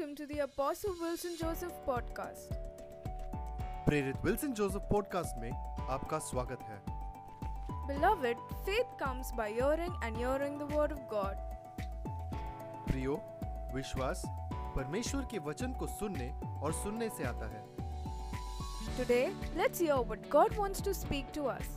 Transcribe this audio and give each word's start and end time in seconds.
welcome 0.00 0.16
to 0.16 0.26
the 0.26 0.38
Apostle 0.40 0.94
Wilson 1.00 1.32
Joseph 1.38 1.72
podcast. 1.86 2.52
प्रेरित 3.86 4.24
Wilson 4.24 4.52
Joseph 4.58 4.82
podcast 4.90 5.38
में 5.40 5.50
आपका 5.94 6.18
स्वागत 6.28 6.60
है 6.68 6.78
Beloved, 7.88 8.38
faith 8.68 8.94
comes 9.02 9.32
by 9.40 9.48
hearing 9.50 9.92
and 10.06 10.16
hearing 10.16 10.56
the 10.58 10.68
word 10.74 10.94
of 10.96 11.02
God. 11.10 11.36
प्रियो 12.88 13.20
विश्वास 13.74 14.22
परमेश्वर 14.76 15.26
के 15.30 15.38
वचन 15.48 15.72
को 15.80 15.86
सुनने 15.98 16.30
और 16.62 16.72
सुनने 16.82 17.08
से 17.18 17.24
आता 17.32 17.50
है 17.54 17.64
Today, 19.00 19.24
let's 19.56 19.86
hear 19.86 19.98
what 20.12 20.30
God 20.36 20.56
wants 20.62 20.86
to 20.88 20.94
speak 21.02 21.32
to 21.38 21.50
us. 21.56 21.74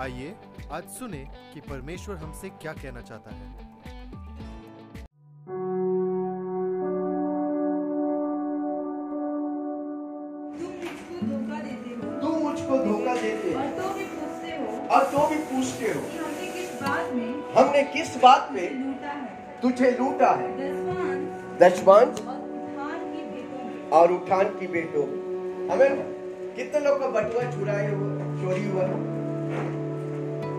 आइए 0.00 0.34
आज 0.72 0.88
सुने 0.98 1.26
कि 1.52 1.60
परमेश्वर 1.68 2.16
हमसे 2.16 2.50
क्या 2.62 2.72
कहना 2.72 3.00
चाहता 3.02 3.34
है 3.34 3.69
हमने 17.80 17.92
किस 17.92 18.16
बात 18.22 18.48
में 18.52 18.92
तुझे 19.62 19.90
लूटा 19.90 20.30
है। 20.30 20.48
दशवंश 21.58 22.20
और 23.92 24.12
उठान 24.12 24.48
की 24.58 24.66
बेटो। 24.66 25.02
हमें 25.72 26.02
कितने 26.56 26.80
लोग 26.80 27.00
का 27.00 27.06
बटुआ 27.06 27.42
चुराए 27.50 27.86
हुआ 27.92 28.10
चोरी 28.42 28.64
हुआ? 28.64 28.82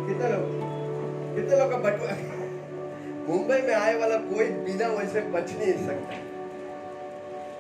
कितने 0.08 0.32
लोग? 0.32 0.48
कितने 1.36 1.60
लोग 1.60 1.72
का 1.72 1.78
बटुआ? 1.78 2.18
मुंबई 3.30 3.62
में 3.68 3.76
आए 3.76 3.96
वाला 4.00 4.16
कोई 4.18 4.46
बिना 4.66 4.88
वैसे 4.88 5.22
बच 5.22 5.54
नहीं 5.54 5.74
सकता। 5.88 6.16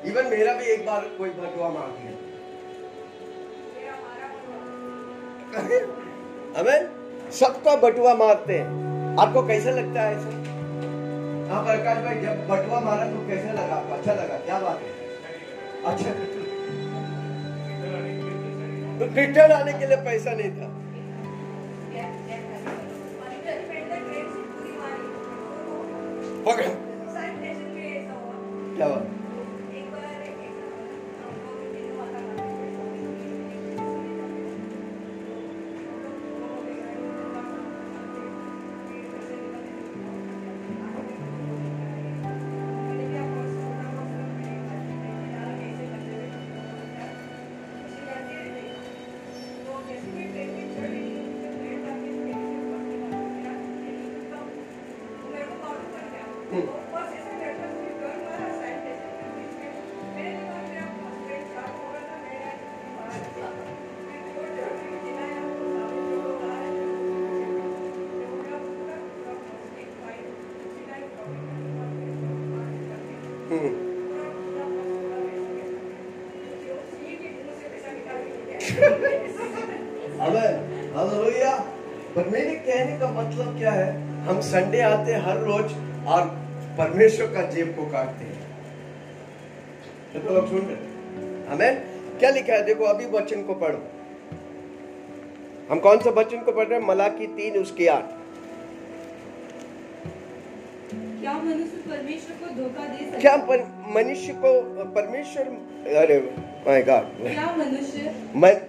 इवन 0.06 0.30
मेरा 0.30 0.54
भी 0.54 0.66
एक 0.66 0.86
बार 0.86 1.10
कोई 1.18 1.30
बटुआ 1.30 1.70
मार 1.70 1.90
दिया 1.98 2.20
हमें 6.60 6.90
सबका 7.32 7.76
बटुआ 7.76 8.14
मारते 8.16 8.58
हैं। 8.58 8.91
आपको 9.20 9.42
कैसा 9.48 9.72
लगता 9.72 10.02
है 10.02 10.16
ऐसा? 10.16 10.30
हाँ 11.52 11.64
प्रकाश 11.66 11.98
भाई 12.04 12.16
जब 12.22 12.48
बटुआ 12.48 12.80
मारा 12.80 13.06
तो 13.06 13.28
कैसा 13.28 13.52
लगा? 13.52 13.76
आपको 13.76 13.94
अच्छा 13.94 14.14
लगा? 14.14 14.38
क्या 14.46 14.60
बात 14.60 14.80
है? 14.82 14.90
अच्छा। 15.86 16.12
तो 19.00 19.06
रिटर्न 19.16 19.52
आने 19.52 19.74
के 19.74 19.88
लिए 19.88 19.98
पैसा 20.06 20.34
नहीं 20.34 20.52
था। 20.52 20.70
पकड़ 26.46 26.70
क्या 28.78 28.88
बात 28.88 29.06
मतलब 83.32 83.58
क्या 83.58 83.72
है? 83.72 83.92
हम 84.26 84.40
संडे 84.42 84.80
आते 84.82 85.12
हैं 85.14 85.20
हर 85.24 85.38
रोज 85.40 85.74
और 86.08 86.26
परमेश्वर 86.78 87.28
का 87.34 87.42
जेब 87.52 87.68
को 87.76 87.86
काटते 87.92 88.26
हैं। 88.26 88.40
तो 90.14 90.34
लोग 90.34 90.48
सुन 90.50 90.62
रहे 90.62 90.76
हमें 91.48 91.72
क्या 92.20 92.30
लिखा 92.30 92.54
है? 92.54 92.64
देखो 92.66 92.84
अभी 92.86 93.06
वचन 93.12 93.44
को 93.44 93.54
पढ़ो। 93.62 93.80
हम 95.70 95.80
कौन 95.80 95.98
सा 96.00 96.10
वचन 96.18 96.40
को 96.40 96.52
पढ़ 96.52 96.68
रहे 96.68 96.80
हैं? 96.80 96.88
मलाकी 96.88 97.28
तीन 97.38 97.54
उसकी 97.58 97.88
आठ। 97.88 98.06
क्या 101.22 101.34
मनुष्य 101.34 101.78
परमेश्वर 101.88 102.36
को 102.38 102.48
धोखा 102.56 102.86
दे 102.86 102.98
सकता 103.00 103.20
क्या 103.20 103.36
पर, 103.48 103.60
मनुष्य 103.96 104.34
को 104.44 104.52
परमेश्वर 104.96 105.44
अरे 105.98 106.18
माय 106.68 106.82
गॉड 106.84 107.06
क्या 107.24 107.48
मनुष्य 107.58 108.14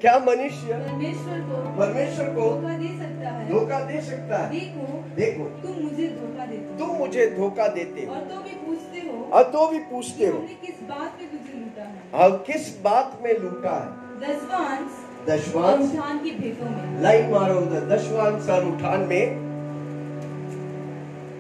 क्या 0.03 0.15
मनुष्य 0.27 0.67
परमेश्वर 0.75 1.39
को 1.49 1.57
परमेश्वर 1.79 2.27
को 2.35 2.43
धोखा 2.51 2.75
दे 2.79 2.89
सकता 2.89 3.02
है। 3.43 3.49
धोखा 3.51 3.81
दे 3.85 4.01
सकता 4.03 4.39
है। 4.39 4.51
देखो 4.51 4.87
देखो। 5.17 5.45
तुम 5.63 5.83
मुझे 5.85 6.07
धोखा 6.11 6.47
देते 6.47 6.65
हो। 6.65 6.79
तुम 6.79 6.97
मुझे 6.97 7.27
धोखा 7.31 7.69
देते 7.69 8.07
हो। 8.07 8.15
और 8.15 8.21
तो 8.25 8.43
भी 8.43 8.55
पूछते 8.57 9.07
हो 9.09 9.23
और 9.33 9.51
तो 9.53 9.67
भी 9.69 9.79
पूछते 9.91 10.27
हो। 10.27 10.39
किस 10.63 10.83
बात 10.89 11.19
में 11.21 11.31
तुझे 11.31 11.59
लूटा 11.59 11.83
है? 11.83 12.03
और 12.15 12.37
किस 12.47 12.69
बात 12.83 13.19
में 13.23 13.33
लूटा 13.39 13.77
है? 13.77 13.89
दसवांश 14.21 15.01
दशवांश। 15.29 15.91
उठान 15.91 16.19
की 16.19 16.31
भेंटों 16.31 16.71
में। 16.71 17.03
लाइन 17.03 17.31
मारो 17.31 17.59
उधर। 17.61 17.89
दशवांश 17.89 18.49
और 18.51 18.65
उठान 18.67 19.01
में 19.01 19.51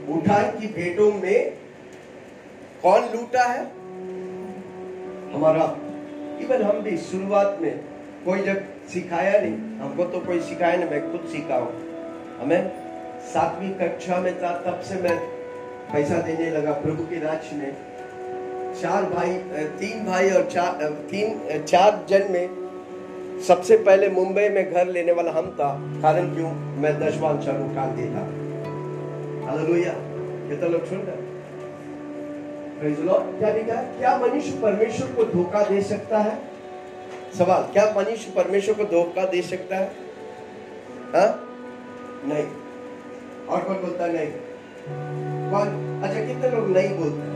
उठान 0.08 0.50
की 0.60 0.66
भेंटों 0.74 1.12
में 1.12 1.52
कौन 2.82 3.02
लूटा 3.14 3.44
है? 3.44 3.64
हमारा 5.34 5.64
इवन 6.40 6.62
हम 6.62 6.80
भी 6.80 6.96
शुरुआत 7.00 7.58
में 7.62 7.80
कोई 8.24 8.42
जब 8.42 8.62
सिखाया 8.88 9.40
नहीं 9.40 9.78
हमको 9.78 10.04
तो 10.04 10.20
कोई 10.20 10.40
सिखाया 10.40 10.76
नहीं 10.76 10.90
मैं 10.90 11.00
खुद 11.12 11.28
सीखा 11.30 11.56
हूँ 11.56 11.91
हमें 12.42 12.70
सातवीं 13.24 13.70
कक्षा 13.70 14.16
में 14.20 14.34
था, 14.38 14.50
तब 14.66 14.80
से 14.80 14.94
मैं 14.94 15.16
पैसा 15.92 16.20
देने 16.22 16.50
लगा 16.50 16.72
प्रभु 16.72 17.04
के 17.04 17.18
राज्य 17.20 17.56
में। 17.56 17.72
चार 18.80 19.02
भाई 19.04 19.32
तीन 19.78 20.04
भाई 20.06 20.30
और 20.30 20.48
चार 20.50 20.84
तीन 21.10 21.64
चार 21.64 22.04
जन 22.08 22.30
में 22.30 22.62
सबसे 23.46 23.76
पहले 23.78 24.08
मुंबई 24.08 24.48
में 24.48 24.72
घर 24.72 24.86
लेने 24.86 25.12
वाला 25.12 25.32
हम 25.32 25.50
था। 25.50 25.68
कारण 26.02 26.34
क्यों? 26.34 26.50
मैं 26.82 26.92
दशवान 27.00 27.40
चार 27.40 27.60
उठान 27.60 27.96
देता 27.96 28.24
हालेलुया 29.46 29.92
कितना 30.48 30.68
लोग 30.68 30.88
सुन 30.88 30.98
रहे. 30.98 31.20
क्या 33.38 33.52
लिखा 33.54 33.74
क्या 33.98 34.16
मनुष्य 34.18 34.58
परमेश्वर 34.62 35.08
को 35.08 35.24
धोखा 35.24 35.62
दे 35.64 35.80
सकता 35.82 36.18
है? 36.18 36.38
सवाल, 37.38 37.62
क्या 37.72 37.84
मनुष्य 37.96 38.32
परमेश्वर 38.36 38.74
को 38.74 38.84
धोखा 38.84 39.24
दे 39.26 39.42
सकता 39.42 39.76
है? 39.76 39.86
हाँ? 41.14 41.51
नहीं। 42.24 42.46
और 43.46 43.64
कौन 43.64 43.76
बोलता 43.76 44.04
है 44.04 44.12
नहीं? 44.12 44.30
कौन? 45.50 46.00
अच्छा 46.04 46.20
कितने 46.20 46.50
लोग 46.50 46.68
नहीं 46.68 46.98
बोलते 46.98 47.20
हैं? 47.22 47.32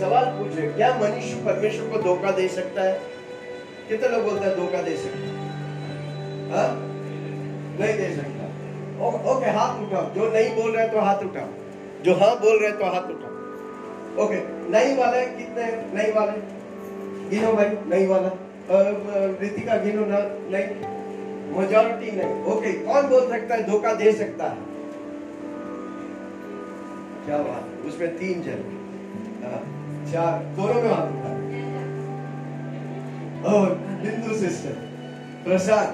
सवाल 0.00 0.24
पूछ 0.24 0.56
रहे 0.56 0.72
क्या 0.72 0.94
मनुष्य 0.94 1.34
परमेश्वर 1.34 1.88
को 1.88 2.02
धोखा 2.02 2.30
दे 2.30 2.48
सकता 2.48 2.82
है? 2.82 3.00
कितने 3.88 4.08
लोग 4.08 4.22
बोलते 4.22 4.46
हैं 4.46 4.56
धोखा 4.56 4.82
दे 4.82 4.96
सकता 4.96 5.18
है? 5.18 5.34
हाँ? 6.50 6.76
नहीं 7.80 7.98
दे 7.98 8.16
सकता। 8.16 8.44
ओ, 9.04 9.36
ओके 9.36 9.46
हाथ 9.46 9.82
उठाओ। 9.82 10.14
जो 10.14 10.32
नहीं 10.32 10.56
बोल 10.56 10.76
रहे 10.76 10.88
तो 10.88 11.00
हाथ 11.00 11.16
उठाओ। 11.16 11.48
जो 12.02 12.14
हाँ 12.14 12.36
बोल 12.40 12.58
रहे 12.62 12.72
तो 12.72 12.84
हाथ 12.84 13.10
उठाओ। 13.10 14.24
ओके 14.24 14.36
नहीं 14.70 14.96
वाले 14.96 15.26
कितने? 15.26 15.64
नहीं 15.94 16.12
वाले? 16.12 16.56
गिनो 17.30 17.52
भाई 17.52 17.66
नहीं 17.66 18.06
वाला। 18.06 18.30
रितिका 19.40 19.76
गिनो 19.76 20.06
ना 20.06 20.18
नहीं। 20.50 20.95
मेजोरिटी 21.56 22.10
नहीं। 22.16 22.42
ओके 22.44 22.72
कौन 22.84 23.08
बोल 23.08 23.28
सकता 23.30 23.54
है 23.54 23.62
धोखा 23.70 23.92
दे 23.94 24.12
सकता 24.12 24.44
है? 24.44 24.56
क्या 27.26 27.38
बात 27.38 27.86
उसमें 27.86 28.16
तीन 28.18 28.42
जन। 28.42 28.60
हाँ, 29.44 29.60
चार 30.12 30.42
दोनों 30.56 30.82
में 30.82 30.90
हाथ 30.90 31.10
और 33.46 33.74
बिंदु 34.02 34.38
सिस्टर 34.38 34.74
प्रसाद। 35.44 35.88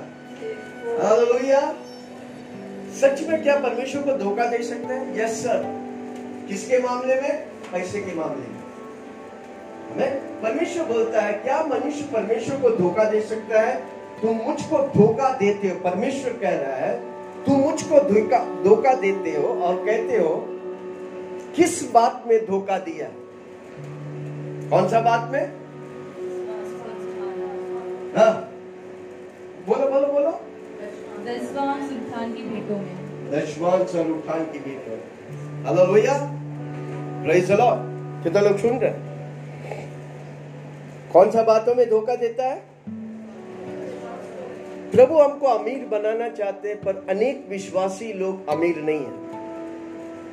हालेलुया। 1.02 1.60
सच 3.00 3.22
में 3.28 3.42
क्या 3.42 3.54
परमेश्वर 3.58 4.02
को 4.02 4.16
धोखा 4.18 4.46
दे 4.46 4.62
सकते 4.62 4.94
हैं? 4.94 5.16
यस 5.16 5.42
सर 5.44 5.62
किसके 6.48 6.78
मामले 6.78 7.14
में? 7.20 7.34
पैसे 7.72 8.00
के 8.00 8.14
मामले 8.14 8.46
में। 8.48 8.60
हमें 9.90 10.42
परमेश्वर 10.42 10.84
बोलता 10.86 11.20
है 11.20 11.32
क्या 11.34 11.62
मनुष्य 11.64 12.04
परमेश्वर 12.12 12.60
को 12.60 12.70
धोखा 12.76 13.04
दे 13.04 13.20
सकता 13.22 13.60
है? 13.60 13.74
तुम 14.22 14.36
मुझको 14.36 14.78
धोखा 14.88 15.28
देते 15.38 15.68
हो 15.68 15.78
परमेश्वर 15.80 16.32
कह 16.32 16.50
रहा 16.50 16.76
है 16.76 16.92
तुम 17.44 17.60
मुझको 17.60 18.00
धोखा 18.00 18.38
धोखा 18.62 18.94
देते 18.94 19.30
हो 19.36 19.48
और 19.48 19.84
कहते 19.86 20.18
हो 20.18 20.34
किस 21.56 21.92
बात 21.92 22.24
में 22.26 22.38
धोखा 22.46 22.78
दिया? 22.78 23.08
कौन 24.70 24.88
सा 24.88 25.00
बात 25.00 25.30
में? 25.32 25.44
हाँ। 28.16 28.32
बोलो 29.66 29.90
बोलो 29.90 30.12
बोलो। 30.12 30.30
दसवां 31.26 31.88
सुल्तान 31.88 32.32
की 32.34 32.42
भेंटों 32.42 32.76
में। 32.76 33.30
दशवान 33.32 33.80
उठान 34.12 34.44
की 34.44 34.58
बीट 34.58 34.88
में। 34.88 35.64
हालेलुया। 35.64 36.18
प्रेज 37.24 37.50
द 37.50 37.58
लॉर्ड 37.60 38.24
कितना 38.24 38.40
लोग 38.40 38.58
सुन 38.58 38.78
रहे 38.78 38.90
कौन 41.12 41.30
सा 41.30 41.42
बातों 41.42 41.74
में 41.74 41.88
धोखा 41.90 42.14
देता 42.16 42.44
है? 42.44 42.71
प्रभु 44.92 45.18
हमको 45.18 45.46
अमीर 45.46 45.84
बनाना 45.86 46.28
चाहते 46.28 46.68
हैं, 46.68 46.80
पर 46.80 47.06
अनेक 47.10 47.46
विश्वासी 47.48 48.12
लोग 48.12 48.48
अमीर 48.48 48.76
नहीं 48.76 49.00
है। 49.00 49.12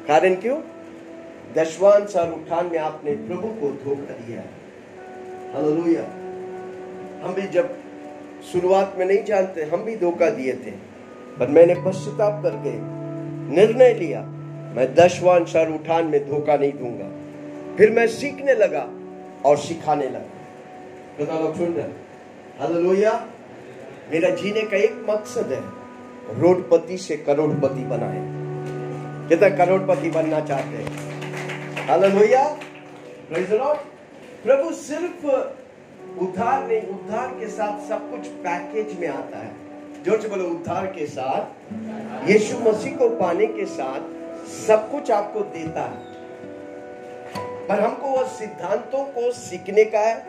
कारण 0.08 0.36
क्यों? 0.36 0.62
दशवान 1.56 2.06
सर 2.06 2.32
उठान 2.32 2.66
में 2.66 2.78
आपने 2.80 3.12
प्रभु 3.12 3.48
को 3.48 3.72
धोखा 3.84 4.14
दिया 4.14 4.42
है। 4.42 4.50
हालेलुया। 5.54 6.04
हम 7.24 7.34
भी 7.34 7.48
जब 7.48 7.78
शुरुआत 8.52 8.96
में 8.98 9.06
नहीं 9.06 9.24
जानते, 9.24 9.64
हम 9.64 9.84
भी 9.84 9.96
धोखा 9.96 10.30
दिए 10.30 10.54
थे, 10.54 10.72
पर 11.40 11.48
मैंने 11.48 11.76
पश्चाताप 11.76 12.44
करके 12.44 12.72
निर्णय 13.56 13.94
लिया, 13.94 14.22
मैं 14.76 14.96
दशवान 14.96 15.46
सर 15.46 15.72
उठान 15.72 16.06
में 16.06 16.30
धोखा 16.30 16.58
नहीं 16.58 16.74
दूँगा। 16.74 17.10
फिर 17.76 17.92
मैं 17.92 18.08
सीखने 18.08 18.54
लगा 18.54 18.90
और 19.46 19.58
सिखाने 19.58 20.10
लोग। 20.10 21.56
सुन 21.56 21.74
रहे 21.74 21.86
हालेलुया। 22.60 23.28
मेरा 24.12 24.30
जीने 24.30 24.62
का 24.62 24.78
एक 24.78 25.06
मकसद 25.10 25.52
है 25.52 25.64
रोडपति 26.40 26.98
से 26.98 27.18
करोड़पति 27.18 27.84
बनाए। 27.84 28.40
कितना 29.30 29.50
करोड़पति 29.50 30.10
बनना 30.12 30.40
चाहते 30.40 30.78
हैं? 30.78 31.10
प्रभु 34.46 34.72
सिर्फ़ 34.72 35.26
उद्धार 36.20 36.68
नहीं, 36.68 36.82
उद्धार 36.82 37.28
के 37.28 37.48
साथ 37.48 37.90
सब 37.90 38.12
कुछ 38.12 38.28
पैकेज 38.28 39.00
में 39.00 39.08
आता 39.08 39.38
है। 39.38 39.52
से 40.22 40.30
बोलो, 40.30 40.46
उद्धार 40.46 40.88
के 40.88 41.06
साथ। 41.06 41.44
यीशु 42.30 42.60
मसीह 42.60 42.96
को 42.96 43.10
पाने 43.10 43.46
के 43.46 43.66
साथ 43.66 44.00
सब 44.68 44.92
कुछ 44.92 45.12
आपको 45.12 45.40
देता 45.40 45.82
है। 45.82 45.98
पर 47.68 47.80
हमको 47.80 48.08
वो 48.08 48.24
सिद्धांतों 48.24 49.04
को 49.06 49.32
सीखने 49.32 49.86
का 49.86 50.00
है 50.00 50.26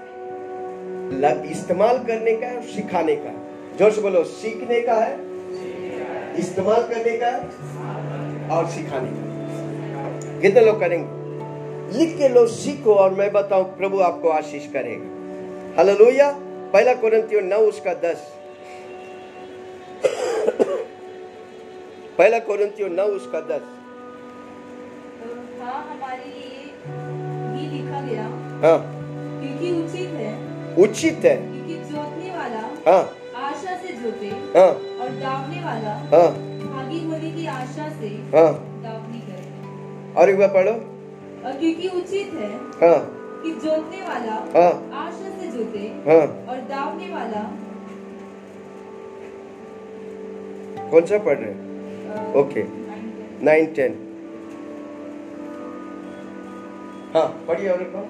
इस्तेमाल 1.46 1.98
करने 1.98 2.36
का 2.36 2.46
है 2.46 2.62
सिखाने 2.62 3.16
का 3.16 3.28
है। 3.28 3.39
ज़ोर 3.78 3.90
से 3.90 4.00
बोलो 4.00 4.22
सीखने 4.24 4.80
का 4.80 4.94
है 4.94 5.12
इस्तेमाल 6.38 6.82
करने 6.82 7.16
का 7.18 7.26
है 7.26 8.48
और 8.50 8.68
सिखाने 8.70 9.10
का। 9.10 10.40
कितने 10.40 10.60
लोग 10.60 10.80
करेंगे? 10.80 11.98
लिख 11.98 12.16
के 12.18 12.28
लो 12.28 12.46
सीखो 12.46 12.94
और 12.94 13.14
मैं 13.14 13.30
बताऊँ 13.32 13.64
प्रभु 13.78 14.00
आपको 14.00 14.28
आशीष 14.28 14.66
करेगा। 14.72 15.76
हालेलुया। 15.76 16.30
पहला 16.72 16.94
कोरिन्थियों 16.94 17.42
नौ 17.42 17.56
उसका 17.68 17.94
दस। 17.94 18.26
पहला 22.18 22.38
कोरिन्थियों 22.38 22.88
नौ 22.88 23.04
उसका 23.12 23.40
दस। 23.40 23.62
हाँ 25.60 25.80
हमारे 25.90 26.24
लिए 26.24 27.68
लिखा 27.70 28.00
गया। 28.00 28.24
हाँ। 28.62 28.78
क्योंकि 29.40 29.72
उचित 29.82 30.10
है। 30.14 30.32
उचित 30.76 31.24
है। 31.24 31.36
क्योंकि 31.36 31.74
जोतने 31.84 32.30
वाला 32.30 32.60
हाँ। 32.86 33.02
हाँ। 34.00 34.68
और 35.00 35.08
दावने 35.20 35.60
वाला 35.64 35.94
हाँ। 36.12 36.28
भागी 36.60 37.00
होने 37.04 37.30
की 37.30 37.46
आशा 37.46 37.88
से 38.00 38.08
हाँ। 38.34 38.52
दावनी 38.82 39.18
करे 39.20 40.14
और 40.14 40.30
एक 40.30 40.38
बार 40.38 40.48
पढ़ो। 40.48 40.72
और 41.44 41.58
क्योंकि 41.58 41.88
उचित 41.88 42.32
है 42.34 42.48
हाँ। 42.80 42.98
कि 43.42 43.50
जोतने 43.50 44.00
वाला 44.02 44.32
हाँ। 44.54 44.72
आशा 45.02 45.30
से 45.40 45.50
जोते 45.50 45.78
हाँ। 46.06 46.22
और 46.46 46.60
दावने 46.60 47.10
वाला 47.14 47.42
कौन 50.90 51.06
सा 51.06 51.18
पढ़ 51.18 51.38
रहे 51.38 52.40
ओके। 52.40 52.64
Nine 53.44 53.66
ten. 53.66 54.06
हाँ 57.14 57.26
पढ़िए 57.48 57.68
और 57.68 57.82
एक 57.82 57.92
बार। 57.92 58.08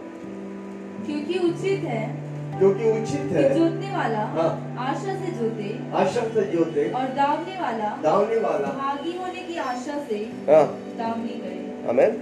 क्योंकि 1.06 1.38
उचित 1.48 1.84
है 1.84 2.29
क्योंकि 2.60 2.90
उचित 2.92 3.30
है। 3.32 3.42
जोतने 3.54 3.90
वाला 3.90 4.24
हाँ। 4.32 4.48
आशा 4.80 5.14
से 5.14 5.30
जोते 5.32 5.68
आशा 5.96 6.24
से 6.34 6.42
जोते 6.46 6.88
और 6.92 7.06
दावने 7.14 7.54
वाला 7.60 7.88
दावने 8.02 8.40
वाला। 8.40 8.68
भागी 8.78 9.16
होने 9.18 9.42
की 9.42 9.56
आशा 9.58 9.98
से 10.08 10.18
हाँ। 10.48 10.64
दावनी 10.98 11.38
करे 11.40 11.88
आमेन। 11.90 12.12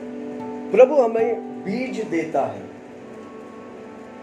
प्रभु 0.73 0.94
हमें 0.94 1.62
बीज 1.64 2.00
देता 2.11 2.44
है। 2.46 2.62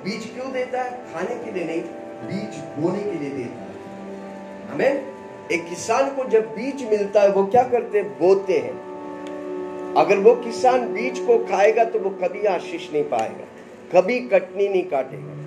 बीज 0.06 0.25
क्यों 0.33 0.51
देता 0.53 0.81
है? 0.81 0.91
खाने 1.13 1.35
के 1.44 1.51
लिए 1.51 1.65
नहीं 1.65 1.81
बीज 2.23 2.63
बोने 2.79 3.03
के 3.03 3.19
लिए 3.19 3.29
देता 3.29 3.62
है। 3.62 4.73
आमेन। 4.73 5.03
एक 5.51 5.67
किसान 5.69 6.09
को 6.15 6.29
जब 6.29 6.45
बीज 6.56 6.83
मिलता 6.89 7.21
है 7.21 7.31
वो 7.31 7.45
क्या 7.45 7.63
करते 7.69 8.00
हैं? 8.00 8.07
बोते 8.19 8.57
हैं। 8.57 9.94
अगर 9.97 10.17
वो 10.19 10.35
किसान 10.35 10.94
बीज 10.94 11.19
को 11.19 11.38
खाएगा 11.45 11.83
तो 11.85 12.00
वो 12.00 12.09
कभी 12.23 12.45
आशीष 12.50 12.91
नहीं 12.94 13.03
पाएगा 13.09 13.45
कभी 13.91 14.19
कटनी 14.29 14.67
नहीं 14.67 14.83
काटेगा। 14.85 15.44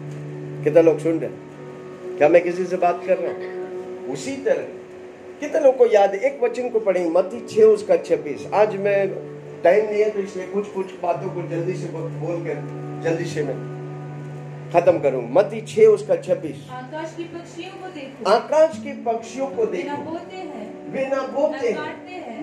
कितना 0.68 0.80
लोग 0.82 0.98
सुन 0.98 1.18
रहे 1.18 1.30
हैं? 1.30 2.16
क्या 2.16 2.28
मैं 2.28 2.42
किसी 2.42 2.64
से 2.66 2.76
बात 2.76 3.00
कर 3.06 3.18
रहा 3.18 3.32
हूँ? 3.32 4.12
उसी 4.12 4.36
तरह। 4.44 4.66
कितने 5.40 5.60
लोग 5.60 5.76
को 5.76 5.86
याद 5.86 6.14
है? 6.14 6.20
एक 6.20 6.42
वचन 6.42 6.68
को 6.68 6.80
पढ़ेंगे 6.80 7.10
मत्ती 7.10 7.40
छह 7.46 7.62
उसका 7.64 7.96
छब्बीस। 7.98 8.46
आज 8.54 8.76
मैं 8.76 8.98
टाइम 9.62 9.86
नहीं 9.86 10.02
है 10.02 10.10
तो 10.10 10.20
इसलिए 10.20 10.46
कुछ 10.46 10.68
कुछ 10.72 10.92
बातों 11.02 11.30
को 11.30 11.42
जल्दी 11.48 11.74
से 11.74 11.88
बोल 11.92 12.44
कर 12.46 12.60
जल्दी 13.04 13.24
से 13.24 13.44
मैं 13.44 13.56
खत्म 14.72 14.98
करूँ। 14.98 15.22
मत्ती 15.32 15.60
छह 15.68 15.86
उसका 15.88 16.16
छब्बीस। 16.18 16.66
आकाश 16.72 17.14
की 17.16 17.24
पक्षियों 17.24 17.70
को 17.82 17.88
देखो। 17.94 18.30
आकाश 18.30 18.78
के 18.78 18.92
पक्षियों 19.04 19.46
को 19.46 19.66
वे 19.66 19.82
न 19.82 19.96
बोते 20.04 20.36
हैं। 20.36 20.92
वे 20.92 21.06
न 21.06 21.26
बोते 21.32 21.68
हैं। 21.68 21.76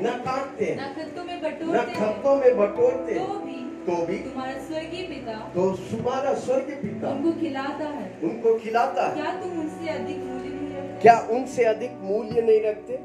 न 0.04 0.18
काटते 0.19 0.66
हैं। 0.66 0.75
न 0.77 0.94
खत्तों 0.95 1.24
में 1.24 1.38
बटोरते 1.42 1.77
हैं। 1.77 1.95
खत्तों 1.95 2.36
में 2.36 2.57
बटोरते 2.57 3.13
तो 3.16 3.39
भी 3.45 3.64
तो 3.88 3.96
भी 4.06 4.18
तुम्हारा 4.20 4.54
स्वर्गीय 4.62 5.02
पिता 5.08 5.34
तो 5.54 5.72
तुम्हारा 5.90 6.34
स्वर्ग 6.36 6.70
पिता 6.82 7.10
उनको 7.10 7.32
खिलाता 7.42 7.88
है। 7.88 8.06
उनको 8.24 8.54
खिलाता 8.60 9.04
है। 9.04 9.14
क्या 9.16 9.34
तुम 9.34 9.60
उनसे 9.62 9.90
अधिक 9.90 10.18
मूल्य 10.20 10.50
नहीं 10.50 10.72
रखते? 10.72 11.02
क्या 11.02 11.18
उनसे 11.32 11.64
अधिक 11.64 11.92
मूल्य 12.02 12.42
नहीं 12.42 12.62
रखते? 12.62 13.00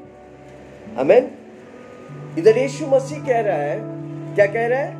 अमेन 0.97 1.29
इधर 2.39 2.57
यीशु 2.57 2.87
मसीह 2.87 3.23
कह 3.25 3.41
रहा 3.41 3.57
है 3.57 3.77
क्या 4.35 4.45
कह 4.47 4.67
रहा 4.67 4.79
है? 4.79 4.91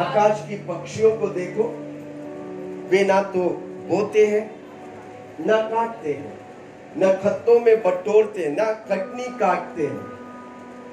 आकाश 0.00 0.44
की 0.48 0.56
पक्षियों 0.66 1.16
को 1.18 1.28
देखो 1.30 1.68
वे 2.90 3.04
ना 3.04 3.20
तो 3.34 3.48
बोते 3.88 4.26
हैं 4.26 4.42
ना 5.46 5.60
काटते 5.68 6.12
हैं 6.12 6.32
न 6.98 7.12
खत्तों 7.22 7.60
में 7.60 7.76
बटोरते 7.82 8.48
ना 8.50 8.72
कटनी 8.88 9.24
काटते 9.38 9.86
हैं। 9.86 10.02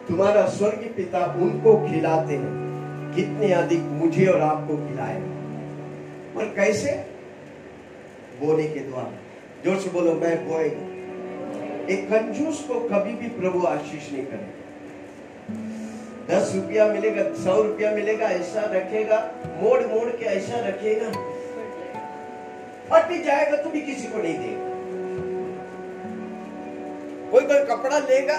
तुम्हारा 0.07 0.47
स्वर्गीय 0.49 0.89
पिता 0.89 1.25
उनको 1.41 1.77
खिलाते 1.87 2.35
हैं। 2.35 2.66
कितने 3.17 3.51
अधिक 3.53 3.83
मुझे 3.99 4.25
और 4.25 4.41
आपको 4.41 4.75
खिलाएगा 4.77 6.39
और 6.39 6.53
कैसे? 6.55 6.91
बोने 8.39 8.67
के 8.67 8.79
द्वारा। 8.79 9.63
ज़ोर 9.63 9.79
से 9.81 9.89
बोलो, 9.89 10.13
मैं 10.13 10.35
बोएगा 10.47 10.85
एक 11.93 12.05
कंजूस 12.09 12.59
को 12.67 12.79
कभी 12.89 13.13
भी 13.13 13.29
प्रभु 13.29 13.65
आशीष 13.67 14.11
नहीं 14.13 14.25
करेगा। 14.25 14.53
दस 16.29 16.51
रुपया 16.55 16.85
मिलेगा, 16.87 17.23
सौ 17.35 17.61
रुपया 17.61 17.91
मिलेगा, 17.91 18.27
ऐसा 18.27 18.61
रखेगा, 18.65 19.19
मोड़ 19.61 19.79
मोड़ 19.85 20.09
के 20.09 20.25
ऐसा 20.25 20.59
रखेगा। 20.67 21.09
फट 22.89 23.11
जाएगा 23.25 23.57
तो 23.57 23.69
भी 23.69 23.81
किसी 23.81 24.07
को 24.07 24.17
नहीं 24.17 24.37
देगा। 24.37 24.65
कोई 27.31 27.43
कोई 27.43 27.63
कपड़ा 27.65 27.99
लेगा, 27.99 28.37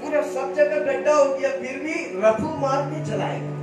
पूरा 0.00 0.22
सब 0.22 0.54
जगह 0.54 0.78
गड्ढा 0.82 1.14
हो 1.14 1.34
गया, 1.34 1.50
फिर 1.50 1.78
भी 1.80 1.94
रफू 2.20 2.56
मार 2.56 2.90
के 2.90 3.04
चलाएगा। 3.10 3.55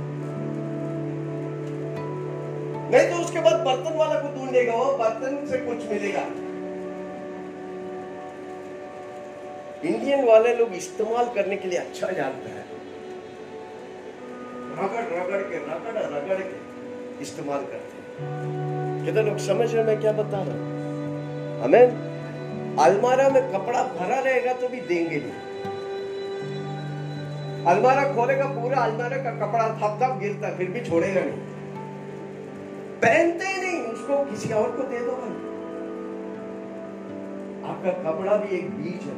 नहीं 2.94 3.06
तो 3.10 3.16
उसके 3.16 3.40
बाद 3.40 3.60
बर्तन 3.60 3.96
वाला 3.98 4.16
को 4.20 4.28
ढूंढेगा, 4.34 4.74
वो 4.74 4.92
बर्तन 4.98 5.46
से 5.46 5.58
कुछ 5.60 5.86
मिलेगा। 5.92 6.20
इंडियन 9.84 10.24
वाले 10.24 10.54
लोग 10.56 10.74
इस्तेमाल 10.74 11.26
करने 11.34 11.56
के 11.56 11.68
लिए 11.68 11.78
अच्छा 11.78 12.10
जानते 12.10 12.50
हैं। 12.50 12.64
रगड़ 14.76 15.02
रगड़ 15.08 15.40
के, 15.42 15.58
रगड़ 15.64 16.04
रगड़ 16.12 16.38
के 16.42 17.22
इस्तेमाल 17.22 17.64
करते 17.64 17.94
हैं। 17.94 19.04
कितने 19.04 19.22
लोग 19.22 19.38
समझ 19.38 19.74
रहे 19.74 19.84
मैं 19.84 20.00
क्या 20.00 20.12
बता 20.12 20.42
रहा 20.42 20.54
हूँ? 20.54 20.68
हमें 21.62 22.76
अलमारा 22.78 23.28
में 23.28 23.42
कपड़ा 23.52 23.82
भरा 23.90 24.18
रहेगा 24.18 24.52
तो 24.52 24.68
भी 24.68 24.80
देंगे 24.82 25.16
नहीं। 25.16 25.38
अलमारा 27.66 28.04
खोलेगा, 28.14 28.46
पूरा 28.52 28.78
अलमारा 28.78 29.16
का 29.16 29.34
कपड़ा 29.36 29.68
थप 29.74 29.98
थप 30.02 30.18
गिरता 30.20 30.54
फिर 30.56 30.70
भी 30.70 30.80
छोड़ेगा 30.80 31.20
नहीं। 31.20 31.53
पहनते 33.04 33.46
ही 33.46 33.60
नहीं, 33.62 33.80
उसको 33.82 34.24
किसी 34.30 34.52
और 34.52 34.70
को 34.70 34.82
दे 34.82 34.98
दो 34.98 35.12
भाई 35.12 35.30
आपका 37.70 37.90
कपड़ा 37.90 38.36
भी 38.36 38.56
एक 38.56 38.70
बीज 38.70 39.02
है। 39.02 39.14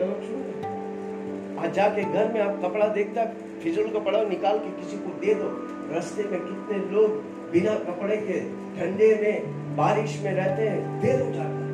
हैं? 0.00 1.58
आज 1.58 1.72
जाके 1.72 2.02
घर 2.04 2.32
में 2.32 2.40
आप 2.40 2.60
कपड़ा 2.64 2.88
देखता, 2.88 3.24
फिजूल 3.62 3.88
कपड़ा 3.88 4.22
निकाल 4.22 4.58
के 4.58 4.82
किसी 4.82 4.96
को 4.96 5.20
दे 5.20 5.34
दो। 5.34 5.48
रास्ते 5.94 6.22
में 6.22 6.40
कितने 6.40 6.78
लोग 6.92 7.10
बिना 7.52 7.74
कपड़े 7.74 8.16
के, 8.16 8.40
ठंडे 8.78 9.14
में, 9.22 9.76
बारिश 9.76 10.20
में 10.22 10.32
रहते 10.32 10.68
हैं 10.68 11.00
दिल 11.00 11.22
उठाता 11.22 11.66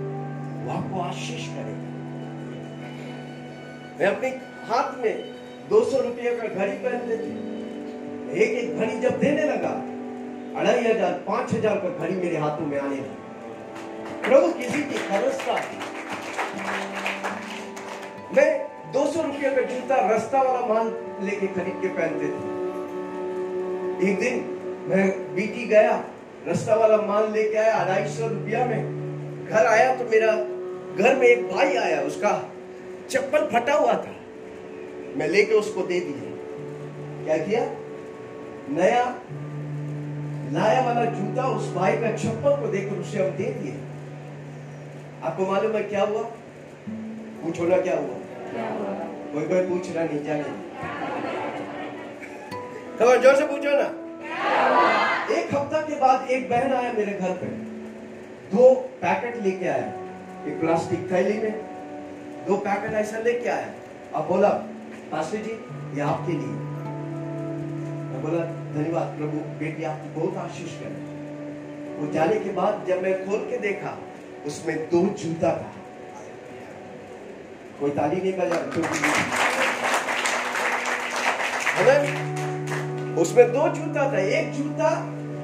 वो 0.65 0.71
आपको 0.73 1.01
आशीष 1.01 1.47
करेगा। 1.49 1.89
मैं 4.01 4.07
अपने 4.07 4.29
हाथ 4.65 5.03
में 5.03 5.35
दो 5.69 5.85
सौ 5.85 6.01
रुपये 6.01 6.37
का 6.37 6.49
घड़ी 6.49 6.73
पहन 6.73 6.99
पहनते 6.99 7.17
थे 7.17 7.52
एक 8.35 8.51
एक 8.59 8.79
घड़ी 8.79 8.99
जब 9.01 9.19
देने 9.21 9.43
लगा, 9.45 9.71
अढ़ाई 10.61 10.85
हज़ार, 10.85 11.12
पाँच 11.27 11.53
हज़ार 11.55 11.77
का 11.77 11.89
घड़ी 11.89 12.15
मेरे 12.15 12.37
हाथों 12.37 12.67
में 12.67 12.79
आने 12.79 12.97
लगा। 12.97 14.29
प्रभु 14.29 14.53
किसी 14.53 14.83
की 14.83 14.99
खरसता 15.09 15.55
मैं 18.37 18.47
दो 18.93 19.05
सौ 19.07 19.23
रुपये 19.23 19.51
का 19.51 19.62
जूता 19.65 19.97
रास्ता 20.09 20.43
वाला 20.43 20.67
माल 20.67 20.87
लेके 21.23 21.47
खरीद 21.49 21.77
के 21.83 21.89
पहनते 21.91 22.27
थे। 22.27 22.41
एक 24.09 24.19
दिन 24.21 24.35
मैं 24.89 25.05
बीटी 25.35 25.65
गया, 25.67 25.93
रास्ता 26.47 26.75
वाला 26.75 26.97
माल 27.03 27.31
लेके 27.33 27.57
आया, 27.57 27.75
अढ़ाई 27.75 28.09
सौ 28.09 28.29
रुपया 28.29 28.65
में। 28.65 28.81
घर 29.47 29.67
आया 29.67 29.95
तो 29.97 30.05
मेरा 30.11 30.33
घर 30.97 31.17
में 31.17 31.27
एक 31.27 31.47
भाई 31.51 31.77
आया, 31.77 32.01
उसका 32.03 32.33
चप्पल 33.11 33.49
फटा 33.53 33.75
हुआ 33.75 33.93
था। 33.95 34.15
मैं 35.17 35.29
लेके 35.29 35.55
उसको 35.55 35.83
दे 35.83 36.01
दिया। 36.01 36.31
क्या 37.25 37.37
किया? 37.47 37.62
नया 38.71 39.04
लाया 40.52 40.81
वाला 40.87 41.04
जूता 41.11 41.45
उस 41.49 41.73
भाई 41.75 41.97
का 41.97 42.11
चप्पल 42.16 42.57
को 42.57 42.66
देखकर 42.73 42.97
उसे 42.97 43.19
हम 43.19 43.31
दे 43.37 43.45
दिए। 43.52 43.75
आपको 45.23 45.47
मालूम 45.47 45.76
है 45.76 45.83
क्या 45.83 46.02
हुआ? 46.02 46.23
पूछो 47.42 47.64
ना 47.64 47.76
क्या 47.76 47.97
हुआ? 47.97 48.16
कोई 49.33 49.45
कोई 49.49 49.62
पूछ 49.69 49.90
रहा 49.92 50.04
नहीं 50.04 50.25
जाने 50.25 50.42
खबर 52.99 53.21
ज़ोर 53.23 53.37
से 53.37 53.47
पूछो 53.47 53.76
ना। 53.76 53.88
एक 55.35 55.54
हफ़्ता 55.54 55.81
के 55.81 55.95
बाद 56.00 56.31
एक 56.31 56.49
बहन 56.50 56.73
आया 56.73 56.92
मेरे 56.92 57.12
घर 57.12 57.33
पे। 57.35 57.47
दो 58.57 58.73
पैकेट 59.02 59.42
लेके 59.45 59.69
आया। 59.69 59.87
एक 60.49 60.61
प्लास्टिक 60.61 61.11
थैली 61.12 61.38
में। 61.38 61.54
दो 62.47 62.57
पैकेट 62.66 62.92
ऐसा 63.00 63.19
लेके 63.19 63.49
आया। 63.49 63.73
अब 64.14 64.28
बोला 64.28 64.49
पास्टर 65.12 65.38
जी 65.38 65.52
ये 65.97 66.00
आपके 66.00 66.33
लिए। 66.33 66.72
बोला, 68.23 68.41
धन्यवाद 68.75 69.07
प्रभु 69.19 69.38
बेटी 69.61 69.85
आपको 69.85 70.09
बहुत 70.19 70.37
आशीष 70.38 70.73
करे 70.81 70.99
वो 71.95 72.12
जाने 72.12 72.37
के 72.41 72.50
बाद 72.52 72.85
जब 72.88 73.02
मैं 73.02 73.14
खोल 73.25 73.41
के 73.50 73.59
देखा, 73.61 73.93
उसमें 74.47 74.76
दो 74.91 75.00
जूता 75.19 75.50
था। 75.52 75.71
कोई 77.81 77.91
ताली 77.93 78.17
नहीं 78.17 78.33
बजा 78.33 78.59
हमें 81.76 83.17
उसमें 83.17 83.52
दो 83.52 83.69
जूता 83.71 84.11
था। 84.12 84.19
एक 84.31 84.52
जूता 84.55 84.91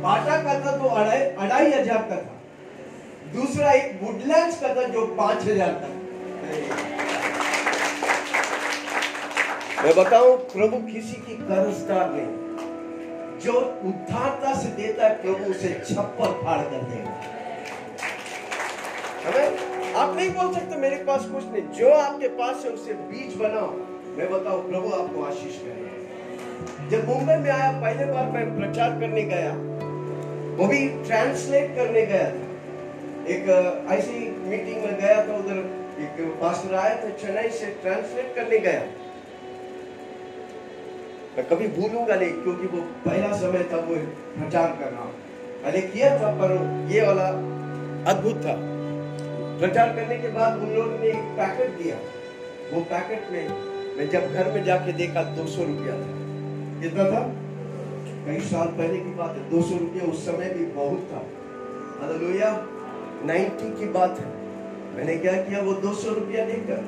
बाटा 0.02 0.36
का 0.42 0.54
था 0.64 0.76
तो 0.78 0.88
अढ़ाई 0.90 1.20
अढ़ाई 1.20 1.70
हज़ार 1.72 2.02
का 2.10 2.16
था। 2.16 2.34
दूसरा 3.32 3.72
एक 3.72 3.98
वुडलैंड्स 4.02 4.60
का 4.60 4.74
था, 4.74 4.82
जो 4.84 5.06
पाँच 5.16 5.44
हज़ार 5.44 5.72
का। 5.74 5.88
मैं 9.82 9.94
बताऊँ, 9.96 10.36
प्रभु 10.48 10.76
किसी 10.86 11.16
की 11.16 11.34
कर्जदार 11.42 12.12
नहीं। 12.12 12.47
जो 13.44 13.52
उद्धारता 13.84 14.54
से 14.60 14.68
देता 14.76 15.06
है 15.06 15.22
प्रभु 15.22 15.50
उसे 15.50 15.68
छप्पर 15.88 16.32
फाड़ 16.42 16.60
कर 16.62 16.82
देगा। 16.82 17.12
हमें 19.26 19.94
आप 19.94 20.16
नहीं 20.16 20.30
बोल 20.30 20.52
सकते 20.54 20.76
मेरे 20.76 20.96
पास 21.04 21.24
कुछ 21.24 21.44
नहीं। 21.44 21.62
जो 21.78 21.90
आपके 21.90 22.28
पास 22.28 22.64
है, 22.64 22.70
उसे 22.70 22.92
बीज 22.92 23.34
बनाओ। 23.36 23.70
मैं 24.18 24.30
बताऊँ, 24.30 24.68
प्रभु 24.70 24.88
आपको 24.90 25.22
आशीष 25.22 25.58
करे 25.58 25.86
जब 26.90 27.08
मुंबई 27.08 27.34
में 27.34 27.50
आया, 27.50 27.70
पहले 27.80 28.04
बार 28.04 28.26
मैं 28.26 28.44
प्रचार 28.56 28.90
करने 29.00 29.22
गया। 29.22 29.52
वो 30.58 30.66
भी 30.66 30.88
ट्रांसलेट 31.06 31.74
करने 31.76 32.06
गया 32.06 32.30
था। 32.30 32.46
एक 33.28 33.48
ऐसी 33.92 34.18
मीटिंग 34.46 34.84
में 34.84 34.94
गया 35.00 35.16
था 35.28 35.36
उधर। 35.36 35.58
एक 35.98 36.38
पास्टर 36.40 36.74
आया 36.74 36.94
था, 37.04 37.10
चेन्नई 37.22 37.48
से 37.50 37.66
ट्रांसलेट 37.82 38.34
करने 38.34 38.58
गया। 38.58 38.80
मैं 41.38 41.48
कभी 41.48 41.66
भूलूँगा 41.68 42.14
नहीं, 42.14 42.30
क्योंकि 42.30 42.66
वो 42.66 42.80
पहला 42.80 43.36
समय 43.36 43.62
था 43.72 43.76
वो 43.76 43.94
प्रचार 44.38 44.76
करना 44.80 45.00
मैंने 45.64 45.80
किया 45.80 46.18
था, 46.18 46.30
पर 46.30 46.52
ये 46.92 47.06
वाला 47.06 47.28
अद्भुत 48.10 48.36
था। 48.36 48.54
प्रचार 49.58 49.88
करने 49.96 50.16
के 50.18 50.28
बाद 50.28 50.58
उन 50.58 50.74
लोगों 50.74 50.98
ने 50.98 51.06
एक 51.06 51.16
पैकेट 51.16 51.70
दिया। 51.70 51.96
वो 52.72 52.80
पैकेट 52.80 53.30
में 53.32 53.48
मैं 53.96 54.08
जब 54.10 54.32
घर 54.32 54.52
में 54.52 54.64
जाके 54.64 54.92
देखा, 54.92 55.22
दो 55.22 55.46
सौ 55.46 55.62
रुपया 55.62 55.92
था। 55.92 56.10
कितना 56.80 57.04
था? 57.04 57.22
कई 58.26 58.40
साल 58.40 58.66
पहले 58.66 58.98
की 58.98 59.14
बात 59.14 59.36
है, 59.36 59.50
दो 59.50 59.62
सौ 59.62 59.78
रुपया 59.78 60.04
उस 60.04 60.26
समय 60.26 60.50
भी 60.50 60.66
बहुत 60.66 61.08
था। 61.12 61.24
हालेलुया 62.00 62.52
90 63.24 63.78
की 63.78 63.86
बात 63.86 64.20
है। 64.20 64.26
मैंने 64.96 65.16
क्या 65.16 65.32
किया, 65.32 65.60
वो 65.60 65.72
दो 65.72 65.94
सौ 65.94 66.10
रुपया 66.10 66.44
लेकर 66.44 66.84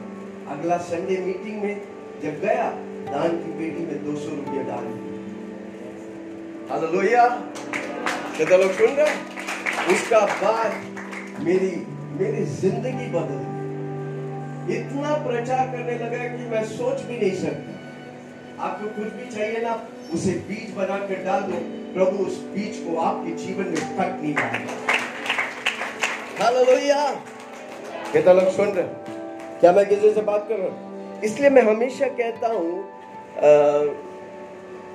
अगला 0.49 0.77
संडे 0.77 1.17
मीटिंग 1.17 1.63
में 1.63 1.83
जब 2.23 2.41
गया 2.41 2.90
दान 3.07 3.31
की 3.39 3.51
पेटी 3.59 3.83
में 3.87 3.99
दो 4.05 4.15
सौ 4.21 4.31
रुपया 4.31 4.63
डाल 4.65 4.87
हालेलुया। 6.71 7.25
कितना 8.37 8.57
लोग 8.57 8.73
सुन 8.73 8.93
रहे 8.99 9.13
उसका 9.95 10.21
बाद 10.43 10.71
मेरी 11.45 11.73
मेरी 12.21 12.45
ज़िंदगी 12.55 13.07
बदल 13.13 13.41
इतना 14.75 15.15
प्रचार 15.27 15.67
करने 15.69 15.95
लगा 15.99 16.25
कि 16.37 16.45
मैं 16.51 16.65
सोच 16.69 17.01
भी 17.03 17.17
नहीं 17.17 17.37
सकता। 17.37 17.71
आपको 18.65 18.89
कुछ 18.97 19.13
भी 19.13 19.31
चाहिए 19.31 19.61
ना, 19.63 19.73
उसे 20.15 20.33
बीज 20.49 20.75
बना 20.77 20.99
कर 21.07 21.25
डाल 21.25 21.41
दो। 21.43 21.59
प्रभु, 21.95 22.25
उस 22.25 22.37
बीज 22.55 22.77
को 22.79 22.97
आपके 23.01 23.31
जीवन 23.45 23.67
में 23.67 23.83
कट 23.97 24.21
नहीं 24.23 24.35
डालेगा 24.35 24.75
हालेलुया। 26.43 27.01
कितना 28.13 28.33
लोग 28.33 28.51
सुन 28.53 28.69
रहे 28.69 28.85
क्या 29.61 29.73
मैं 29.73 29.87
किसी 29.89 30.13
से 30.15 30.23
बात 30.23 30.47
कर 30.49 30.57
रहा 30.57 30.69
हूँ? 30.69 30.90
इसलिए 31.25 31.51
मैं 31.51 31.63
हमेशा 31.63 32.07
कहता 32.21 32.49
हूँ 32.49 32.85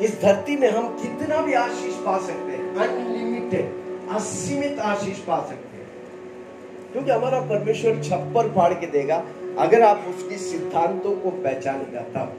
इस 0.02 0.20
धरती 0.22 0.56
में 0.58 0.70
हम 0.70 0.88
कितना 1.02 1.42
भी 1.42 1.54
आशीष 1.54 1.94
पा 2.06 2.18
सकते 2.18 2.52
हैं 2.52 2.76
अनलिमिटेड 2.78 4.14
असीमित 4.16 4.80
आशीष 4.80 5.18
पा 5.20 5.40
सकते 5.42 5.78
हैं। 5.78 5.88
क्योंकि 6.92 7.12
हमारा 7.12 7.40
परमेश्वर 7.42 8.02
छप्पर 8.04 8.50
फाड़ 8.54 8.74
के 8.74 8.88
देगा, 8.88 9.24
अगर 9.60 9.82
आप 9.82 10.06
उसके 10.10 10.38
सिद्धांतों 10.38 11.16
को 11.16 11.30
पहचानेगा 11.32 12.02
तब 12.16 12.36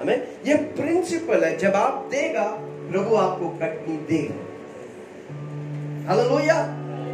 हमें 0.00 0.16
ये 0.46 0.54
प्रिंसिपल 0.76 1.44
है, 1.44 1.56
जब 1.58 1.74
आप 1.76 2.08
देगा, 2.10 2.44
प्रभु 2.90 3.16
आपको 3.16 3.48
कटनी 3.58 3.96
देगा। 4.08 4.50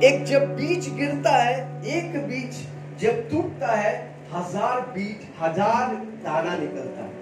एक 0.05 0.25
जब 0.25 0.55
बीज 0.57 0.89
गिरता 0.97 1.31
है, 1.33 1.57
एक 1.89 2.17
बीज 2.29 2.55
जब 3.01 3.29
टूटता 3.31 3.67
है 3.69 4.08
हज़ार 4.33 4.81
बीज 4.95 5.27
हज़ार 5.41 5.95
दाना 6.25 6.57
निकलता 6.57 7.03
है। 7.03 7.13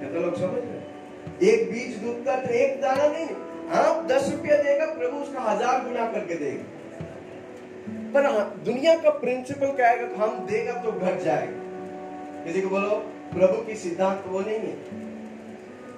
कितने 0.00 0.20
लोग 0.20 0.34
समझ 0.36 0.62
रहे 0.62 1.50
एक 1.50 1.70
बीज 1.70 2.02
डूबता 2.02 2.36
तो 2.36 2.48
एक 2.54 2.80
दाना 2.82 3.06
नहीं 3.08 3.26
आप 3.80 4.06
दस 4.08 4.30
रुपया 4.32 4.56
देगा 4.62 4.86
प्रभु 4.94 5.16
उसका 5.18 5.40
हज़ार 5.42 5.84
गुना 5.84 6.06
करके 6.12 6.34
देगा। 6.36 6.64
पर 8.14 8.22
दुनिया 8.64 8.94
का 8.98 9.10
प्रिंसिपल 9.18 9.72
क्या 9.76 9.88
है 9.90 10.14
हम 10.16 10.32
देगा 10.46 10.72
तो 10.82 10.92
घट 10.92 11.22
जाएगा। 11.24 12.44
किसी 12.44 12.60
को 12.60 12.68
बोलो 12.68 12.90
प्रभु 13.32 13.62
की 13.64 13.74
सिद्धांत 13.76 14.24
वो 14.28 14.40
नहीं 14.40 14.58
है। 14.58 14.74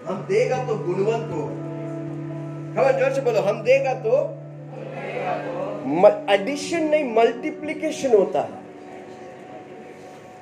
हम 0.06 0.24
देगा 0.28 0.62
तो 0.66 0.76
गुणवंत 0.84 1.32
हो। 1.32 1.42
खबर 2.74 2.98
ज़ोर 2.98 3.12
से 3.12 3.20
बोलो 3.22 3.40
हम 3.42 3.62
देगा 3.64 3.94
तो 4.02 4.14
एडिशन 6.32 6.82
नहीं 6.86 7.14
मल्टीप्लीकेशन 7.14 8.14
होता 8.14 8.40
है। 8.42 8.66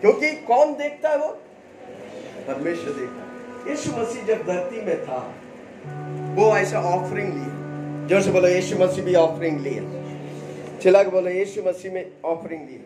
क्योंकि 0.00 0.30
कौन 0.46 0.72
देखता 0.74 1.10
है 1.10 1.18
वो? 1.18 1.28
परमेश्वर 2.46 2.92
देखता 2.92 3.20
है। 3.20 3.70
यीशु 3.70 3.90
मसीह 3.92 4.24
जब 4.24 4.46
धरती 4.46 4.80
में 4.86 5.04
था 5.04 5.20
वो 6.36 6.56
ऐसा 6.56 6.80
ऑफरिंग 6.88 7.32
लिए। 7.34 8.08
ज़ोर 8.08 8.20
से 8.22 8.30
बोलो 8.30 8.48
यीशु 8.48 8.78
मसीह 8.78 9.04
भी 9.04 9.14
ऑफरिंग 9.14 9.60
लिए। 9.60 9.80
चिल्ला 10.82 11.02
के 11.02 11.10
बोलो 11.10 11.30
यीशु 11.30 11.62
मसीह 11.62 11.92
में 11.92 12.04
ऑफरिंग 12.24 12.68
लिए। 12.68 12.80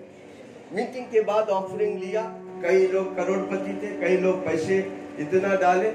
मीटिंग 0.73 1.07
के 1.07 1.21
बाद 1.23 1.49
ऑफरिंग 1.51 1.99
लिया। 1.99 2.23
कई 2.63 2.87
लोग 2.87 3.17
करोड़पति 3.17 3.73
थे 3.83 3.91
कई 4.01 4.17
लोग 4.17 4.45
पैसे 4.45 4.79
इतना 5.21 5.55
डाले। 5.57 5.89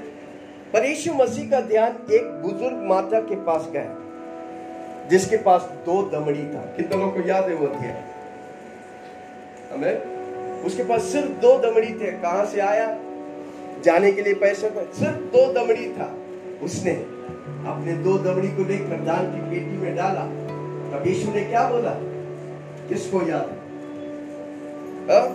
पर 0.72 0.84
यीशु 0.84 1.14
मसीह 1.14 1.50
का 1.50 1.60
ध्यान 1.60 1.96
एक 2.12 2.24
बुज़ुर्ग 2.42 2.82
माता 2.88 3.20
के 3.20 3.36
पास 3.44 3.68
गया 3.72 5.08
जिसके 5.10 5.36
पास 5.42 5.62
दो 5.86 6.02
दमड़ी 6.10 6.44
था। 6.44 6.60
कितने 6.76 6.96
लोगों 6.96 7.10
को 7.12 7.28
याद 7.28 7.48
है 7.48 7.54
वो 7.54 7.68
थे 7.74 7.90
हमें 9.72 10.15
उसके 10.66 10.84
पास 10.84 11.02
सिर्फ़ 11.02 11.28
दो 11.28 11.58
दमड़ी 11.58 11.92
थे। 11.94 12.10
कहा 12.12 12.44
से 12.44 12.60
आया? 12.60 12.86
जाने 13.84 14.12
के 14.12 14.22
लिए 14.22 14.34
पैसे 14.34 14.70
पर। 14.70 14.92
सिर्फ़ 14.94 15.16
दो 15.16 15.52
दमड़ी 15.52 15.88
था। 15.92 16.14
उसने 16.62 16.94
अपने 17.66 17.92
दो 17.92 18.18
दमड़ी 18.18 18.48
को 18.48 18.64
लेकर 18.64 19.00
दान 19.00 19.26
की 19.26 19.40
पेटी 19.50 19.76
में 19.76 19.96
डाला। 19.96 20.20
तब 20.90 21.04
यीशु 21.06 21.30
ने 21.32 21.44
क्या 21.44 21.68
बोला? 21.68 21.90
किसको 22.88 23.22
याद 23.28 23.48
है? 23.48 23.58
हाँ? 25.08 25.26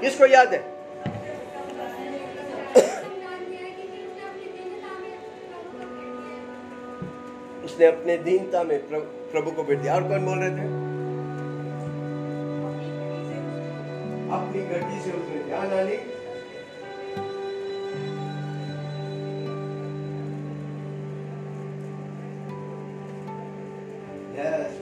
किसको 0.00 0.26
याद 0.26 0.54
है? 0.54 0.76
उसने 7.64 7.86
अपने 7.86 8.16
दीनता 8.18 8.62
में 8.62 8.78
प्रभु 8.88 9.50
को 9.50 9.62
बैठ 9.62 9.78
दिया 9.78 9.94
और 9.94 10.02
कौन 10.02 10.24
बोल 10.26 10.38
रहे 10.38 10.50
थे? 10.50 10.85
अपनी 14.26 14.62
गड्डी 14.68 15.00
से 15.02 15.10
उसने 15.12 15.44
ध्यान 15.44 15.72
आने। 15.78 15.98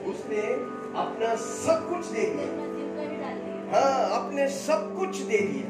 उसने 0.05 0.41
अपना 0.99 1.35
सब 1.35 1.87
कुछ 1.89 2.05
दे 2.07 2.23
दिया। 2.25 2.49
हाँ 3.71 3.93
अपने 4.17 4.47
सब 4.49 4.95
कुछ 4.97 5.17
दे 5.19 5.37
दिया। 5.37 5.67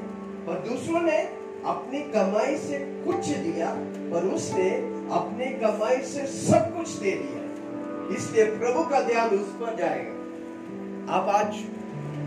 और 0.48 0.60
दूसरों 0.60 1.01
ने 1.01 1.17
अपनी 1.65 2.00
कमाई 2.12 2.58
से 2.58 2.79
कुछ 3.05 3.27
दिया 3.27 3.70
पर 4.12 4.27
उसने 4.36 4.70
अपनी 5.20 5.46
कमाई 5.62 6.01
से 6.05 6.25
सब 6.27 6.75
कुछ 6.77 6.89
दे 6.89 7.12
दिया। 7.12 8.15
इसलिए 8.17 8.46
प्रभु 8.58 8.84
का 8.89 9.00
ध्यान 9.01 9.29
उस 9.29 9.50
पर 9.62 9.75
जाएगा। 9.75 11.13
आप 11.15 11.29
आज 11.36 11.55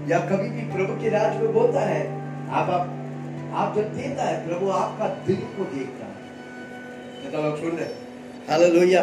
या 0.08 0.18
कभी 0.18 0.48
भी 0.48 0.62
प्रभु 0.72 1.02
के 1.02 1.08
राज 1.08 1.36
में 1.36 1.52
बोलता 1.52 1.80
है, 1.80 2.00
आप 2.50 2.70
आप 2.70 2.94
आप 3.54 3.76
जब 3.76 3.94
देता 3.94 4.22
है, 4.22 4.48
प्रभु 4.48 4.70
आपका 4.70 5.08
दिल 5.08 5.36
को 5.36 5.64
देखता 5.64 6.06
है। 6.06 6.12
कितना 7.22 7.40
लोग 7.40 7.60
सुन 7.60 7.70
रहे 7.70 7.86
हालेलुया। 8.48 9.02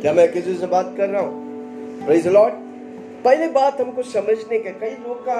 क्या 0.00 0.12
मैं 0.12 0.32
किसी 0.32 0.54
से 0.54 0.66
बात 0.66 0.94
कर 0.96 1.08
रहा 1.08 1.22
हूँ? 1.22 2.06
प्रेज 2.06 2.28
लॉर्ड 2.28 2.54
पहले 3.24 3.48
बात 3.48 3.80
हमको 3.80 4.02
समझने 4.02 4.58
का, 4.58 4.70
कई 4.70 4.90
लोग 4.90 5.26
का 5.26 5.34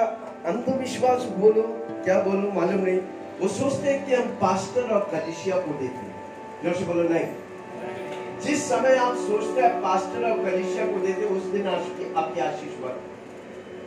अंधविश्वास 0.45 1.23
बोलो, 1.23 1.61
क्या 2.03 2.19
बोलो, 2.21 2.51
मालूम 2.51 2.81
नहीं। 2.81 2.99
वो 3.41 3.47
सोचते 3.47 3.89
हैं 3.89 4.05
कि 4.05 4.13
हम 4.15 4.27
पास्टर 4.27 4.81
और 4.81 5.09
कलिशिया 5.11 5.57
को 5.57 5.71
हैं। 5.83 6.15
ज़ोर 6.63 6.73
से 6.73 6.85
बोलो, 6.85 7.03
नहीं। 7.03 7.25
जिस 8.45 8.69
समय 8.69 8.97
आप 8.97 9.15
सोचते 9.15 9.61
हैं 9.61 9.81
पास्टर 9.81 10.29
और 10.31 10.43
कलिशिया 10.45 10.85
को 10.85 10.99
देते 10.99 11.25
उस 11.25 11.43
दिन 11.43 11.67
आपकी 11.67 12.39
आशीष 12.39 12.83
बढ़ 12.83 12.91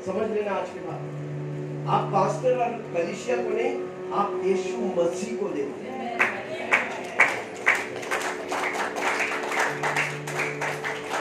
समझ 0.06 0.26
लेना 0.30 0.52
आज 0.52 0.68
के 0.68 0.80
बाद 0.80 1.88
आप 1.88 2.08
पास्टर 2.12 2.58
और 2.64 2.72
कलिशिया 2.94 3.36
को 3.36 3.50
नहीं 3.50 3.70
आप 4.12 4.42
यीशु 4.46 4.78
मसीह 4.96 5.36
को 5.36 5.46
हैं 5.46 5.68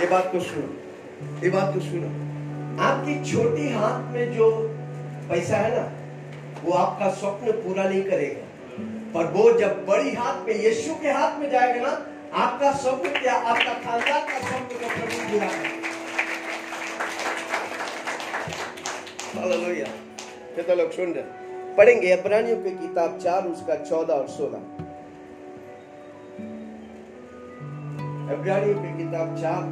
ये 0.02 0.08
बात 0.08 0.32
को 0.32 0.40
सुनो, 0.40 0.68
ये 1.44 1.50
बात 1.50 1.74
को 1.74 1.80
सुनो। 1.80 2.08
आपकी 2.84 3.14
छोटी 3.32 3.70
हाथ 3.74 4.12
में 4.14 4.34
जो 4.36 4.50
पैसा 5.30 5.58
है 5.58 5.70
ना, 5.76 5.86
वो 6.64 6.74
आपका 6.74 7.10
स्वप्न 7.14 7.52
पूरा 7.60 7.84
नहीं 7.84 8.04
करेगा। 8.04 8.44
पर 9.14 9.32
वो 9.34 9.52
जब 9.60 9.86
बड़ी 9.86 10.14
हाथ 10.14 10.46
में, 10.48 10.54
यीशु 10.56 10.96
के 10.96 11.12
हाथ 11.12 11.40
में 11.40 11.50
जाएगा 11.52 11.82
ना, 11.82 11.94
आपका 12.44 12.74
स्वप्न 12.74 13.10
क्या? 13.22 13.36
आपका 13.36 13.74
खानदान 13.86 14.28
का 14.28 14.40
स्वप्न 14.50 14.78
प्रभु 14.78 15.32
पूरा 15.32 15.83
हालेलुया 19.36 20.74
लोग 20.76 20.92
सुन 20.94 21.14
रहे 21.14 21.76
पढ़ेंगे 21.78 22.12
अब्रानियों 22.12 22.58
की 22.64 22.72
किताब 22.72 23.18
चार 23.20 23.48
उसका 23.48 23.76
चौदह 23.78 24.14
और 24.14 24.28
सोलह 24.30 24.60
अब्रानियों 28.34 28.76
की 28.76 28.92
किताब 28.98 29.36
चार 29.38 29.64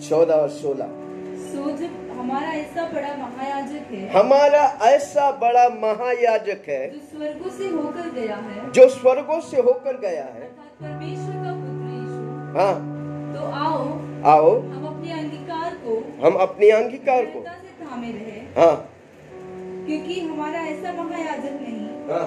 चौदह 0.00 0.34
और 0.36 0.48
सोलह 0.52 0.98
हमारा 2.14 2.50
ऐसा 2.52 2.84
बड़ा 2.88 3.14
महायाजक 3.16 3.92
है 3.92 4.08
हमारा 4.10 4.64
ऐसा 4.88 5.30
बड़ा 5.38 5.68
महायाजक 5.78 6.68
है 6.68 6.82
जो 6.90 6.98
स्वर्गों 7.08 7.50
से 7.52 7.68
होकर 7.70 8.10
गया 8.12 8.36
है 8.38 8.70
जो 8.72 8.88
स्वर्गों 8.90 9.40
से 9.46 9.62
होकर 9.62 10.00
गया 10.00 10.24
है 10.26 10.50
परमेश्वर 10.80 11.44
का 11.44 11.54
पुत्र 11.54 11.82
हाँ 12.54 12.74
तो 13.32 13.50
आओ 13.58 13.84
आओ 14.30 14.50
हम 16.22 16.34
अपने 16.40 16.70
अंगीकार 16.70 17.24
को। 17.26 17.44
हाँ। 18.60 18.74
क्योंकि 19.86 20.20
हमारा 20.20 20.60
ऐसा 20.60 20.92
महायाजक 20.92 21.58
नहीं 21.62 21.86
हाँ। 22.10 22.26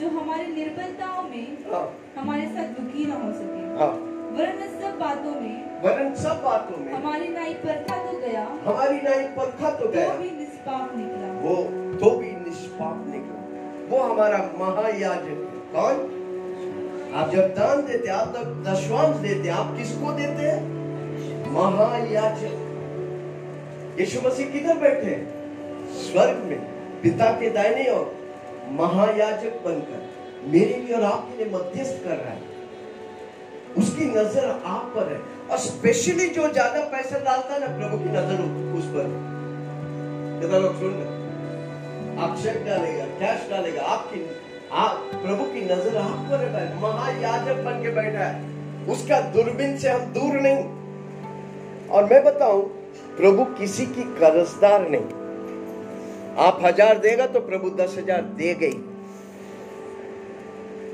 जो 0.00 0.08
हमारी 0.08 0.46
निर्बलताओं 0.46 1.22
में 1.22 1.58
हाँ। 1.72 1.82
हमारे 2.18 2.46
साथ 2.46 2.68
दुखी 2.80 3.04
न 3.04 3.12
हो 3.12 3.32
सके। 3.32 3.62
हाँ। 3.78 3.90
वरन 4.38 4.60
सब 4.80 4.98
बातों 4.98 5.34
में 5.40 5.82
वरन 5.82 6.14
सब 6.14 6.42
बातों 6.44 6.76
में 6.84 6.92
हमारी 6.92 7.28
नाई 7.28 7.54
परखा 7.54 7.96
तो 8.06 8.18
गया 8.18 8.46
हमारी 8.64 9.00
नाई 9.00 9.24
परखा 9.36 9.70
तो 9.70 9.86
तो 9.86 9.92
गया 9.92 10.14
भी 10.14 10.30
निष्पाप 10.30 10.96
निकला। 10.96 11.32
वो 11.40 11.56
तो 11.98 12.10
भी 12.18 12.32
निष्पाप 12.32 13.04
निकला। 13.08 13.40
वो 13.90 14.02
हमारा 14.02 14.38
महायाजक 14.58 15.24
है। 15.24 15.62
कौन? 15.74 15.96
आप 17.14 17.30
जब 17.30 17.54
दान 17.54 17.86
देते 17.86 18.08
आप 18.08 18.34
तब 18.36 18.62
दशवांश 18.66 19.16
देते 19.16 19.48
आप 19.48 19.74
किसको 19.78 20.12
देते 20.12 20.42
हैं? 20.42 20.60
महायाजक। 21.52 22.71
यीशु 23.98 24.20
मसीह 24.20 24.50
किधर 24.50 24.78
बैठे 24.78 25.06
हैं? 25.06 25.24
स्वर्ग 26.02 26.44
में, 26.44 26.60
पिता 27.02 27.30
के 27.40 27.50
दाहिने 27.50 27.84
और 27.90 28.04
महायाजक 28.72 29.60
बनकर, 29.64 30.08
मेरे 30.48 30.76
लिए 30.76 30.94
और 30.94 31.02
आपके 31.04 31.36
लिए 31.36 31.52
मध्यस्थ 31.52 32.04
कर 32.04 32.16
रहा 32.16 32.32
है 32.32 32.50
उसकी 33.76 34.04
नज़र 34.06 34.48
आप 34.48 34.92
पर 34.96 35.12
है, 35.12 35.18
और 35.50 35.58
स्पेशली 35.58 36.26
जो 36.30 36.48
ज़्यादा 36.48 36.80
पैसा 36.88 37.18
डालता 37.20 37.54
है 37.54 37.60
ना, 37.60 37.66
प्रभु 37.78 37.98
की 37.98 38.10
नज़र 38.10 38.42
उस 38.78 38.86
पर। 38.94 39.06
कितना 40.40 40.58
लोग 40.58 40.78
सुन 40.78 40.92
रहे 40.92 41.20
आप 42.22 42.36
चेक 42.38 42.64
डालेगा 42.66 43.04
कैश 43.18 43.48
डालेगा, 43.50 43.82
आपकी, 43.84 44.20
आप, 44.72 45.10
प्रभु 45.14 45.44
की 45.44 45.60
नज़र 45.64 45.96
आप 45.98 46.26
पर 46.30 46.44
है। 46.50 46.66
महायाजक 46.80 47.64
बन 47.64 47.82
के 47.82 47.90
बैठा 47.94 48.24
है 48.24 48.50
उसका 48.88 49.20
दूरबीन 49.32 49.76
से 49.78 49.88
हम 49.88 50.12
दूर 50.12 50.40
नहीं 50.40 51.88
और 51.88 52.04
मैं 52.04 52.22
बताऊँ 52.24 52.62
प्रभु 53.16 53.44
किसी 53.58 53.86
की 53.86 54.02
कर्जदार 54.18 54.88
नहीं। 54.90 55.08
आप 56.38 56.60
हज़ार 56.64 56.98
देगा 56.98 57.26
तो 57.26 57.40
प्रभु 57.42 57.70
दस 57.76 57.96
हज़ार 57.98 58.22
दे 58.36 58.54
गई। 58.54 58.76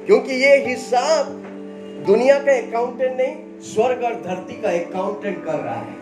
क्योंकि 0.07 0.35
ये 0.35 0.57
हिसाब 0.67 1.27
दुनिया 2.07 2.39
का 2.39 2.53
अकाउंटेंट 2.59 3.17
नहीं, 3.17 3.35
स्वर्ग 3.65 4.03
और 4.05 4.15
धरती 4.23 4.61
का 4.63 4.71
अकाउंटेंट 4.71 5.45
कर 5.45 5.59
रहा 5.59 5.75
है। 5.75 5.97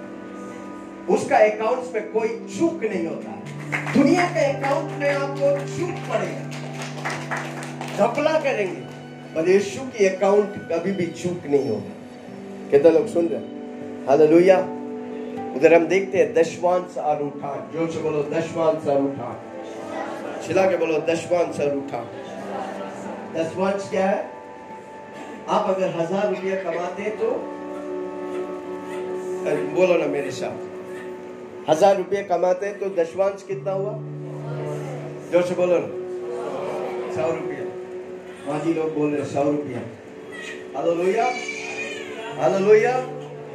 उसका 1.09 1.37
अकाउंट्स 1.47 1.95
में 1.95 2.13
कोई 2.13 2.29
चूक 2.49 2.85
नहीं 2.85 3.07
होता। 3.07 3.31
दुनिया 3.93 4.25
के 4.27 4.45
अकाउंट 4.53 4.91
में 5.01 5.11
आपको 5.11 5.51
चूक 5.69 5.95
पड़ेगा। 6.09 6.45
घपला 7.99 8.39
करेंगे, 8.41 8.81
पर 9.35 9.49
यीशु 9.49 9.81
की 9.89 10.07
अकाउंट 10.07 10.57
कभी 10.73 10.93
भी 10.93 11.07
चूक 11.15 11.47
नहीं 11.47 11.69
होगा। 11.69 12.71
कितना 12.71 12.91
लोग 12.91 13.07
सुन 13.09 13.29
रहे 13.29 13.41
हालेलुया 14.09 14.59
उधर 15.57 15.75
हम 15.75 15.87
देखते 15.89 16.19
हैं 16.19 16.33
दशवांश 16.35 16.97
और 17.01 17.23
उठान 17.23 17.59
ज़ोर 17.73 17.91
से 17.91 18.01
बोलो 18.03 18.23
दशवांश 18.33 18.89
और 18.89 19.03
उठान 19.03 19.37
चिल्ला 20.47 20.65
के 20.71 20.77
बोलो 20.77 20.99
दशवांश 21.09 21.61
उठान 21.61 22.07
दशवांश 23.37 23.89
क्या 23.91 24.07
है? 24.07 24.19
आप 25.49 25.69
अगर 25.71 25.89
हज़ार 25.97 26.29
रुपया 26.31 26.57
कमाते 26.63 27.11
तो 27.21 27.31
बोलो 29.75 29.97
ना 29.99 30.07
मेरे 30.13 30.31
साथ। 30.37 30.57
हज़ार 31.69 31.97
रुपये 31.97 32.23
कमाते 32.31 32.67
हैं 32.67 32.79
तो 32.79 32.89
दशवांश 32.95 33.43
कितना 33.49 33.73
हुआ? 33.73 33.93
ज़ोर 35.33 35.43
से 35.43 35.55
बोलो 35.55 35.79
ना। 35.79 35.91
सौ 37.17 37.31
रुपया। 37.35 37.65
माजी 38.47 38.75
लोग 38.75 38.95
बोल 38.95 39.15
रहे 39.15 39.25
सौ 39.27 39.43
रुपया। 39.43 39.83
हालेलुया। 40.77 41.27
हालेलुया। 42.41 42.97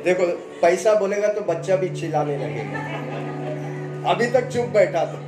देखो 0.03 0.25
पैसा 0.61 0.93
बोलेगा 0.95 1.27
तो 1.33 1.41
बच्चा 1.43 1.75
भी 1.75 1.89
चिल्लाने 1.95 2.37
लगेगा। 2.37 2.79
अभी 4.11 4.27
तक 4.31 4.47
चुप 4.47 4.67
बैठा 4.69 5.03
था। 5.05 5.19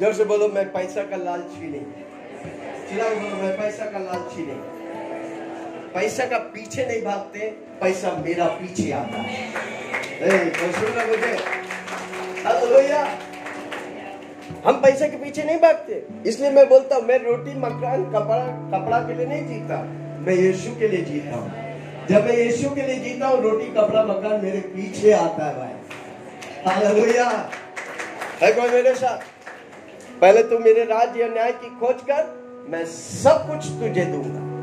ज़ोर 0.00 0.12
से 0.12 0.24
बोलो 0.24 0.48
मैं 0.48 0.64
पैसा 0.72 1.02
का 1.10 1.16
लालची 1.16 1.68
नहीं 1.70 1.86
चिल्ला 2.88 3.08
बोलो 3.10 3.36
मैं 3.42 3.56
पैसा 3.58 3.84
का 3.90 3.98
लालची 3.98 4.46
नहीं 4.46 4.62
पैसा 5.94 6.24
का 6.26 6.38
पीछे 6.54 6.86
नहीं 6.86 7.02
भागते 7.02 7.50
पैसा 7.80 8.10
मेरा 8.24 8.46
पीछे 8.54 8.90
आता 8.92 9.18
है। 9.18 9.42
ए, 10.22 10.28
मुझे? 11.08 11.32
हम 14.66 14.80
पैसे 14.80 15.08
के 15.08 15.16
पीछे 15.16 15.44
नहीं 15.44 15.56
भागते। 15.56 16.06
इसलिए 16.26 16.50
मैं 16.50 16.68
बोलता 16.68 16.96
हूँ, 16.96 17.04
मैं 17.04 17.18
रोटी, 17.18 17.54
मकान, 17.58 18.04
कपड़ा 18.04 18.78
कपड़ा 18.78 18.98
के 18.98 19.14
लिए 19.14 19.26
नहीं 19.26 19.46
जीता। 19.46 19.82
मैं 20.20 20.34
यीशु 20.34 20.78
के 20.78 20.88
लिए 20.88 21.02
जीता 21.02 21.36
हूँ। 21.36 21.52
जब 22.08 22.24
मैं 22.24 22.36
यीशु 22.36 22.70
के 22.70 22.82
लिए 22.82 22.96
जीता 22.96 23.26
हूँ, 23.26 23.42
रोटी, 23.42 23.66
कपड़ा, 23.66 24.04
मकान 24.04 24.44
मेरे 24.44 24.58
पीछे 24.58 25.12
आता 25.12 25.46
है 25.46 25.56
भाई। 25.58 25.72
हालेलुया। 26.66 27.50
है 28.42 28.52
कोई 28.52 28.68
मेरे 28.68 28.94
साथ? 28.94 29.18
पहले 30.20 30.42
तू 30.42 30.58
मेरे 30.58 30.84
राज्य 30.84 31.28
न्याय 31.28 31.52
की 31.52 31.66
खोज 31.66 31.96
कर, 32.10 32.44
मैं 32.68 32.86
सब 32.86 33.46
कुछ 33.50 33.64
तुझे 33.64 34.04
दूँगा। 34.04 34.54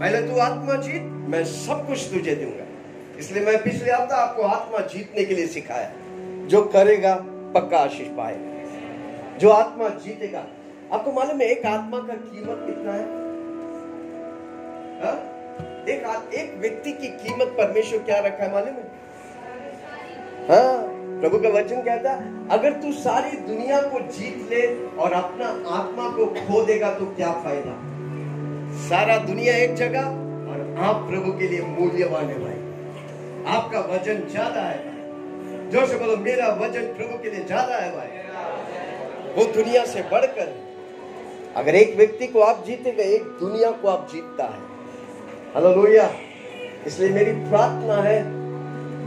पहले 0.00 0.28
तू 0.28 0.38
आत्मा 0.38 0.74
जीत, 0.74 1.02
मैं 1.02 1.44
सब 1.44 1.86
कुछ 1.86 2.14
तुझे 2.14 2.34
दूँगा। 2.34 2.64
इसलिए 3.18 3.44
मैं 3.44 3.62
पिछले 3.62 3.92
हफ़्ता 3.92 4.16
आपको 4.16 4.42
आत्मा 4.42 4.78
जीतने 4.78 5.24
के 5.24 5.34
लिए 5.34 5.46
सिखाया। 5.46 5.92
जो 6.46 6.62
करेगा 6.62 7.24
पक्का 7.54 7.78
आशीष 7.78 8.08
पाएगा 8.16 9.38
जो 9.38 9.50
आत्मा 9.50 9.88
जीतेगा। 9.98 10.44
आपको 10.92 11.12
मालूम 11.12 11.40
है, 11.40 11.46
एक 11.48 11.66
आत्मा 11.66 11.98
का 11.98 12.14
कीमत 12.14 12.64
कितना 12.66 12.92
है? 12.92 13.04
हा? 15.00 15.12
एक 15.88 16.34
एक 16.34 16.54
व्यक्ति 16.60 16.92
की 16.92 17.08
कीमत 17.18 17.54
परमेश्वर 17.58 17.98
क्या 18.00 18.18
रखा 18.18 18.44
है 18.44 18.52
मालूम 18.52 18.74
है? 18.74 18.90
हाँ 20.48 21.20
प्रभु 21.20 21.38
का 21.38 21.48
वचन 21.48 21.82
कहता 21.82 22.12
है 22.12 22.48
अगर 22.50 22.72
तू 22.72 22.92
सारी 22.92 23.36
दुनिया 23.38 23.80
को 23.82 24.00
जीत 24.10 24.46
ले 24.50 24.62
और 24.96 25.12
अपना 25.12 25.48
आत्मा 25.76 26.08
को 26.16 26.26
खो 26.38 26.64
देगा 26.64 26.90
तो 26.94 27.06
क्या 27.06 27.32
फ़ायदा? 27.42 27.74
सारा 28.88 29.16
दुनिया 29.26 29.54
एक 29.56 29.74
जगह, 29.74 30.06
और 30.50 30.76
आप 30.80 31.06
प्रभु 31.08 31.32
के 31.38 31.48
लिए 31.48 31.62
मूल्यवान 31.68 32.26
है 32.26 32.38
भाई। 32.40 33.54
आपका 33.54 33.80
वज़न 33.92 34.26
ज़्यादा 34.28 34.60
है। 34.60 34.91
भाई 35.72 35.80
जो 35.80 35.86
से 35.86 35.98
बोलो, 35.98 36.16
मेरा 36.16 36.48
वज़न 36.48 36.82
प्रभु 36.94 37.18
के 37.22 37.30
लिए 37.30 37.44
ज़्यादा 37.44 37.76
है 37.76 37.90
भाई। 37.96 38.10
वो 39.36 39.44
दुनिया 39.52 39.84
से 39.84 40.02
बढ़कर, 40.02 40.48
अगर 41.56 41.74
एक 41.74 41.96
व्यक्ति 41.96 42.26
को 42.26 42.40
आप 42.40 42.64
जीतेगा, 42.66 43.04
एक 43.04 43.22
दुनिया 43.40 43.70
को 43.70 43.88
आप 43.88 44.08
जीतता 44.12 44.44
है। 44.44 44.60
हालेलुया 45.54 46.10
इसलिए 46.86 47.10
मेरी 47.10 47.32
प्रार्थना 47.32 47.96
है, 48.02 48.24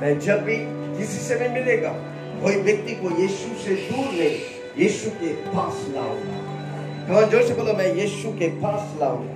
मैं 0.01 0.19
जब 0.19 0.43
भी 0.43 0.57
किसी 0.97 1.17
से 1.17 1.35
भी 1.35 1.49
मिलेगा, 1.49 1.89
कोई 2.41 2.55
व्यक्ति 2.55 2.95
को 2.95 3.09
यीशु 3.21 3.49
से 3.63 3.75
दूर 3.75 4.09
नहीं, 4.13 4.37
यीशु 4.77 5.09
के 5.09 5.33
पास 5.33 5.85
लाऊँगा। 5.95 6.37
कहा 7.07 7.21
ज़ोर 7.21 7.43
से 7.43 7.53
बोलो, 7.53 7.73
मैं 7.73 7.93
यीशु 7.95 8.31
के 8.31 8.47
पास 8.47 8.95
लाऊँगा। 9.01 9.35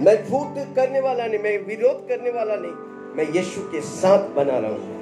मैं 0.00 0.16
फूट 0.30 0.74
करने 0.76 1.00
वाला 1.00 1.26
नहीं, 1.26 1.38
मैं 1.38 1.58
विरोध 1.66 2.08
करने 2.08 2.30
वाला 2.30 2.56
नहीं, 2.56 2.72
मैं 3.16 3.26
यीशु 3.34 3.60
के 3.60 3.80
साथ 3.80 4.34
बना 4.34 4.58
रहा 4.58 4.68
रहूँगा। 4.68 5.00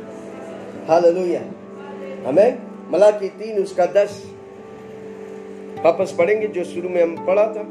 हालेलुया 0.88 1.40
हमें 2.28 2.58
मलाकी 2.92 3.28
तीन 3.40 3.62
उसका 3.62 3.86
दस 3.96 4.22
वापस 5.84 6.14
पढ़ेंगे 6.18 6.46
जो 6.46 6.64
शुरू 6.64 6.88
में 6.88 7.02
हम 7.02 7.14
पढ़ा 7.26 7.46
था 7.56 7.68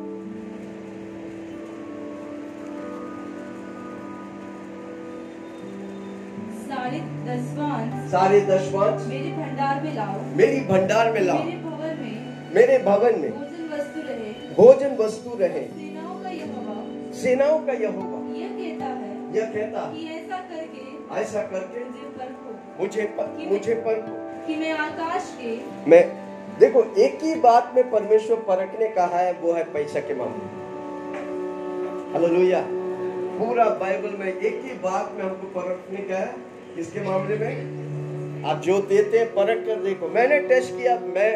सारे 8.12 8.40
दशवांश 8.42 9.08
मेरे 9.08 9.32
भंडार 9.32 9.82
में 9.84 9.94
लाओ। 9.96 10.22
मेरी 10.38 10.60
भंडार 10.62 11.12
में 11.14 11.22
लाओ। 11.22 11.44
मेरे 11.44 11.58
भवन 11.58 11.98
में 12.02 12.54
मेरे 12.56 12.78
भवन 12.78 13.20
में 13.20 13.32
भोजन 13.32 13.70
वस्तु 13.74 14.02
रहे। 14.08 14.32
भोजन 14.56 14.96
वस्तु 15.00 15.38
रहे। 15.40 15.62
सेनाओं 15.64 16.16
का 16.24 16.30
यहोवा। 16.30 16.78
सेनाओं 17.22 17.60
का 17.66 17.74
यहोवा। 17.74 18.20
यह 18.40 18.50
कहता 18.58 18.86
है 18.86 19.12
यह 19.38 19.52
कहता 19.56 19.86
कि 19.94 20.08
ऐसा 20.18 20.38
करके 20.52 21.20
ऐसा 21.22 21.42
करके 21.42 21.84
मुझे 22.80 23.04
पर, 23.18 23.48
मुझे 23.50 23.74
पर 23.76 23.96
कि 24.48 24.56
मैं 24.56 24.72
आकाश 24.72 25.34
के 25.42 25.90
मैं 25.90 26.04
देखो 26.60 26.84
एक 26.98 27.24
ही 27.24 27.34
बात 27.42 27.72
में 27.76 27.90
परमेश्वर 27.92 28.38
परखने 28.48 28.88
कहा 28.90 29.18
है 29.18 29.34
वो 29.42 29.54
है 29.54 29.64
पैसा 29.74 30.00
के 30.00 30.16
मामले। 30.16 30.48
हालेलुया 32.14 32.62
पूरा 33.40 33.66
बाइबल 33.82 34.16
में 34.20 34.28
एक 34.28 34.62
ही 34.64 34.74
बात 34.80 35.14
में 35.18 35.24
हमको 35.24 35.48
परखने 35.60 36.02
का 36.04 36.16
है 36.16 36.34
किसके 36.76 37.02
मामले 37.02 37.38
में? 37.38 38.44
आप 38.46 38.62
जो 38.62 38.80
देते 38.82 39.18
हैं 39.18 39.28
परख 39.34 39.66
कर 39.66 39.84
देखो। 39.84 40.08
मैंने 40.08 40.40
टेस्ट 40.48 40.76
किया 40.78 41.00
मैं 41.16 41.32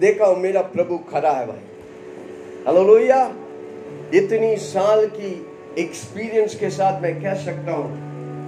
देखा 0.00 0.26
हूँ 0.26 0.38
मेरा 0.40 0.60
प्रभु 0.70 0.98
खरा 1.10 1.30
है 1.30 1.46
भाई। 1.46 1.64
हालेलुया 2.66 3.20
इतनी 4.14 4.56
साल 4.62 5.06
की 5.16 5.30
एक्सपीरियंस 5.78 6.54
के 6.54 6.70
साथ 6.70 7.00
मैं 7.02 7.14
कह 7.22 7.34
सकता 7.44 7.72
हूँ 7.72 7.88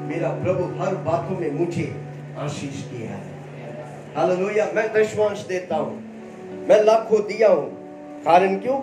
मेरा 0.09 0.29
प्रभु 0.43 0.65
हर 0.81 0.95
बातों 1.05 1.39
में 1.39 1.51
मुझे 1.53 1.87
आशीष 2.39 2.83
किया 2.83 3.11
है। 3.11 3.35
हालेलुया। 4.17 4.67
मैं 4.75 4.93
दशवांश 4.93 5.41
देता 5.41 5.77
हूँ। 5.77 5.97
मैं 6.69 6.83
लाखों 6.85 7.21
दिया 7.21 7.49
हूँ। 7.49 7.69
कारण 8.23 8.59
क्यों? 8.59 8.79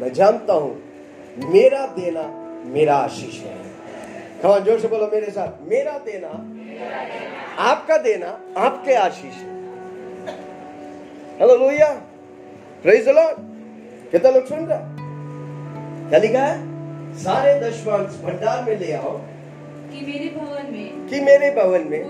मैं 0.00 0.12
जानता 0.12 0.54
हूँ। 0.54 0.72
मेरा 1.44 1.86
देना 1.86 2.22
मेरा 2.66 2.96
आशीष 2.96 3.38
है। 3.40 3.54
हाँ 4.44 4.58
ज़ोर 4.60 4.78
से 4.80 4.88
बोलो 4.88 5.06
मेरे 5.06 5.30
साथ। 5.30 5.62
मेरा 5.68 5.98
देना 5.98 6.28
आपका 7.62 7.96
देना 7.96 8.28
आपके 8.60 8.94
आशीष 8.94 9.34
है। 9.34 9.50
हालेलुया। 11.40 11.88
प्रेज 12.82 13.04
द 13.06 13.08
लॉर्ड 13.08 13.36
कितना 14.10 14.30
लोग 14.30 14.46
सुन 14.46 14.66
रहे 14.66 16.08
क्या 16.08 16.18
लिखा 16.18 16.44
है? 16.44 17.14
सारे 17.18 17.58
दशवांश 17.60 18.16
भंडार 18.24 18.64
में 18.64 18.78
ले 18.80 18.92
आओ। 18.92 19.16
कि 19.92 20.00
मेरे 20.06 20.28
भवन 20.36 20.72
में 20.72 21.08
कि 21.08 21.20
मेरे 21.20 21.50
भवन 21.50 21.86
में 21.88 22.02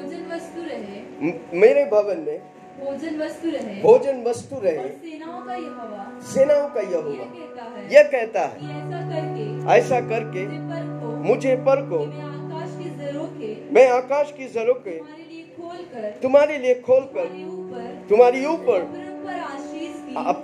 मेरे 1.22 1.84
भवन 1.84 2.20
में 2.20 2.38
भोजन 2.78 3.18
वस्तु 3.18 3.50
रहे। 3.50 3.74
भोजन 3.82 4.22
वस्तु 4.22 4.56
रहे। 4.62 4.88
सेनाओं 4.88 5.40
का 5.42 5.54
यहोवा 5.54 6.20
सेनाओं 6.28 6.68
का 6.68 6.80
यह 6.82 7.02
कहता 7.02 7.64
है 7.64 7.82
यह 7.92 8.02
कहता 8.04 8.40
है। 8.42 8.56
ऐसा 8.70 9.00
करके 9.10 9.44
ऐसा 9.74 10.00
करके 10.08 10.46
मुझे 11.28 11.54
पर 11.56 11.82
को 11.82 11.98
मैं 13.74 13.88
आकाश 13.90 14.32
की 14.38 14.48
जरों 14.48 14.74
के 14.86 14.96
तुम्हारे 16.22 16.58
लिए 16.58 16.74
खोल 16.80 17.00
कर 17.14 17.26
तुम्हारे 18.08 18.44
ऊपर 18.46 18.80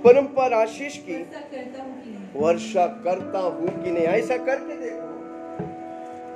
परम्पर 0.02 0.52
आशीष 0.52 0.96
की 0.98 1.16
वर्षा 1.16 1.46
करता 1.46 1.82
हूँ 1.82 2.02
कि 2.02 2.10
नहीं। 2.10 2.42
वर्षा 2.42 2.86
करता 3.04 3.38
हूँ 3.38 3.68
कि 3.84 3.90
नहीं। 3.90 4.06
ऐसा 4.06 4.36
करके 4.36 4.76
देखो। 4.76 5.08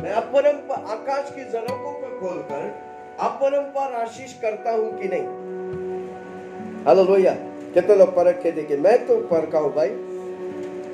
मैं 0.03 0.13
अपरंपर 0.13 0.85
आकाश 0.93 1.31
की 1.31 1.45
जरों 1.53 1.77
को 1.79 1.93
खोलकर 2.21 2.82
अपरंपर 3.21 3.95
आशीष 3.95 4.33
करता 4.41 4.71
हूँ 4.71 4.99
कि 5.01 5.09
नहीं? 5.09 5.27
हेलो 6.89 7.05
लोहिया 7.05 7.33
कितने 7.75 7.97
लोग 7.97 8.15
परख 8.17 8.43
के 8.43 8.51
देखे 8.53 8.77
मैं 8.77 9.07
तो 9.07 9.17
परखा 9.17 9.59
हूँ 9.59 9.75
भाई। 9.75 9.89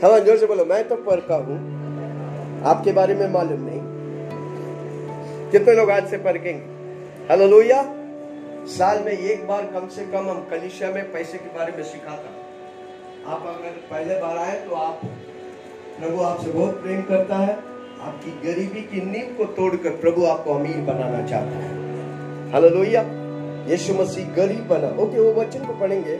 खबर 0.01 0.25
ज़ोर 0.25 0.37
से 0.37 0.47
बोलो, 0.47 0.65
मैं 0.65 0.89
तो 0.89 0.97
परखा 0.97 1.37
हूँ। 1.37 2.63
आपके 2.67 2.93
बारे 2.93 3.15
में 3.15 3.29
मालूम 3.29 3.61
नहीं। 3.61 3.81
कितने 5.51 5.75
लोग 5.75 5.91
आज 5.91 6.09
से 6.11 6.19
परखेंगे? 6.19 6.61
हेलो 7.31 7.47
लोहिया 7.47 7.83
साल 8.69 9.03
में 9.05 9.13
एक 9.13 9.47
बार 9.49 9.65
कम 9.65 9.89
से 9.89 10.05
कम 10.05 10.29
हम 10.31 10.47
कलिशा 10.51 10.91
में 10.91 11.13
पैसे 11.13 11.39
के 11.39 11.55
बारे 11.59 11.73
में 11.73 11.83
सिखाता 11.83 12.37
आप 13.33 13.47
अगर 13.47 13.71
पहले 13.91 14.21
बार 14.21 14.37
आए 14.37 14.59
तो 14.61 14.75
आप, 14.75 15.01
प्रभु 16.01 16.23
आपसे 16.23 16.51
बहुत 16.51 16.83
प्रेम 16.83 17.03
करता 17.03 17.37
है। 17.37 17.57
आपकी 18.01 18.31
गरीबी 18.43 18.81
की 18.83 19.01
नींव 19.01 19.35
को 19.39 19.45
तोड़कर 19.55 19.91
प्रभु 19.91 20.25
आपको 20.25 20.55
अमीर 20.55 20.77
बनाना 20.77 21.27
चाहता 21.27 21.59
है। 21.59 21.88
हालेलुया 22.53 23.03
यीशु 23.71 23.95
मसीह 23.95 24.27
गरीब 24.35 24.67
बना। 24.69 24.89
ओके 25.03 25.21
वो 25.21 25.33
वचन 25.41 25.65
को 25.67 25.73
पढ़ेंगे। 25.81 26.19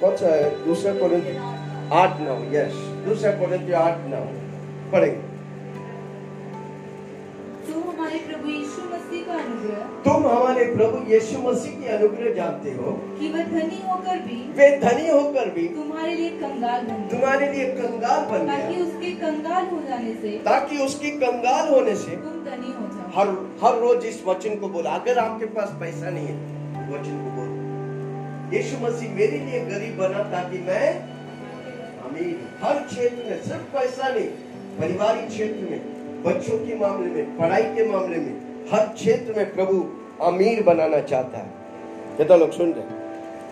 कौन 0.00 0.16
सा 0.16 0.34
है? 0.34 0.48
दूसरा 0.64 0.92
कोरिन्थी 0.94 1.36
आठ 1.98 2.20
नौ 2.20 2.34
यस 2.54 2.74
दूसरा 3.06 3.30
कोरिन्थी 3.38 3.72
आठ 3.82 4.08
नौ। 4.10 4.24
पढ़ेंगे। 4.92 5.30
तो 7.66 7.80
हमारे 7.80 8.18
प्रभु 8.26 8.48
यीशु 8.50 8.82
मसीह 8.92 9.24
का 9.26 9.34
अनुग्रह 9.34 9.80
तुम 10.04 10.26
हमारे 10.26 10.64
प्रभु 10.74 11.00
यीशु 11.12 11.38
मसीह 11.42 11.80
की 11.80 11.88
अनुग्रह 11.96 12.34
जानते 12.34 12.70
हो। 12.72 12.92
कि 13.18 13.28
वह 13.32 13.44
धनी 13.52 13.80
होकर 13.88 14.18
भी 14.26 14.38
वे 14.58 14.70
धनी 14.78 15.08
होकर 15.08 15.50
भी 15.56 15.68
तुम्हारे 15.76 16.14
लिए 16.14 16.30
कंगाल 16.40 16.80
बन 16.88 17.08
तुम्हारे 17.10 17.52
लिए 17.52 17.66
कंगाल 17.80 18.24
बन 18.32 18.46
ताकि 18.48 18.80
उसके 18.82 19.10
कंगाल 19.22 19.66
हो 19.66 19.80
जाने 19.88 20.14
से 20.22 20.36
ताकि 20.46 20.78
उसकी 20.86 21.10
कंगाल 21.24 21.74
होने 21.74 21.94
से 22.04 22.16
तुम 22.18 22.44
धनी 22.46 22.72
हो 22.78 22.86
हर 23.14 23.28
हर 23.64 23.78
रोज 23.78 24.04
इस 24.06 24.22
वचन 24.26 24.54
को 24.56 24.68
बोला। 24.68 24.90
अगर 24.90 25.18
आपके 25.18 25.46
पास 25.46 25.68
पैसा 25.80 26.10
नहीं 26.10 26.26
है 26.26 26.34
वचन 26.92 27.18
को 27.24 27.30
बोलो। 27.30 28.56
यीशु 28.56 28.78
मसीह 28.78 29.10
मेरे 29.10 29.38
लिए 29.38 29.60
गरीब 29.60 29.98
बना 29.98 30.18
ताकि 30.18 30.58
मैं 30.58 30.94
अमीर 32.02 32.58
हर 32.62 32.74
क्षेत्र 32.74 33.30
में 33.30 33.42
सिर्फ़ 33.42 33.62
पैसा 33.62 34.08
नहीं, 34.08 34.26
पारिवारिक 34.80 35.28
क्षेत्र 35.28 35.70
में, 35.70 35.80
बच्चों 36.22 36.58
के 36.58 36.74
मामले 36.74 37.10
में, 37.10 37.38
पढ़ाई 37.38 37.62
के 37.62 37.88
मामले 37.88 38.16
में, 38.16 38.40
हर 38.72 38.86
क्षेत्र 38.86 39.34
में 39.36 39.54
प्रभु 39.54 39.98
अमीर 40.24 40.62
बनाना 40.62 41.00
चाहता 41.00 41.38
है। 41.38 41.50
कितना 42.16 42.36
लोग 42.36 42.50
सुन 42.50 42.72
रहे? 42.72 42.84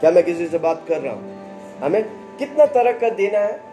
क्या 0.00 0.10
मैं 0.10 0.24
किसी 0.24 0.46
से 0.46 0.58
बात 0.58 0.84
कर 0.88 1.00
रहा 1.00 1.14
हूँ? 1.14 1.34
हमें 1.78 2.04
कितना 2.38 2.66
तरह 2.66 2.92
का 2.92 3.10
देना 3.10 3.38
है? 3.38 3.69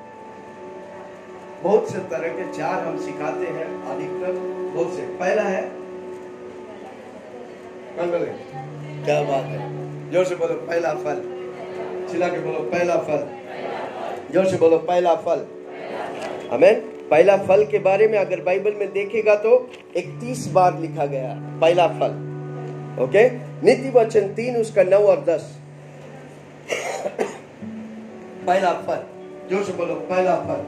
बहुत 1.63 1.89
से 1.91 1.99
तरह 2.09 2.27
के 2.29 2.51
चार 2.53 2.83
हम 2.83 2.97
सिखाते 2.97 3.47
हैं 3.47 3.65
अधिकतर, 3.85 4.31
बहुत 4.75 4.93
से। 4.95 5.01
पहला 5.19 5.43
है, 5.43 5.61
कौन 7.97 8.11
बोले? 8.11 8.25
क्या 9.05 9.21
बात 9.23 9.45
है। 9.45 10.11
ज़ोर 10.11 10.25
से 10.25 10.35
बोलो, 10.35 10.53
पहला 10.67 10.93
फल। 10.95 11.21
चिल्ला 12.11 12.27
के 12.27 12.39
बोलो, 12.39 12.59
पहला 12.69 12.95
फल। 12.99 13.27
ज़ोर 14.33 14.45
से 14.45 14.57
बोलो, 14.57 14.77
पहला 14.77 15.15
फल। 15.17 15.45
हमें 16.51 16.81
पहला 17.09 17.35
फल 17.37 17.65
के 17.65 17.79
बारे 17.79 18.07
में 18.07 18.17
अगर 18.19 18.41
बाइबल 18.41 18.73
में 18.73 18.91
देखेगा 18.93 19.35
तो 19.35 19.57
इकतीस 19.97 20.47
बार 20.47 20.79
लिखा 20.79 21.05
गया, 21.05 21.33
पहला 21.61 21.87
फल। 21.89 23.03
ओके? 23.03 23.29
नीति 23.61 23.89
वचन 23.89 24.33
तीन, 24.33 24.55
उसका 24.57 24.83
नौ 24.83 24.99
और 25.05 25.23
दस। 25.25 25.53
पहला 28.47 28.73
फल। 28.81 29.05
ज़ोर 29.49 29.63
से 29.63 29.73
बोलो, 29.73 29.95
पहला 30.09 30.35
फल। 30.39 30.65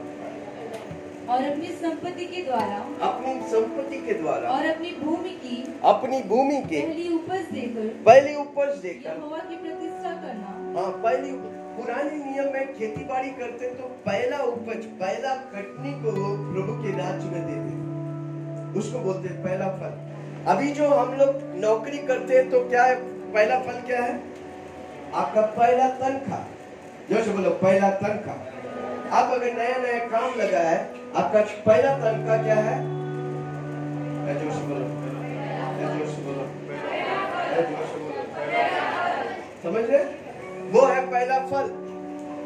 और 1.30 1.44
अपनी 1.44 1.66
संपत्ति 1.66 2.24
के 2.26 2.42
द्वारा 2.42 2.76
अपनी 3.08 3.32
संपत्ति 3.50 3.96
के 3.96 4.14
द्वारा 4.14 4.48
और 4.50 4.66
अपनी 4.66 4.90
भूमि 5.02 5.30
की 5.42 5.56
अपनी 5.84 6.22
भूमि 6.22 6.56
के 6.62 6.80
पहली 6.80 7.08
उपज 7.08 7.44
देकर 7.52 7.86
पहली 8.06 8.34
उपज 8.36 8.78
देकर 8.82 9.16
यहोवा 9.16 9.38
की 9.38 9.56
प्रतिष्ठा 9.56 10.14
करना। 10.22 10.80
हाँ 10.80 10.90
पहली 11.04 11.32
पुराने 11.76 12.10
नियम 12.10 12.52
में 12.52 12.74
खेती 12.74 13.04
बाड़ी 13.04 13.30
करते 13.30 13.68
तो 13.74 13.88
पहला 14.06 14.38
उपज 14.44 14.84
पहला 15.00 15.34
कटनी 15.54 15.92
को 16.02 16.12
वो 16.12 16.34
प्रभु 16.52 16.82
के 16.82 16.96
राज्य 16.98 17.30
में 17.30 17.42
देते। 17.46 18.78
उसको 18.78 18.98
बोलते 18.98 19.28
पहला 19.44 19.68
फल। 19.72 20.52
अभी 20.52 20.70
जो 20.72 20.88
हम 20.88 21.14
लोग 21.14 21.42
नौकरी 21.56 21.98
करते 21.98 22.36
हैं 22.36 22.50
तो 22.50 22.68
क्या 22.68 22.84
है? 22.84 22.94
पहला 23.32 23.58
फल 23.60 23.80
क्या 23.86 24.02
है? 24.04 24.20
आपका 25.14 25.42
पहला 25.58 25.88
तनखा। 25.88 26.46
जो 27.10 27.32
बोलो 27.32 27.50
पहला 27.50 27.90
तनखा। 27.90 28.32
आप 29.18 29.32
अगर 29.32 29.54
नया 29.54 29.76
नया 29.78 29.98
काम 30.08 30.40
लगा 30.40 30.58
है 30.58 30.99
आपका 31.16 31.40
पहला 31.66 31.92
तनख्वाह 31.98 32.42
क्या 32.42 32.54
है? 32.54 32.78
समझ 39.62 39.84
रहे? 39.84 40.04
वो 40.70 40.84
है 40.86 41.00
पहला 41.10 41.38
फल। 41.46 41.66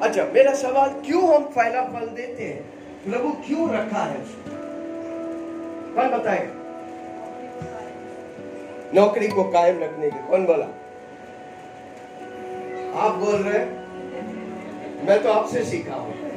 अच्छा 0.03 0.25
मेरा 0.25 0.55
सवाल, 0.55 0.89
क्यों 1.07 1.23
हम 1.35 1.43
पहला 1.57 1.83
फल 1.85 2.07
देते 2.07 2.45
हैं? 2.45 2.63
प्रभु 3.05 3.33
क्यों 3.47 3.71
रखा 3.71 4.05
है 4.05 4.19
उसको 4.23 4.51
कौन 5.95 6.11
बताएगा? 6.11 6.53
नौकरी 8.95 9.29
को 9.29 9.45
कायम 9.45 9.83
रखने 9.83 10.11
के 10.11 10.19
कौन 10.29 10.47
बोला? 10.47 10.67
आप 13.05 13.15
बोल 13.15 13.37
रहे 13.37 13.65
मैं 15.07 15.23
तो 15.23 15.33
आपसे 15.33 15.65
सीखा 15.65 15.95
हूँ। 15.95 16.34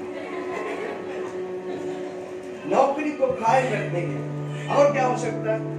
नौकरी 2.72 3.12
को 3.18 3.28
कायम 3.42 3.74
रखने 3.74 4.02
के 4.02 4.68
और 4.76 4.92
क्या 4.94 5.06
हो 5.08 5.18
सकता 5.18 5.52
है? 5.52 5.76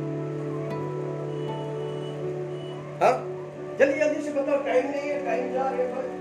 हाँ? 3.03 3.15
जल्दी 3.79 3.99
जल्दी 4.01 4.23
से 4.23 4.31
बताओ 4.33 4.63
टाइम 4.65 4.91
नहीं 4.91 5.09
है 5.11 5.25
टाइम 5.25 5.53
जा 5.53 5.69
रहे 5.71 5.87
हैं। 5.87 6.17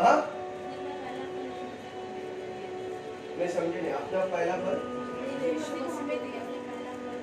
हाँ? 0.00 0.16
मैं 3.38 3.48
समझे 3.48 3.80
नहीं 3.80 3.92
अपना 3.92 4.24
पहला 4.32 4.56
फल? 4.64 4.80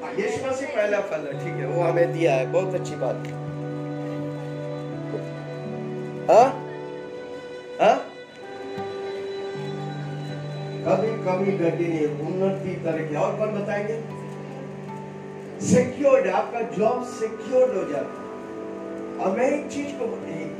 हाँ, 0.03 0.13
यीशु 0.13 0.45
मसीह 0.47 0.67
पहला 0.75 0.99
फल 1.11 1.27
है 1.27 1.33
ठीक 1.43 1.59
है 1.59 1.67
वो 1.67 1.81
हमें 1.81 2.13
दिया 2.13 2.33
है 2.33 2.51
बहुत 2.51 2.75
अच्छी 2.75 2.95
बात। 2.95 3.27
हाँ 6.29 6.43
हाँ? 6.43 6.56
कभी 11.47 11.69
घटी 11.69 11.87
नहीं 11.87 12.07
उन्नति 12.27 12.73
तरह 12.85 13.07
की 13.07 13.15
और 13.15 13.35
कौन 13.37 13.51
बताएँगे? 13.51 13.99
सिक्योर्ड 15.67 16.27
आपका 16.29 16.61
जॉब 16.77 17.03
सिक्योर्ड 17.11 17.75
हो 17.77 17.83
जाता 17.91 18.15
है। 18.15 18.25
और 19.17 19.37
मैं 19.37 19.49
एक 19.51 19.67
चीज़ 19.71 19.93
को 19.99 20.07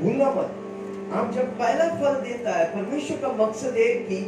भूलना 0.02 0.30
मत। 0.30 0.54
आप 1.12 1.32
जब 1.34 1.52
पहला 1.58 1.88
फल 1.94 2.20
देता 2.22 2.50
है, 2.50 2.64
परमेश्वर 2.74 3.18
का 3.18 3.28
मकसद 3.34 3.76
है 3.76 3.92
कि 4.08 4.18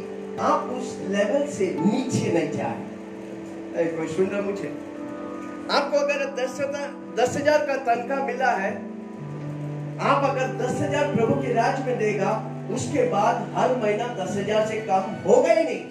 आप 0.41 0.69
उस 0.71 0.97
लेवल 1.09 1.47
से 1.47 1.65
नीचे 1.79 2.31
नहीं 2.33 2.51
जाए। 2.51 3.85
कोई 3.97 4.07
सुन 4.07 4.25
रहा 4.25 4.41
मुझे? 4.41 4.71
आपको 5.71 5.97
अगर 5.97 6.25
दस 6.37 6.59
हज़ार 6.61 6.89
दस 7.17 7.37
हज़ार 7.37 7.65
का 7.67 7.75
तनख्वाह 7.85 8.25
मिला 8.27 8.51
है, 8.53 8.71
आप 10.01 10.23
अगर 10.25 10.47
दस 10.57 10.81
हज़ार 10.81 11.15
प्रभु 11.15 11.41
के 11.41 11.53
राज 11.53 11.85
में 11.87 11.97
देगा, 11.99 12.31
उसके 12.73 13.03
बाद 13.09 13.47
हर 13.55 13.75
महीना 13.77 14.07
दस 14.15 14.37
हज़ार 14.37 14.65
से 14.67 14.77
कम 14.81 15.15
होगा 15.25 15.53
ही 15.53 15.63
नहीं। 15.63 15.83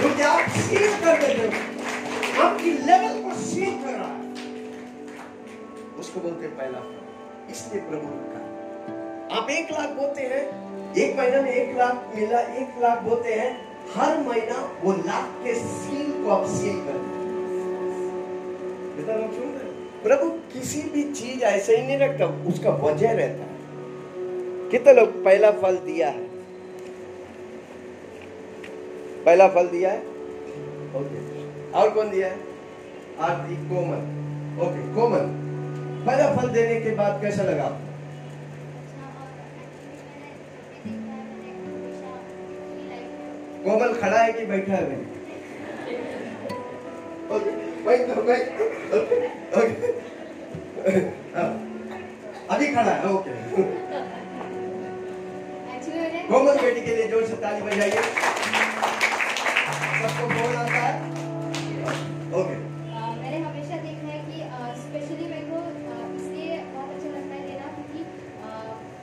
क्योंकि 0.00 0.22
आप 0.22 0.48
सील 0.50 0.92
कर 1.04 1.22
देते 1.22 1.46
हो। 1.46 2.42
आपकी 2.42 2.70
लेवल 2.70 3.22
को 3.22 3.34
सील 3.40 3.74
कर 3.84 3.92
रहा 3.92 4.06
है। 4.06 4.18
उसको 5.98 6.20
बोलते 6.20 6.46
हैं 6.46 6.56
पहला 6.56 6.80
इसलिए 7.50 7.82
प्रभु 7.82 8.08
रखा 8.08 8.38
आप 9.36 9.50
एक 9.50 9.70
लाख 9.72 9.88
बोलते 9.90 10.22
हैं, 10.22 10.42
एक 10.94 11.16
महीना 11.18 11.42
में 11.42 11.50
एक 11.52 11.76
लाख, 11.78 12.12
मिला 12.16 12.40
एक 12.40 12.82
लाख 12.82 13.02
बोलते 13.02 13.34
हैं, 13.34 13.50
हर 13.94 14.18
महीना 14.18 14.80
वो 14.84 14.92
लाख 14.92 15.28
के 15.44 15.54
सील 15.54 16.24
को 16.24 16.30
आप 16.30 16.46
सील 16.46 16.80
कर 16.80 16.98
देते 16.98 17.18
प्रभु 20.02 20.28
किसी 20.52 20.82
भी 20.82 21.02
चीज़ 21.12 21.42
ऐसे 21.44 21.76
ही 21.76 21.86
नहीं 21.86 21.98
रखता, 21.98 22.26
उसका 22.48 22.70
वजह 22.70 23.12
रहता 23.12 23.42
है। 23.42 24.70
कितने 24.70 24.92
लोग 24.92 25.24
पहला 25.24 25.50
फल 25.50 25.76
दिया 25.76 26.08
है? 26.08 26.29
पहला 29.30 29.46
फल 29.54 29.66
दिया 29.68 29.90
है। 29.90 29.98
ओके 30.98 31.18
और 31.80 31.90
कौन 31.94 32.08
दिया 32.10 32.28
है? 32.28 32.38
आरती 33.26 33.56
कोमल। 33.68 34.00
ओके 34.64 34.80
कोमल। 34.94 35.26
पहला 36.06 36.24
फल 36.36 36.48
देने 36.56 36.80
के 36.80 36.94
बाद 36.96 37.20
कैसा 37.22 37.42
लगा 37.42 37.64
आपको? 37.64 37.86
कोमल 43.64 43.92
खड़ा 44.00 44.18
है 44.18 44.32
कि 44.32 44.46
बैठा 44.46 44.74
है 44.74 44.84
भाई 44.88 45.00
वही 47.84 47.98
तो 48.06 48.14
हाँ, 51.36 51.50
अभी 52.50 52.66
खड़ा 52.74 52.90
है 52.90 53.14
ओके 53.14 53.32
कोमल 56.28 56.56
बेटी 56.62 56.80
के 56.80 56.96
लिए 56.96 57.06
ज़ोर 57.08 57.24
से 57.26 57.36
ताली 57.36 57.62
बजाइए। 57.62 58.02
सबको 59.72 60.26
बोल 60.30 60.56
आता 60.56 60.80
है 60.82 60.94
ओके 62.38 62.54
मैंने 63.20 63.38
हमेशा 63.38 63.76
देखा 63.82 64.06
है 64.06 64.18
कि 64.26 64.38
स्पेशली 64.80 65.26
मेरे 65.28 65.46
को 65.46 65.58
इसलिए 66.14 66.56
बहुत 66.66 66.90
अच्छा 66.94 67.10
लगता 67.10 67.34
है 67.34 67.42
देना 67.46 67.70
क्योंकि 67.74 68.02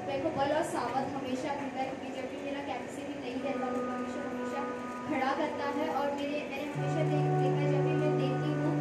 मेरे 0.07 0.19
को 0.19 0.29
बल 0.37 0.51
और 0.55 0.63
सामर्थ 0.71 1.15
हमेशा 1.15 1.55
मिलता 1.59 1.79
है 1.79 1.87
क्योंकि 1.89 2.09
जब 2.17 2.29
भी 2.31 2.43
मेरा 2.45 2.61
कैपेसिटी 2.69 3.15
नहीं 3.19 3.41
रहता 3.43 3.71
वो 3.73 3.83
हमेशा 3.87 4.21
हमेशा 4.25 4.61
खड़ा 5.07 5.31
करता 5.41 5.71
है 5.77 5.87
और 5.93 6.11
मेरे 6.15 6.43
मैंने 6.49 6.69
हमेशा 6.71 7.03
देख 7.11 7.27
देखा 7.35 7.59
है 7.59 7.71
जब 7.71 7.83
भी 7.87 7.95
मैं 8.01 8.13
देती 8.19 8.51
हूँ 8.57 8.73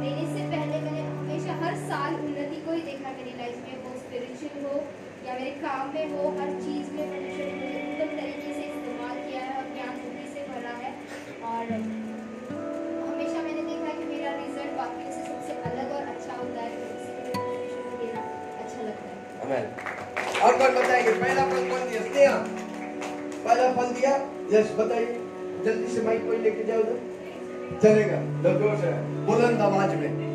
देने 0.00 0.26
से 0.32 0.46
पहले 0.52 0.80
मैंने 0.86 1.04
हमेशा 1.10 1.58
हर 1.62 1.76
साल 1.84 2.20
उन्नति 2.20 2.62
को 2.66 2.72
ही 2.72 2.82
देखा 2.88 3.16
मेरी 3.18 3.36
लाइफ 3.38 3.62
में 3.66 3.84
वो 3.84 3.98
स्पिरिचुअल 3.98 4.66
हो 4.66 4.76
या 5.26 5.34
मेरे 5.34 5.50
काम 5.60 5.94
में 5.94 6.04
हो 6.12 6.28
हर 6.36 6.52
चीज़ 6.60 6.77
और 11.68 13.08
हमेशा 13.08 13.40
मैंने 13.42 13.62
देखा 13.62 13.90
कि 13.96 14.04
मेरा 14.04 14.30
रिज़ल्ट 14.36 14.76
बाकी 14.76 15.10
से 15.12 15.22
सबसे 15.24 15.56
अलग 15.70 15.90
और 15.96 16.06
अच्छा 16.12 16.36
होता 16.36 16.60
है 16.60 16.70
तो 16.70 16.84
अच्छा 18.62 18.80
लगता 18.82 19.06
है। 19.50 19.62
और 20.44 20.56
कौन 20.58 20.74
बताएँगे? 20.74 21.12
पहला 21.12 21.44
फल 21.50 21.68
कौन 21.70 21.82
दिया? 21.90 22.00
स्नेहा। 22.02 22.38
पहला 23.44 23.66
फल 23.72 23.92
दिया? 24.00 24.12
यस 24.52 24.72
बताइए। 24.78 25.20
जल्दी 25.64 25.94
से 25.94 26.02
माइक 26.02 26.26
कोई 26.26 26.38
लेके 26.38 26.64
जाओ 26.64 26.80
उधर। 26.80 26.98
चलेगा। 27.82 28.18
लो 28.42 28.58
ज़ोर 28.58 28.76
से 28.76 28.90
बुलंद 29.26 29.60
आवाज़ 29.60 29.94
में। 29.96 30.27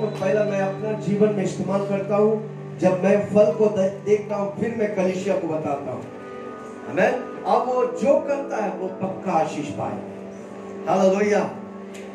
करता 0.00 0.20
पहला 0.20 0.44
मैं 0.44 0.60
अपना 0.60 0.92
जीवन 0.92 1.28
में 1.28 1.44
इस्तेमाल 1.44 1.86
करता 1.86 2.16
हूँ। 2.16 2.58
जब 2.78 3.04
मैं 3.04 3.26
फल 3.26 3.52
को 3.52 3.66
देखता 4.04 4.36
हूँ, 4.36 4.60
फिर 4.60 4.74
मैं 4.74 4.96
कलिशिया 4.96 5.36
को 5.36 5.48
बताता 5.48 5.92
हूँ। 5.92 6.04
हमें 6.90 7.08
अब 7.44 7.66
वो 7.66 7.84
जो 7.84 8.20
करता 8.20 8.56
है, 8.56 8.70
वो 8.70 8.88
पक्का 8.88 9.32
आशीष 9.32 9.66
पाए। 9.68 9.98
हालेलुया 10.88 11.40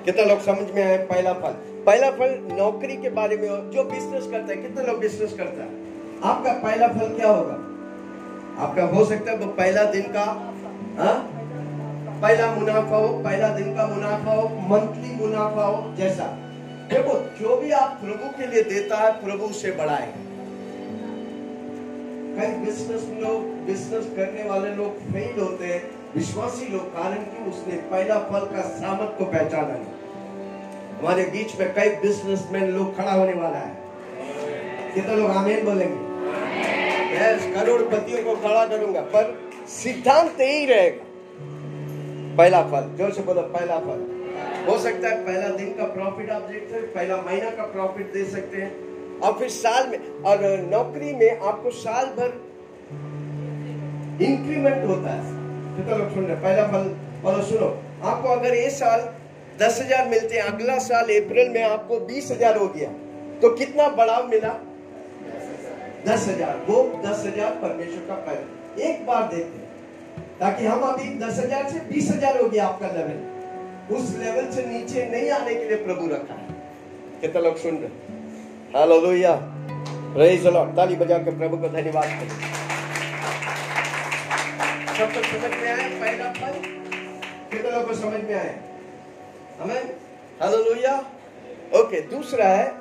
कितने 0.05 0.25
लोग 0.25 0.39
समझ 0.39 0.71
में 0.75 0.83
आए 0.83 0.97
पहला 0.97 1.33
फल? 1.33 1.51
पहला 1.85 2.11
फल 2.11 2.47
नौकरी 2.51 2.97
के 2.97 3.09
बारे 3.09 3.37
में, 3.37 3.71
जो 3.71 3.83
बिज़नेस 3.83 4.27
करता 4.31 4.53
है, 4.53 4.55
कितने 4.55 4.87
लोग 4.87 4.99
बिज़नेस 4.99 5.33
करता 5.33 5.63
है? 5.63 5.69
आपका 6.23 6.53
पहला 6.53 6.87
फल 6.87 7.15
क्या 7.15 7.29
होगा? 7.29 7.53
आपका 8.63 8.83
हो 8.83 9.05
सकता 9.05 9.31
है 9.31 9.37
वो 9.37 9.45
पहला 9.45 9.83
दिन 9.83 10.01
का 10.01 10.53
हाँ? 10.97 11.29
पहला 12.21 12.51
मुनाफा 12.51 12.95
हो, 12.95 13.07
पहला 13.07 13.47
दिन 13.47 13.75
का 13.75 13.87
मुनाफा 13.87 14.33
हो 14.33 14.47
मंथली 14.47 15.25
मुनाफा 15.25 15.63
हो, 15.63 15.93
जैसा। 15.95 16.42
देखो, 16.93 17.13
जो 17.39 17.57
भी 17.57 17.71
आप 17.71 17.97
प्रभु 18.01 18.29
के 18.37 18.47
लिए 18.47 18.63
देता 18.63 18.97
है, 18.97 19.11
प्रभु 19.25 19.45
उसे 19.45 19.71
बढ़ाएगा। 19.71 20.21
कई 22.35 22.51
बिज़नेस 22.65 23.07
लोग 23.23 23.43
बिज़नेस 23.65 24.05
करने 24.15 24.49
वाले 24.49 24.75
लोग 24.75 24.99
फेल 24.99 25.39
होते 25.39 25.65
हैं, 25.65 25.81
विश्वासी 26.15 26.65
लोग, 26.65 26.93
कारण 26.93 27.15
कि 27.15 27.49
उसने 27.49 27.75
पहला 27.75 28.19
फल 28.19 28.45
का 28.45 28.61
सामत 28.61 29.15
को 29.17 29.25
पहचाना 29.25 29.67
नहीं। 29.67 30.99
हमारे 30.99 31.23
बीच 31.25 31.59
में 31.59 31.73
कई 31.73 31.89
बिजनेसमैन 31.89 32.69
लोग 32.69 32.97
खड़ा 32.97 33.11
होने 33.11 33.33
वाला 33.33 33.57
है। 33.57 33.77
कितने 34.95 35.15
लोग 35.15 35.31
आमीन 35.31 35.65
बोलेंगे? 35.65 36.13
यस 37.15 37.53
करोड़पतियों 37.55 38.23
को 38.23 38.35
खड़ा 38.47 38.65
करूँगा, 38.65 39.01
पर 39.01 39.37
सिद्धांत 39.67 40.41
यही 40.41 40.65
रहेगा। 40.65 41.05
पहला 42.37 42.61
फल, 42.63 42.97
ज़ोर 42.97 43.11
से 43.11 43.21
बोलो, 43.21 43.41
पहला 43.41 43.79
फल। 43.79 44.12
हो 44.65 44.77
सकता 44.79 45.07
है 45.07 45.15
पहला 45.25 45.47
दिन 45.55 45.73
का 45.73 45.85
प्रॉफिट 45.93 46.29
आप 46.29 46.41
देखते 46.43 46.75
हैं, 46.75 46.83
पहला 46.93 47.15
महीना 47.21 47.49
का 47.51 47.63
प्रॉफिट 47.71 48.13
दे 48.13 48.23
सकते 48.27 48.57
हैं। 48.57 49.19
और 49.19 49.37
फिर 49.39 49.49
साल 49.51 49.87
में, 49.87 49.97
और 50.23 50.43
नौकरी 50.69 51.13
में 51.15 51.39
आपको 51.41 51.71
साल 51.73 52.05
भर 52.17 52.31
इंक्रीमेंट 54.21 54.85
होता 54.85 55.09
है। 55.09 55.21
कितना 55.75 55.95
लोग 55.97 56.13
सुन 56.13 56.25
रहे 56.25 56.35
पहला 56.37 56.67
फल, 56.67 56.87
बोलो, 57.23 57.41
सुनो, 57.43 57.67
आपको 58.03 58.29
अगर 58.29 58.55
ये 58.55 58.69
साल 58.71 59.01
दस 59.59 59.81
हज़ार 59.81 60.07
मिलते 60.09 60.35
हैं 60.35 60.43
अगला 60.43 60.77
साल 60.79 61.09
अप्रैल 61.15 61.49
में 61.49 61.63
आपको 61.63 61.99
बीस 62.07 62.31
हज़ार 62.31 62.57
हो 62.57 62.67
गया 62.69 62.89
तो 63.41 63.49
कितना 63.55 63.87
बढ़ाव 63.91 64.27
मिला? 64.27 64.49
दस 66.05 66.27
हज़ार, 66.27 66.55
वो 66.67 66.81
दस 67.05 67.25
हज़ार 67.25 67.51
परमेश्वर 67.61 68.07
का 68.07 68.15
पहला 68.15 68.83
एक 68.85 69.05
बार 69.05 69.27
देते 69.27 69.61
ताकि 70.39 70.65
हम 70.65 70.81
अभी 70.83 71.13
दस 71.19 71.39
हज़ार 71.39 71.69
से 71.69 71.79
बीस 71.89 72.11
हज़ार 72.11 72.41
हो 72.41 72.47
गया 72.49 72.65
आपका 72.67 72.87
लेवल 72.87 73.21
उस 73.91 74.15
लेवल 74.17 74.49
से 74.51 74.65
नीचे 74.65 75.05
नहीं 75.05 75.29
आने 75.31 75.53
के 75.55 75.65
लिए 75.65 75.77
प्रभु 75.77 76.07
रखा 76.07 76.33
है। 76.33 76.47
कितना 77.21 77.41
लोग 77.41 77.57
सुन 77.57 77.77
रहे 77.77 77.89
हालेलुया 78.75 79.33
प्रेज 80.15 80.43
द 80.45 80.53
लॉर्ड 80.53 80.75
ताली 80.75 80.95
बजा 80.95 81.17
के 81.17 81.31
प्रभु 81.37 81.57
को 81.57 81.67
धन्यवाद 81.69 82.07
करें। 82.09 82.29
सबको 84.97 85.21
समझ 85.23 85.51
में 85.51 85.67
आया? 85.69 85.87
पहला 85.99 86.31
फल 86.31 86.53
कितने 87.51 87.71
लोगों 87.71 87.85
को 87.87 87.93
समझ 87.93 88.21
में 88.23 88.33
आया? 88.35 88.53
हमें 89.61 89.81
हालेलुया 90.41 90.95
ओके 91.79 92.01
दूसरा 92.09 92.47
है 92.47 92.71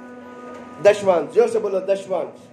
दशवांश। 0.83 1.35
ज़ोर 1.35 1.49
से 1.49 1.59
बोलो, 1.59 1.81
दशवांश। 1.81 2.49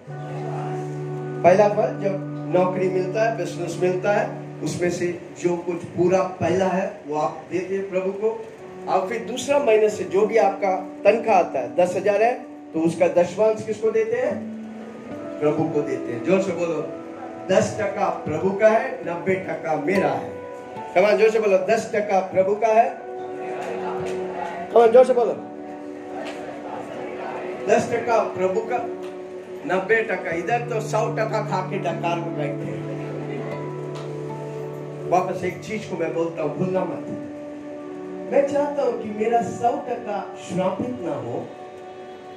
पहला 1.43 1.67
फल 1.69 1.99
जब 2.03 2.13
नौकरी 2.55 2.89
मिलता 2.89 3.23
है 3.23 3.37
बिज़नेस 3.37 3.77
मिलता 3.81 4.13
है 4.13 4.27
उसमें 4.63 4.89
से 4.91 5.07
जो 5.41 5.55
कुछ 5.57 5.83
पूरा 5.97 6.21
पहला 6.39 6.65
है, 6.67 7.01
वो 7.07 7.15
आप 7.17 7.43
देते 7.51 7.75
हैं 7.75 7.89
प्रभु 7.89 8.11
को। 8.13 8.29
और 8.87 9.07
फिर 9.07 9.25
दूसरा 9.25 9.59
महीने 9.59 9.89
से 9.89 10.03
जो 10.05 10.25
भी 10.25 10.37
आपका 10.39 10.75
तनख्वाह 11.03 11.37
आता 11.37 11.59
है, 11.59 11.75
दस 11.75 11.95
हज़ार 11.95 12.23
है 12.23 12.33
तो 12.73 12.79
उसका 12.81 13.07
दशवांश 13.13 13.63
किसको 13.65 13.91
देते 13.91 14.17
हैं? 14.17 14.33
प्रभु 15.39 15.63
को 15.65 15.81
देते 15.81 16.13
हैं। 16.13 16.23
ज़ोर 16.25 16.41
से 16.41 16.51
बोलो। 16.51 16.81
दस 17.49 17.75
टका 17.79 18.09
प्रभु 18.25 18.49
का 18.59 18.69
है, 18.69 18.89
नब्बे 19.05 19.35
टका 19.45 19.75
मेरा 19.85 20.09
है। 20.09 20.29
कमान 20.95 21.17
ज़ोर 21.17 21.29
से 21.29 21.39
बोलो। 21.39 21.57
दस 21.67 21.91
टका 21.95 22.19
प्रभु 22.31 22.55
का 22.55 22.67
है 22.73 22.89
कमान 24.73 24.91
ज़ोर 24.91 25.05
से 25.05 25.13
बोलो। 25.13 25.33
दस 27.67 27.89
टका 27.91 28.17
प्रभु 28.35 28.61
का, 28.69 28.77
नब्बे 29.67 30.01
टका। 30.03 30.31
इधर 30.35 30.67
तो 30.69 30.81
सौ 30.81 31.07
टका 31.13 31.41
खा 31.45 31.61
के 31.69 31.77
डकार 31.79 32.19
में 32.19 32.35
बैठे 32.37 32.71
हैं। 32.71 32.88
वापस 35.09 35.43
एक 35.43 35.59
चीज़ 35.65 35.89
को 35.89 35.97
मैं 35.97 36.13
बोलता 36.13 36.43
हूँ, 36.43 36.57
भूलना 36.57 36.83
मत। 36.85 37.05
मैं 38.31 38.41
चाहता 38.47 38.83
हूँ 38.83 39.01
कि 39.03 39.09
मेरा 39.19 39.41
सौ 39.43 39.71
टका 39.87 40.19
श्रापित 40.47 40.99
ना 41.01 41.13
हो। 41.23 41.39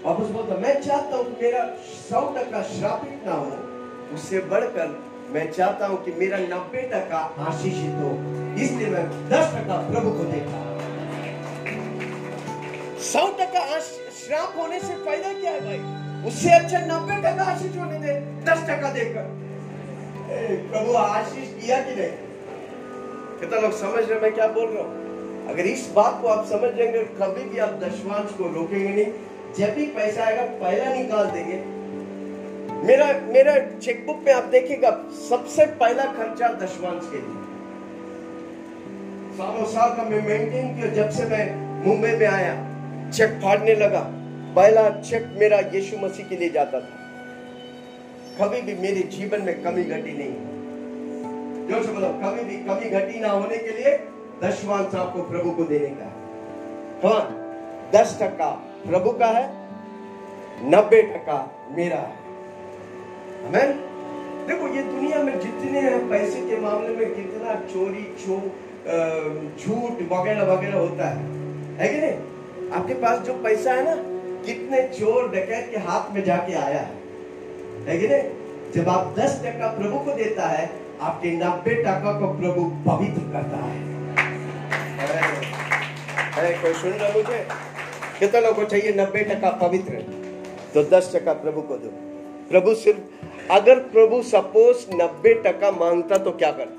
वापस 0.05 0.31
बोलता 0.31 0.57
मैं 0.61 0.81
चाहता 0.81 1.17
हूँ 1.17 1.27
मेरा 1.43 1.65
सौ 1.99 2.21
टका 2.37 2.63
श्रापित 2.69 3.27
ना 3.27 3.35
हो। 3.35 4.15
उससे 4.15 4.41
बढ़कर 4.55 4.97
मैं 5.35 5.51
चाहता 5.53 5.87
हूँ 5.87 6.03
कि 6.05 6.13
मेरा 6.15 6.39
नब्बे 6.47 6.83
टका 6.95 7.21
आशीषित 7.49 8.01
हो। 8.01 8.11
इसलिए 8.63 8.89
मैं 8.89 9.05
दस 9.29 9.55
टका 9.57 9.77
प्रभु 9.91 10.11
को 10.19 10.25
देता 10.33 10.65
सौ 13.13 13.27
टका 13.39 13.63
श्राप 13.81 14.59
होने 14.59 14.81
से 14.81 14.95
फ़ायदा 15.05 15.33
क्या 15.41 15.53
है 15.53 15.61
भाई? 15.61 15.81
उससे 16.29 16.51
अच्छा 16.55 16.85
नब्बे 16.87 17.17
टका 17.23 17.45
आशीष 17.53 17.77
होने 17.77 17.99
दे, 17.99 18.21
दस 18.51 18.67
टका 18.69 18.93
देकर। 18.93 19.31
प्रभु, 20.69 20.93
आशीष 20.97 21.49
किया 21.55 21.81
कि 21.83 21.95
नहीं? 21.95 22.31
कितना 23.43 23.61
लोग 23.61 23.73
समझ 23.73 24.05
रहे 24.05 24.21
मैं 24.21 24.35
क्या 24.35 24.47
बोल 24.47 24.69
रहा 24.69 24.83
हूँ? 24.83 25.03
अगर 25.49 25.67
इस 25.67 25.93
बात 25.97 26.19
को 26.23 26.29
आप 26.29 26.47
समझ 26.47 26.71
जाएँगे, 26.75 27.05
कभी 27.05 27.45
भी 27.45 27.59
आप 27.59 27.69
दशवांश 27.69 28.31
को 28.31 28.45
रोकेंगे 28.55 28.89
नहीं। 28.89 29.13
जब 29.59 29.75
भी 29.75 29.87
पैसा 29.87 30.25
आएगा, 30.25 30.43
पहला 30.43 30.95
निकाल 30.95 31.27
देंगे। 31.27 31.83
मेरा 32.87 33.07
मेरा 33.07 33.79
चेकबुक 33.79 34.23
में 34.27 34.35
आप 34.35 34.45
देखिएगा, 34.45 34.91
सबसे 35.29 35.67
पहला 35.67 36.05
खर्चा 36.05 36.49
दशवांश 36.49 37.05
के 37.05 37.17
लिए। 37.17 37.53
सालों 39.39 39.67
साल 39.67 39.97
का 39.97 40.03
मैं 40.03 40.29
मेंटेन 40.29 40.77
किया, 40.77 40.87
जब 40.87 41.11
से 41.11 41.25
मैं 41.25 41.57
मुंबई 41.87 42.11
में 42.11 42.27
आया 42.27 42.55
चेक 43.11 43.31
फाड़ने 43.31 43.75
लगा। 43.75 44.11
पहला 44.57 44.91
चेक 44.91 45.27
मेरा 45.39 45.59
यीशु 45.59 45.97
मसीह 45.97 46.27
के 46.27 46.37
लिए 46.37 46.49
जाता 46.49 46.81
था। 46.81 46.99
कभी 48.41 48.63
भी 48.63 48.75
मेरे 48.75 49.01
जीवन 49.01 49.43
में 49.43 49.63
कमी 49.63 49.85
घटी 49.85 50.13
नहीं। 50.19 50.52
से 51.63 51.93
बोलो 51.93 52.09
कभी 52.09 52.45
भी 52.45 52.57
कमी 52.57 52.91
घटी 52.91 53.21
ना 53.21 53.29
होने 53.29 53.57
के 53.57 53.71
लिए 53.71 54.01
दशवांश 54.43 54.95
आपको 54.95 55.23
प्रभु 55.23 55.51
को 55.51 55.65
देने 55.65 55.89
का 55.89 56.05
है। 56.05 56.23
हाँ 57.05 57.39
दस 57.95 58.19
टका 58.23 58.51
प्रभु 58.91 59.11
का 59.11 59.27
है, 59.27 59.51
नब्बे 60.71 61.03
टका 61.03 61.69
मेरा 61.71 61.97
है। 61.97 62.23
Amen? 63.43 63.93
देखो, 64.49 64.69
ये 64.69 64.83
दुनिया 64.83 65.19
में 65.19 65.41
जितने 65.41 65.81
हैं, 65.81 66.11
पैसे 66.11 66.41
के 66.41 66.57
मामले 66.57 66.89
में 66.89 67.15
कितना 67.15 67.55
चोरी 67.55 68.17
छो 68.21 68.37
झूठ 69.59 69.93
वगैरह 70.13 70.43
वगैरह 70.43 70.79
होता 70.79 71.09
है। 71.09 71.25
है 71.77 71.89
कि 71.89 72.01
नहीं? 72.01 72.71
आपके 72.71 72.95
पास 72.95 73.19
जो 73.19 73.33
पैसा 73.33 73.73
है 73.73 73.85
ना, 73.85 74.03
कितने 74.47 74.83
चोर 74.83 75.29
डकैत 75.29 75.71
के 75.71 75.77
हाथ 75.77 76.15
में 76.15 76.25
जाके 76.25 76.53
आया 76.53 76.81
है। 76.81 76.95
है 77.87 77.99
कि 77.99 78.09
नहीं? 78.09 78.31
जब 78.73 78.89
आप 78.89 79.15
दस 79.19 79.43
टका 79.45 79.69
प्रभु 79.69 79.99
को 79.99 80.13
देता 80.13 80.47
है 80.47 80.82
आपके 81.03 81.31
नब्बे 81.31 81.75
टका 81.75 82.13
को 82.21 82.27
प्रभु 82.33 82.65
पवित्र 82.87 83.23
करता 83.33 83.57
है। 83.57 83.79
कोई 86.63 86.73
सुन 86.73 86.91
रहा 86.91 87.09
मुझे? 87.09 87.49
कितना 88.19 88.41
लोगों 88.41 88.55
को 88.55 88.65
चाहिए 88.65 88.93
नब्बे 88.93 89.23
टका 89.25 89.51
पवित्र? 89.51 89.95
तो 90.75 90.83
दस 90.83 91.13
टका 91.15 91.33
प्रभु 91.33 91.63
को 91.63 91.77
दो। 91.77 91.89
प्रभु 92.51 92.75
सिर्फ़, 92.75 93.01
अगर 93.51 93.79
प्रभु 93.79 94.23
सपोज़ 94.23 94.87
नब्बे 94.95 95.35
टका 95.47 95.71
माँगता 95.71 96.19
तो 96.19 96.31
क्या 96.33 96.53
करता? 96.53 96.79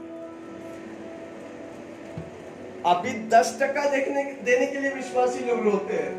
अभी 2.92 3.12
दस 3.30 3.58
टका 3.62 3.90
देखने, 3.90 4.24
देने 4.24 4.66
के 4.66 4.80
लिए 4.80 4.92
विश्वासी 4.92 5.46
लोग 5.46 5.64
रोते 5.64 5.94
हैं। 5.94 6.14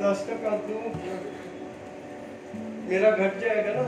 दस 0.00 0.26
टका 0.30 0.50
दू। 0.50 0.74
मेरा 2.88 3.10
घट 3.10 3.40
जाएगा 3.40 3.72
ना। 3.76 3.86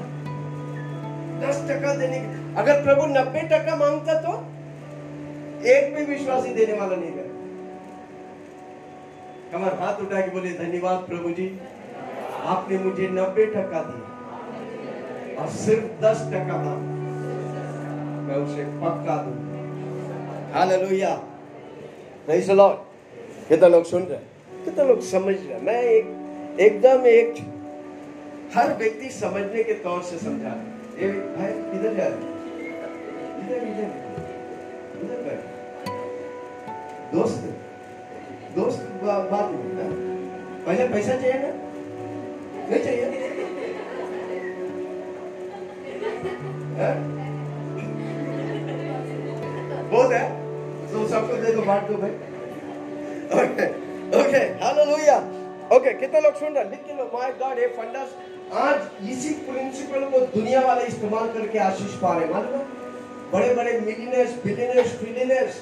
दस 1.40 1.56
टका 1.70 1.94
देने 1.94 2.18
के 2.18 2.39
अगर 2.58 2.82
प्रभु 2.84 3.06
नब्बे 3.08 3.40
टका 3.48 3.74
माँगता 3.76 4.14
तो 4.20 4.32
एक 5.70 5.94
भी 5.94 6.04
विश्वासी 6.04 6.54
देने 6.54 6.78
वाला 6.78 6.96
नहीं 6.96 7.10
है। 7.10 7.28
कमर 9.52 9.74
हाथ 9.80 10.00
उठा 10.02 10.20
के 10.20 10.30
बोले 10.30 10.50
धन्यवाद 10.54 10.98
प्रभु 11.08 11.30
जी, 11.30 11.46
आपने 12.46 12.78
मुझे 12.78 13.08
नब्बे 13.10 13.46
टका 13.46 13.82
दिया 13.82 15.42
और 15.42 15.48
सिर्फ़ 15.56 15.86
दस 16.02 16.24
टका 16.32 16.56
मांग। 16.64 16.88
मैं 18.28 18.36
उसे 18.38 18.64
पक्का 18.80 19.16
दूँ 19.22 19.36
हालेलुया। 20.52 21.14
प्रेज 22.26 22.48
कितना 23.48 23.68
लोग 23.68 23.84
सुन 23.84 24.02
रहे 24.02 24.64
कितना 24.64 24.84
लोग 24.84 25.00
समझ 25.02 25.34
रहे 25.36 25.60
मैं 25.60 25.80
एक, 25.82 26.06
एकदम 26.60 27.06
एक 27.08 27.34
हर 28.54 28.74
व्यक्ति 28.76 29.08
समझने 29.10 29.62
के 29.64 29.74
तौर 29.84 30.02
से 30.02 30.18
समझा 30.18 30.54
ये 31.00 31.08
भाई 31.08 31.52
किधर 31.70 31.94
जा 31.94 32.06
रहे? 32.06 32.29
इधर 33.50 33.66
इधर 33.68 35.04
इधर 35.04 35.22
बैठ 35.26 35.40
दोस्त 37.14 37.48
दोस्त 38.56 38.88
बा- 39.04 39.24
बात 39.30 39.52
पहले 40.66 40.86
पैसा 40.88 41.16
चाहिए 41.20 41.38
ना? 41.42 41.50
नहीं 42.70 42.82
चाहिए? 42.84 43.28
बहुत 49.92 50.12
है? 50.12 50.24
तो 50.92 51.06
सबको 51.08 51.36
दे 51.42 51.52
दो 51.54 51.62
बांट 51.62 51.88
दो 51.88 51.96
भाई। 52.02 52.10
ओके 53.40 53.66
ओके 54.20 54.38
हालेलुया 54.64 55.16
ओके 55.76 55.92
कितने 56.00 56.20
लोग 56.20 56.34
सुन 56.40 56.54
रहे? 56.54 56.64
लिख 56.70 56.84
के 56.86 56.94
लो 56.96 57.10
माय 57.14 57.32
गॉड 57.42 57.58
ये 57.58 57.66
फंडस 57.78 58.14
आज 58.62 59.08
इसी 59.10 59.32
प्रिंसिपल 59.48 60.04
को 60.12 60.20
दुनिया 60.36 60.60
वाले 60.66 60.84
इस्तेमाल 60.92 61.28
करके 61.34 61.58
आशीष 61.66 61.94
पा 62.02 62.16
रहे 62.18 62.28
मालूम 62.32 62.54
है? 62.54 62.64
बड़े 63.32 63.54
बड़े 63.54 63.72
मिलियनर्स 63.80 64.32
बिलियनर्स 64.44 64.98
ट्रिलियनर्स 64.98 65.58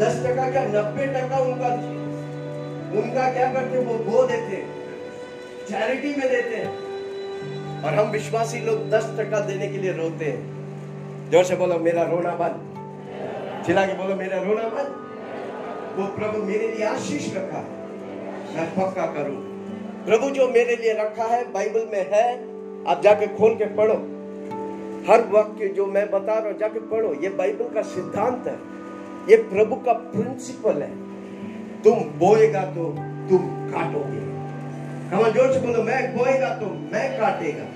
दस 0.00 0.16
टका 0.26 0.50
क्या, 0.50 0.64
नब्बे 0.64 1.06
टका 1.06 1.38
उनका 1.38 1.68
उनका 3.00 3.32
क्या 3.32 3.52
करते, 3.52 3.78
वो 3.78 3.94
वो 4.04 4.26
देते 4.26 4.62
चैरिटी 5.68 6.08
में 6.08 6.28
देते। 6.30 6.56
हैं 6.56 7.82
और 7.84 7.94
हम 7.94 8.10
विश्वासी 8.10 8.58
लोग 8.58 8.90
दस 8.90 9.06
टका 9.20 9.40
देने 9.40 9.68
के 9.68 9.78
लिए 9.78 9.92
रोते 9.92 10.24
हैं। 10.24 11.30
ज़ोर 11.30 11.44
से 11.44 11.56
बोलो, 11.56 11.78
मेरा 11.78 12.02
रोना 12.02 12.34
बंद। 12.34 13.64
चिल्ला 13.66 13.86
के 13.86 13.94
बोलो, 13.94 14.14
मेरा 14.14 14.40
रोना 14.42 14.68
बंद। 14.68 15.02
वो 15.96 16.06
प्रभु 16.06 16.42
मेरे 16.42 16.68
लिए 16.68 16.84
आशीष 16.86 17.34
रखा 17.36 17.58
है। 17.58 17.82
मैं 18.54 18.66
पक्का 18.74 19.06
करूँ। 19.06 19.36
प्रभु 20.06 20.30
जो 20.30 20.48
मेरे 20.48 20.76
लिए 20.76 20.92
रखा 20.92 21.24
है, 21.24 21.52
बाइबल 21.52 21.86
में 21.92 22.10
है, 22.12 22.26
आप 22.86 23.00
जाके 23.02 23.26
खोल 23.26 23.54
के 23.54 23.64
पढ़ो। 23.64 23.94
हर 25.08 25.22
वक्त 25.30 25.62
जो 25.76 25.86
मैं 25.86 26.10
बता 26.10 26.38
रहा 26.38 26.48
हूँ, 26.48 26.58
जाके 26.58 26.80
पढ़ो, 26.80 27.12
ये 27.14 27.28
बाइबल 27.30 27.74
का 27.74 27.82
सिद्धांत 27.82 28.46
है। 28.46 28.54
ये 29.30 29.36
प्रभु 29.44 29.76
का 29.76 29.92
प्रिंसिपल 29.92 30.82
है। 30.82 30.90
तुम 31.82 32.00
बोएगा 32.18 32.62
तो 32.64 32.84
तुम 33.28 33.48
काटोगे। 33.72 34.22
कमल 35.10 35.32
ज़ोर 35.32 35.52
से 35.52 35.60
बोलो, 35.60 35.82
मैं 35.82 36.16
बोएगा 36.16 36.48
तो 36.54 36.66
मैं 36.92 37.06
काटेगा। 37.20 37.66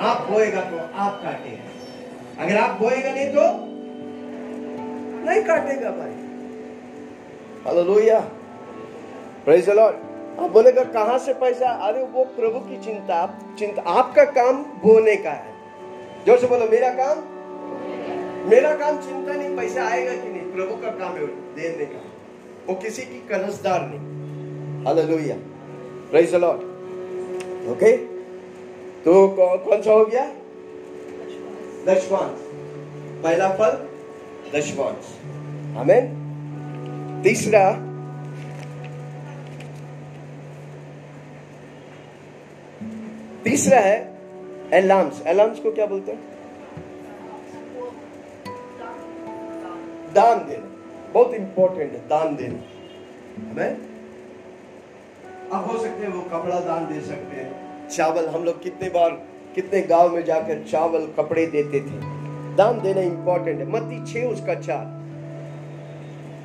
आप 0.00 0.26
बोएगा 0.30 0.60
तो 0.60 0.76
आप 0.76 1.20
काटेगा। 1.22 2.44
अगर 2.44 2.56
आप 2.56 2.78
बोएगा 2.80 3.10
नहीं 3.10 3.28
तो 3.28 3.42
नहीं 5.26 5.42
काटेगा 5.44 5.90
भाई। 5.90 6.14
हालेलुया 7.66 8.20
प्रेज 9.44 9.70
लॉर्ड 9.70 10.04
आप 10.40 10.50
बोलेगा, 10.50 10.82
कहाँ 10.84 11.18
से 11.18 11.32
पैसा? 11.34 11.70
अरे 11.88 12.02
वो 12.04 12.24
प्रभु 12.36 12.58
की 12.60 12.76
चिंता 12.84 13.26
चिंता 13.58 13.82
आपका 13.90 14.24
काम 14.32 14.62
बोने 14.82 15.16
का 15.16 15.30
है। 15.30 15.55
ज़ोर 16.26 16.38
से 16.38 16.46
बोलो, 16.46 16.66
मेरा 16.68 16.88
काम? 16.92 17.18
मेरा 18.50 18.74
काम 18.76 18.96
चिंता 19.00 19.32
नहीं, 19.32 19.56
पैसा 19.56 19.84
आएगा 19.88 20.12
कि 20.12 20.28
नहीं? 20.28 20.52
प्रभु 20.52 20.76
का 20.76 20.90
काम 20.98 21.12
है 21.14 21.26
देने 21.56 21.84
का 21.86 22.00
वो 22.68 22.74
किसी 22.82 23.02
की 23.02 23.18
कर्जदार 23.28 23.82
नहीं। 23.82 24.84
Hallelujah 24.84 25.36
praise 26.10 26.32
the 26.32 26.36
lord 26.36 27.68
okay 27.70 27.96
तो 29.04 29.12
कौन 29.36 29.82
सा 29.82 29.92
हो 29.92 30.04
गया? 30.04 30.24
दशवांश। 31.86 32.40
पहला 33.22 33.48
फल, 33.56 33.78
दशवांश। 34.52 35.14
आमेन 35.78 36.04
तीसरा 37.24 37.64
तीसरा 43.44 43.80
है 43.80 44.15
अलार्म्स 44.72 45.22
अलार्म्स 45.22 45.58
को 45.58 45.72
क्या 45.72 45.86
बोलते 45.86 46.12
हैं? 46.12 46.20
दान 50.14 50.38
देना। 50.38 50.66
बहुत 51.12 51.34
इंपॉर्टेंट 51.34 51.92
है 51.92 51.98
दान 51.98 52.36
देना। 52.36 52.58
हमें? 53.50 53.76
अब 55.52 55.70
हो 55.70 55.78
सकते 55.78 56.06
हैं 56.06 56.08
वो 56.08 56.20
कपड़ा 56.20 56.60
दान 56.60 56.94
दे 56.94 57.00
सकते 57.00 57.36
हैं। 57.36 57.88
चावल 57.88 58.26
हम 58.26 58.44
लोग 58.44 58.62
कितने 58.62 58.88
बार 58.88 59.10
कितने 59.54 59.80
गाँव 59.80 60.14
में 60.14 60.24
जाकर 60.24 60.64
चावल 60.70 61.06
कपड़े 61.16 61.46
देते 61.46 61.80
थे। 61.80 62.16
दान 62.56 62.80
देना 62.80 63.00
इंपॉर्टेंट 63.00 63.58
है। 63.60 63.66
मती 63.66 64.12
छे 64.12 64.26
उसका 64.26 64.54
चार। 64.54 64.86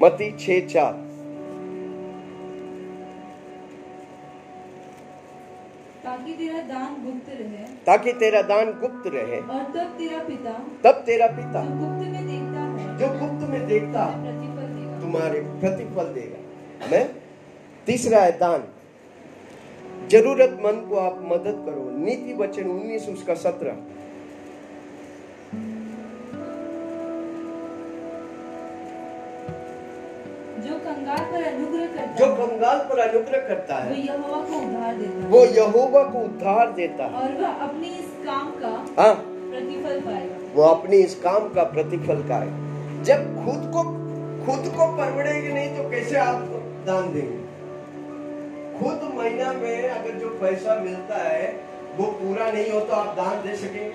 मती 0.03 0.38
छे 0.39 0.61
चार। 0.61 1.11
ताकि 6.03 6.33
तेरा 6.33 6.61
दान 6.67 6.93
गुप्त 7.05 7.29
रहे। 7.29 7.63
ताकि 7.85 8.11
तेरा 8.13 8.41
दान 8.41 8.71
गुप्त 8.79 9.07
रहे। 9.07 9.39
और 9.39 9.63
तब 9.73 9.89
तेरा 9.97 10.23
पिता 10.23 10.53
तब 10.83 11.03
तेरा 11.05 11.27
पिता 11.31 11.61
जो 11.63 11.77
गुप्त 11.77 12.09
में 12.09 12.23
देखता 12.27 12.59
है 12.59 12.97
जो 12.97 13.07
गुप्त 13.19 13.49
में 13.49 13.67
देखता 13.67 14.03
है 14.05 15.01
तुम्हारे 15.01 15.41
प्रतिफल 15.59 16.13
देगा। 16.13 16.87
मैं 16.91 17.03
तीसरा 17.85 18.21
है 18.21 18.31
दान। 18.37 18.63
जरूरतमंद 20.07 20.85
को 20.89 20.95
आप 20.95 21.19
मदद 21.25 21.63
करो। 21.65 21.89
नीति 21.97 22.33
वचन 22.33 22.69
उन्नीस 22.69 23.07
उसका 23.09 23.33
सत्रह। 23.35 23.77
अनुग्रह 31.51 31.85
करता 31.87 32.13
जो 32.15 32.27
कंगाल 32.35 32.79
पर 32.89 32.99
अनुग्रह 32.99 33.47
करता 33.47 33.77
वो 33.77 33.83
है 33.85 33.99
यहोवा 34.01 34.41
को 34.43 34.59
उधार 34.59 34.95
देता 34.95 35.21
है। 35.21 35.29
वो 35.29 35.45
यहोवा 35.57 36.03
को 36.05 36.19
उद्धार 36.21 36.71
देता 36.73 37.05
है। 37.05 37.21
और 37.21 37.37
वह 37.41 37.63
अपने 37.67 37.87
इस 37.89 38.11
काम 38.25 38.51
का 38.61 38.73
हाँ। 38.99 39.13
प्रतिफल 39.15 39.99
पाएगा। 40.01 40.35
वो 40.55 40.63
अपने 40.65 40.97
इस 40.99 41.15
काम 41.21 41.49
का 41.49 41.63
प्रतिफल 41.71 42.27
का 42.29 42.35
है 42.37 43.03
जब 43.03 43.19
खुद 43.45 43.71
को 43.73 43.83
खुद 44.45 44.71
को 44.75 44.85
परवड़ेगी 44.97 45.51
नहीं 45.53 45.69
तो 45.77 45.89
कैसे 45.89 46.17
आप 46.19 46.41
दान 46.85 47.11
देंगे? 47.13 47.39
खुद 48.77 49.01
महीना 49.15 49.51
में 49.53 49.89
अगर 49.89 50.13
जो 50.19 50.29
पैसा 50.39 50.75
मिलता 50.83 51.17
है 51.17 51.49
वो 51.97 52.05
पूरा 52.13 52.51
नहीं 52.51 52.71
हो 52.71 52.79
तो 52.79 52.93
आप 52.93 53.15
दान 53.15 53.41
दे 53.41 53.55
सकेंगे? 53.55 53.93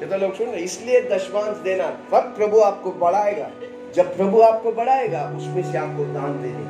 ये 0.00 0.06
तो 0.06 0.16
लोग 0.16 0.34
सुन 0.34 0.46
रहे 0.46 0.62
इसलिए 0.62 1.00
दशमांश 1.08 1.56
देना। 1.64 1.86
तब 2.10 2.34
प्रभु 2.36 2.60
आपको 2.62 2.90
बढ़ाएगा। 3.00 3.50
जब 3.94 4.16
प्रभु 4.16 4.40
आपको 4.40 4.72
बढ़ाएगा 4.72 5.22
उसमें 5.36 5.72
से 5.72 5.78
आपको 5.78 6.04
दान 6.04 6.40
देने 6.42 6.64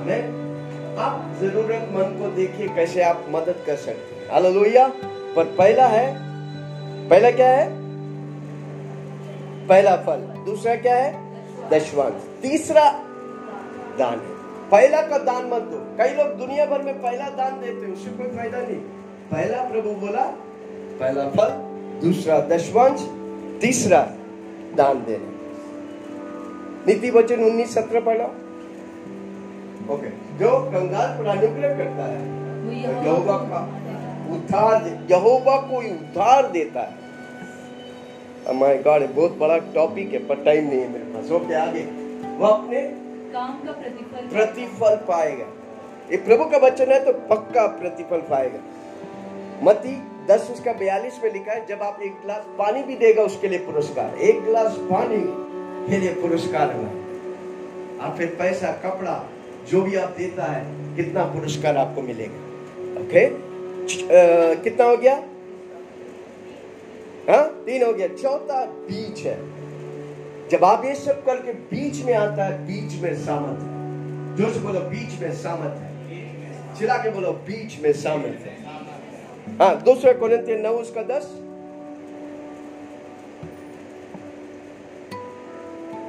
हमें 0.00 0.96
आप 0.98 1.36
जरूरतमंद 1.40 2.18
को 2.18 2.28
देखिए 2.36 2.68
कैसे 2.68 3.02
आप 3.02 3.26
मदद 3.28 3.62
कर 3.66 3.76
सकते 3.76 4.14
हैं। 4.14 4.30
हालेलुया 4.32 4.86
पर 5.36 5.44
पहला 5.58 5.86
है, 5.86 6.06
पहला 7.08 7.30
क्या 7.30 7.48
है? 7.48 7.68
पहला 9.68 9.96
फल। 9.96 10.20
दूसरा 10.46 10.74
क्या 10.76 10.96
है? 10.96 11.10
दशवांश 11.70 12.28
तीसरा 12.42 12.90
दान 13.98 14.14
है। 14.14 14.32
पहला 14.70 15.00
का 15.02 15.18
दान 15.18 15.44
मत 15.46 15.62
दो। 15.62 15.78
कई 15.98 16.14
लोग 16.14 16.38
दुनिया 16.38 16.66
भर 16.66 16.82
में 16.82 16.94
पहला 17.02 17.28
दान 17.30 17.60
देते 17.60 17.86
हैं, 17.86 17.92
उससे 17.92 18.10
कोई 18.10 18.36
फ़ायदा 18.36 18.58
नहीं। 18.58 18.76
पहला 19.32 19.62
प्रभु 19.62 19.90
बोला, 19.90 20.24
पहला 21.00 21.28
फल, 21.28 21.50
दूसरा 22.00 22.40
दशवांश 22.40 23.00
तीसरा 23.60 24.00
दान 24.76 25.04
देना। 25.04 25.31
नीति 26.86 27.10
वचन 27.10 27.44
उन्नीस 27.44 27.74
सत्रह 27.74 28.00
पढ़ा। 28.00 28.24
ओके 29.94 30.10
जो 30.38 30.50
कंगाल 30.70 31.08
पर 31.18 31.26
अनुग्रह 31.28 31.76
करता 31.78 32.04
है 32.04 32.20
यहोवा 32.72 33.04
यहोवा 33.04 33.36
का 33.44 33.60
उद्धार 34.34 34.86
यहोवा 35.10 35.56
को 35.60 35.78
उद्धार 35.90 36.50
देता 36.50 36.80
है। 36.80 37.00
माय 38.54 38.78
गॉड 38.78 39.02
बहुत 39.14 39.36
बड़ा 39.38 39.58
टॉपिक 39.74 40.12
है 40.12 40.18
पर 40.26 40.42
टाइम 40.44 40.68
नहीं 40.68 40.80
है 40.80 40.88
मेरे 40.88 41.04
पास। 41.06 41.30
ओके 41.32 41.54
आगे। 41.54 41.82
वो 42.38 42.46
अपने 42.46 42.80
काम 43.32 43.52
का 43.64 43.72
प्रतिफल। 43.72 44.26
प्रतिफल 44.28 44.96
पाएगा। 45.08 45.46
ये 46.10 46.16
प्रभु 46.24 46.44
का 46.44 46.58
वचन 46.58 46.92
है 46.92 47.04
तो 47.04 47.12
पक्का 47.28 47.66
प्रतिफल 47.76 48.20
पाएगा। 48.30 48.58
मती 49.62 49.94
दस 50.26 50.48
उसका 50.50 50.72
बयालीस 50.72 51.20
में 51.22 51.32
लिखा 51.32 51.52
है 51.52 51.66
जब 51.66 51.82
आप 51.82 52.00
एक 52.02 52.12
गिलास 52.22 52.44
पानी 52.58 52.82
भी 52.82 52.96
देगा 52.96 53.22
उसके 53.22 53.48
लिए 53.48 53.58
पुरस्कार। 53.66 54.18
एक 54.20 54.44
गिलास 54.44 54.76
पानी। 54.90 55.22
के 55.90 55.98
लिए 55.98 56.14
पुरस्कार 56.14 56.76
हुआ 56.76 56.88
आप 58.06 58.18
फिर 58.18 58.26
पैसा 58.26 58.72
कपड़ा 58.72 59.30
जो 59.70 59.82
भी 59.82 59.96
आप 59.96 60.14
देता 60.18 60.44
है 60.44 60.96
कितना 60.96 61.24
पुरस्कार 61.24 61.76
आपको 61.76 62.02
मिलेगा? 62.02 62.36
ओके 63.00 63.26
अ, 63.26 64.54
कितना 64.54 64.84
हो 64.84 64.96
गया? 64.96 65.14
हाँ? 67.30 67.62
तीन 67.66 67.84
हो 67.84 67.92
गया। 67.92 68.08
चौथा 68.08 68.64
बीच 68.64 69.18
है। 69.18 69.38
जब 70.48 70.64
आप 70.64 70.84
ये 70.84 70.94
सब 70.94 71.24
करके 71.24 71.52
बीच 71.52 72.04
में 72.04 72.14
आता 72.14 72.44
है 72.44 72.66
बीच 72.66 73.02
में 73.02 73.14
सामत 73.14 73.58
है। 73.58 74.52
से 74.52 74.60
बोलो 74.60 74.80
बीच 74.80 75.20
में 75.20 75.32
सामत 75.32 75.76
है। 75.78 75.92
चिल्ला 76.78 76.96
के 76.96 77.10
बोलो 77.10 77.32
बीच 77.32 77.80
में 77.82 77.92
सामत 77.92 78.24
है। 78.24 78.56
हाँ 79.58 79.82
दूसरा 79.82 80.12
कोरिन्थियन 80.12 80.60
नौ 80.60 80.70
उसका 80.70 81.02
दस। 81.02 81.41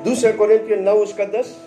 दूसरा 0.03 0.31
कोरिन्थियन 0.31 0.83
नौ 0.83 0.95
उसका 1.03 1.25
दस। 1.25 1.59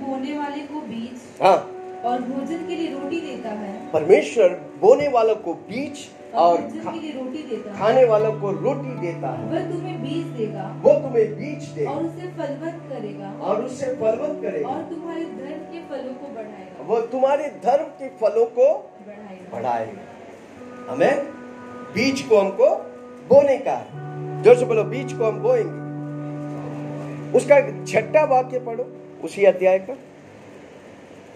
बोने 0.00 0.38
वाले 0.38 0.60
को 0.62 0.80
बीज 0.80 1.20
हाँ। 1.42 1.56
और 2.04 2.20
भोजन 2.20 2.66
के 2.66 2.74
लिए 2.76 2.90
रोटी 2.92 3.20
देता 3.20 3.50
है। 3.50 3.92
परमेश्वर 3.92 4.48
बोने 4.80 5.08
वालों 5.08 5.34
को 5.36 5.54
बीज 5.54 6.00
और 6.34 6.56
खा, 6.56 6.90
के 6.90 7.00
लिए 7.00 7.12
रोटी 7.12 7.42
देता 7.42 7.70
है। 7.70 7.78
खाने 7.78 8.04
वालों 8.04 8.32
को 8.40 8.50
रोटी 8.52 8.94
देता 9.00 9.28
है। 9.28 9.48
वह 9.48 9.70
तुम्हें 9.70 10.02
बीज 10.02 10.26
देगा। 10.38 10.64
वो 10.82 10.94
तुम्हें 11.00 11.34
बीज 11.34 11.68
दे 11.68 11.84
और 11.84 12.04
उसे 12.04 12.28
फलवंत 12.28 12.82
करेगा। 12.90 13.32
और 13.40 13.64
उससे 13.64 13.86
फलवंत 13.94 14.42
करेगा। 14.42 14.68
और 14.68 14.82
तुम्हारे 14.82 15.24
धर्म 15.24 15.62
के 15.72 15.80
फलों 15.90 16.14
को 16.14 16.34
बढ़ाएगा। 16.34 16.84
वो 16.84 17.00
तुम्हारे 17.06 17.48
धर्म 17.64 17.84
के 18.00 18.08
फलों 18.20 18.46
को 18.46 18.72
बढ़ाएगा। 19.06 19.56
बढ़ाएगा। 19.56 20.92
हमें 20.92 21.26
बीज 21.94 22.22
को 22.22 22.40
हमको 22.40 22.74
बोने 23.28 23.58
का 23.58 23.72
है। 23.72 24.13
ज़ोर 24.44 24.56
से 24.56 24.64
बोलो 24.66 24.82
बीज 24.84 25.12
को 25.12 25.24
हम 25.24 25.38
बोएँगे। 25.42 25.82
उसका 27.38 27.56
छठा 27.84 28.24
वाक्य 28.26 28.58
पढ़ो 28.66 28.84
उसी 29.24 29.44
अध्याय 29.46 29.78
का। 29.80 29.94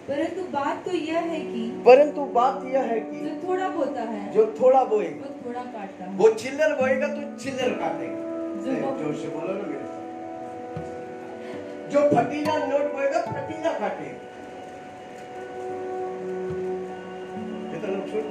परंतु 0.09 0.41
बात 0.51 0.83
तो 0.85 0.91
यह 0.91 1.19
है 1.21 1.39
कि 1.41 1.63
परंतु 1.85 2.25
बात 2.35 2.61
यह 2.65 2.81
है 2.83 2.99
कि 3.01 3.19
जो 3.19 3.31
थोड़ा 3.43 3.67
बोता 3.69 4.01
है 4.03 4.21
जो 4.33 4.45
थोड़ा 4.61 4.83
बोएगा 4.85 5.25
वो 5.25 5.33
थोड़ा 5.45 5.63
काटता 5.63 6.05
है। 6.05 6.11
वो 6.17 6.29
चिल्लर 6.35 6.75
बोएगा 6.75 7.07
तो 7.09 7.21
चिल्लर 7.37 7.73
काटेगा। 7.81 8.19
जो 8.61 8.71
ज़ोर 9.03 9.13
से 9.15 9.27
बोलो 9.35 9.53
ना 9.53 9.63
मेरे 9.67 9.85
जो 11.91 11.99
फटीला 12.09 12.55
नोट 12.67 12.85
बोएगा 12.93 13.19
फटीला 13.23 13.71
काटेगा। 13.79 14.17
तो 17.75 17.87
लोग 17.87 18.05
सुन 18.07 18.25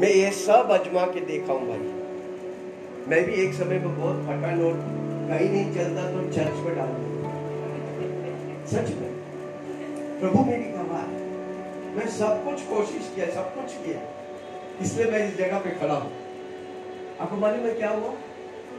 मैं 0.00 0.10
ये 0.10 0.30
सब 0.38 0.64
अजमा 0.72 1.04
के 1.08 1.20
देखा 1.26 1.52
हूँ 1.52 1.64
भाई। 1.68 2.02
मैं 3.08 3.24
भी 3.24 3.32
एक 3.40 3.54
समय 3.54 3.78
में 3.78 3.96
बहुत 3.96 4.20
फटा 4.26 4.50
नोट 4.56 4.76
कहीं 5.30 5.48
नहीं 5.50 5.72
चलता 5.74 6.02
तो 6.12 6.20
चर्च 6.32 6.60
में 6.66 6.76
डाल 6.76 6.92
दिया 6.92 7.32
सच 8.70 8.88
में। 9.00 9.10
प्रभु 10.20 10.44
मेरी 10.44 10.70
गवाह 10.70 11.02
मैं 11.96 12.06
सब 12.14 12.40
कुछ 12.44 12.62
कोशिश 12.68 13.10
किया 13.14 13.26
सब 13.34 13.50
कुछ 13.56 13.74
किया। 13.82 14.00
इसलिए 14.84 15.10
मैं 15.10 15.20
इस 15.26 15.36
जगह 15.38 15.58
पे 15.66 15.70
खड़ा 15.80 15.96
हूँ। 15.96 16.10
आपको 17.20 17.36
मालूम 17.36 17.66
है 17.66 17.74
क्या 17.74 17.90
हुआ? 17.90 18.14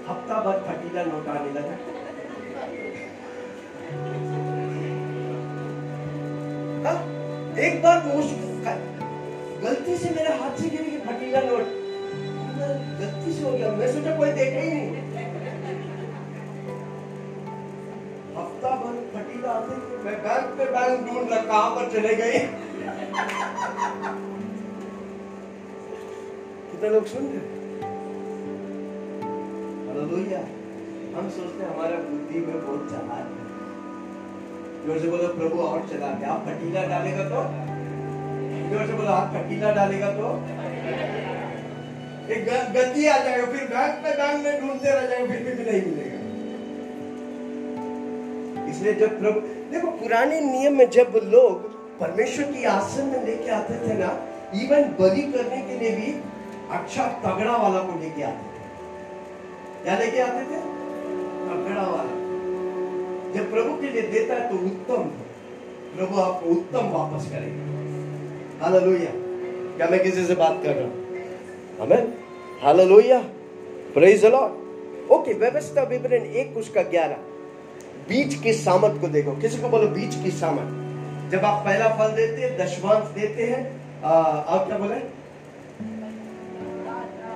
हफ़्ता 0.07 0.41
भर 0.45 0.57
फटीला 0.65 1.03
नोट 1.03 1.28
आने 1.36 1.51
लगा। 1.59 1.76
हाँ, 6.86 6.99
एक 7.59 7.82
बार 7.84 7.97
गलती 9.63 9.93
से 9.97 10.09
मेरे 10.15 10.34
हाथ 10.39 10.61
से 10.61 10.69
गिर 10.69 10.84
गया 10.84 10.99
फटीला 11.05 11.41
नोट। 11.41 11.84
गलती 13.06 13.32
से 13.34 13.43
हो 13.43 13.51
गया 13.51 13.72
मैं 13.72 13.88
सोचा 13.93 14.16
कोई 14.18 14.32
देखा 14.32 14.62
ही 14.62 14.70
नहीं। 14.70 15.03
हफ़्ता 18.36 18.70
भर 18.76 18.95
फटीला 19.14 19.51
आते 19.51 19.76
मैं 20.06 20.16
बैंक 20.24 20.47
पे 20.58 20.66
बैंक 20.72 21.06
ढूंढ 21.08 21.30
रहा, 21.30 21.41
कहाँ 21.41 21.70
पर 21.76 21.91
चले 21.91 22.14
गए? 22.16 22.39
कितने 26.72 26.89
लोग 26.89 27.06
सुन 27.06 27.28
रहे 27.28 27.53
हालेलुया 29.88 30.39
हम 31.16 31.30
सोचते 31.30 31.64
हैं 31.64 31.70
हमारा 31.74 31.97
बुद्धि 32.08 32.39
में 32.39 32.58
बहुत 32.66 32.89
चालाक 32.91 33.28
है। 33.32 33.43
ज़ोर 34.86 34.99
से 34.99 35.08
बोलो, 35.10 35.28
प्रभु 35.36 35.62
और 35.68 35.88
चला 35.91 36.10
के 36.20 36.26
आप 36.32 36.43
फटीला 36.47 36.82
डालेगा 36.88 37.24
तो? 37.30 37.43
ज़ोर 38.72 38.88
से 38.88 38.93
बोलो, 38.93 39.10
आप 39.12 39.34
फटीला 39.36 39.72
डालेगा 39.74 40.10
तो? 40.18 40.28
एक 42.30 42.45
गति 42.73 43.05
आ 43.07 43.17
जाएगा, 43.17 43.45
फिर 43.45 43.63
बैंक 43.63 43.97
पे 44.03 44.11
बैंक 44.17 44.43
में 44.43 44.61
ढूंढते 44.61 44.91
रह 44.91 45.05
जाएगा, 45.07 45.26
फिर 45.26 45.55
भी 45.55 45.63
नहीं 45.63 45.82
मिलेगा। 45.82 46.19
इसलिए 48.71 48.93
जब 48.93 49.19
प्रभु, 49.19 49.39
देखो, 49.71 49.88
पुराने 49.91 50.39
नियम 50.41 50.78
में 50.78 50.89
जब 50.89 51.19
लोग 51.23 51.73
परमेश्वर 51.99 52.45
की 52.45 52.63
आसन 52.65 53.05
में 53.05 53.26
लेके 53.26 53.51
आते 53.51 53.73
थे 53.73 53.93
ना 53.93 54.09
इवन 54.55 54.84
बलि 54.99 55.21
करने 55.21 55.61
के 55.61 55.78
लिए 55.80 55.91
भी 55.91 56.11
अच्छा 56.71 57.07
तगड़ा 57.26 57.55
वाला 57.57 57.80
को 57.80 57.99
लेके 57.99 58.23
आते 58.23 58.47
थे। 58.47 59.84
क्या 59.84 59.97
लेके 59.99 60.19
आते 60.19 60.41
थे? 60.41 60.59
तगड़ा 61.45 61.88
वाला। 61.88 62.13
जब 63.34 63.51
प्रभु 63.51 63.78
के 63.82 63.89
लिए 63.89 64.01
देता 64.01 64.34
है 64.34 64.49
तो 64.49 64.55
उत्तम 64.65 65.01
प्रभु 65.95 66.21
आपको 66.21 66.49
उत्तम 66.49 66.89
वापस 66.89 67.32
करेगा। 67.32 68.65
हालेलुया। 68.65 69.11
क्या 69.78 69.88
मैं 69.88 70.03
किसी 70.03 70.26
से 70.26 70.36
बात 70.36 70.61
कर 70.63 70.76
रहा 70.76 70.86
हूँ? 70.86 71.05
हमें 71.80 72.03
hallelujah 72.61 73.19
praise 73.93 74.26
the 74.26 74.30
lord 74.32 75.11
okay 75.11 75.34
व्यवस्था 75.36 75.82
विवरण 75.89 76.26
एक 76.36 76.57
उसका 76.57 76.82
ग्यारह। 76.91 77.17
बीज 78.09 78.36
की 78.43 78.53
सामत 78.53 78.97
को 79.01 79.07
देखो। 79.07 79.32
किसी 79.41 79.57
को 79.61 79.69
बोलो 79.69 79.88
बीज 79.89 80.15
की 80.23 80.32
सामत 80.34 81.32
जब 81.32 81.45
आप 81.45 81.63
पहला 81.65 81.88
फल 81.97 82.11
देते 82.15 82.41
हैं 82.41 82.57
दशवांश 82.57 83.07
देते 83.15 83.43
हैं 83.43 83.61
आ, 84.03 84.11
और 84.11 84.65
क्या 84.67 84.78
बोले? 84.78 84.95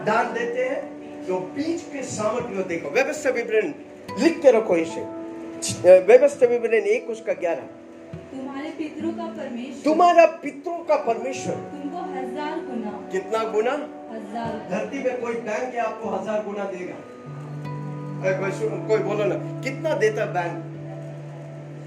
दान 0.06 0.34
देते 0.34 0.64
हैं 0.64 0.82
तो 1.28 1.40
बीज 1.56 1.82
के 1.94 2.04
सामत 2.06 2.44
को 2.56 2.64
देखो। 2.70 2.90
व्यवस्था 2.92 3.30
विवरण 3.32 3.74
लिख 4.20 4.42
के 4.42 4.52
रखो 4.52 4.76
इसे। 4.78 5.02
व्यवस्था 6.02 6.46
विवरण 6.48 6.84
एक 6.88 7.10
उसका 7.10 7.34
ग्यारह। 7.36 7.64
तुम्हारे 8.32 8.70
पितरों 8.78 9.12
का 9.14 9.26
परमेश्वर। 9.26 9.84
तुम्हारा 9.84 10.26
पितरों 10.44 10.78
का 10.86 10.96
परमेश्वर। 11.06 11.54
तुमको 11.72 12.00
हज़ार 12.12 12.60
गुना। 12.68 12.92
कितना 13.12 13.44
गुना? 13.52 13.76
धरती 14.30 15.04
में 15.04 15.22
कोई 15.22 15.34
बैंक 15.34 15.74
है 15.74 15.80
आपको 15.82 16.10
हज़ार 16.10 16.44
गुना 16.44 16.64
देगा? 16.72 16.96
अरे 18.20 18.34
कोई 18.40 18.52
कोई 18.88 19.00
बोलो 19.04 19.26
ना। 19.26 19.36
कितना 19.64 19.94
देता 19.96 20.22
है 20.22 20.34
बैंक 20.34 20.56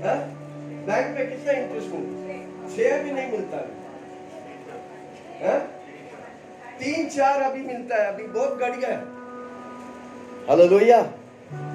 हाँ? 0.05 0.17
बैंक 0.87 1.07
में 1.17 1.29
कितना 1.29 1.53
इंटरेस्ट 1.53 1.89
मिलता 1.91 2.01
छह 2.69 3.03
भी 3.03 3.11
नहीं 3.11 3.31
मिलता। 3.33 3.57
है? 3.57 3.65
हाँ? 5.43 5.61
तीन 6.79 7.09
चार 7.09 7.43
अभी 7.43 7.63
मिलता 7.63 7.97
है। 7.97 8.07
अभी 8.13 8.27
बहुत 8.29 8.53
घट 8.59 8.79
गया 8.79 8.97
हेलो 10.49 10.65
लोहिया 10.69 11.03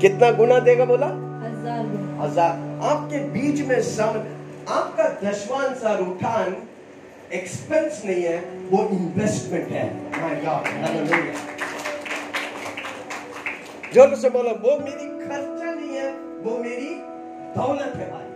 कितना 0.02 0.32
गुना 0.38 0.60
देगा 0.62 0.86
बोला? 0.86 1.08
हज़ार। 1.44 1.86
हज़ार। 2.22 2.52
आपके 2.90 3.20
बीच 3.32 3.62
में 3.68 3.82
सम 3.84 4.24
आपका 4.70 5.10
दशवांश 5.22 5.84
और 5.86 6.02
उठान 6.02 6.56
एक्सपेंस 7.34 8.02
नहीं 8.06 8.24
है, 8.24 8.38
वो 8.72 8.84
इन्वेस्टमेंट 8.92 9.72
है। 9.72 9.86
माय 10.22 10.36
गॉड 10.36 10.68
हालेलुया 10.68 11.26
से 14.16 14.30
बोलो, 14.30 14.50
वो 14.50 14.78
मेरी 14.80 15.08
खर्चा 15.26 15.72
नहीं 15.72 15.98
है, 15.98 16.12
वो 16.44 16.58
मेरी 16.58 16.90
दौलत 17.56 17.94
है 17.96 18.12
भाई। 18.12 18.28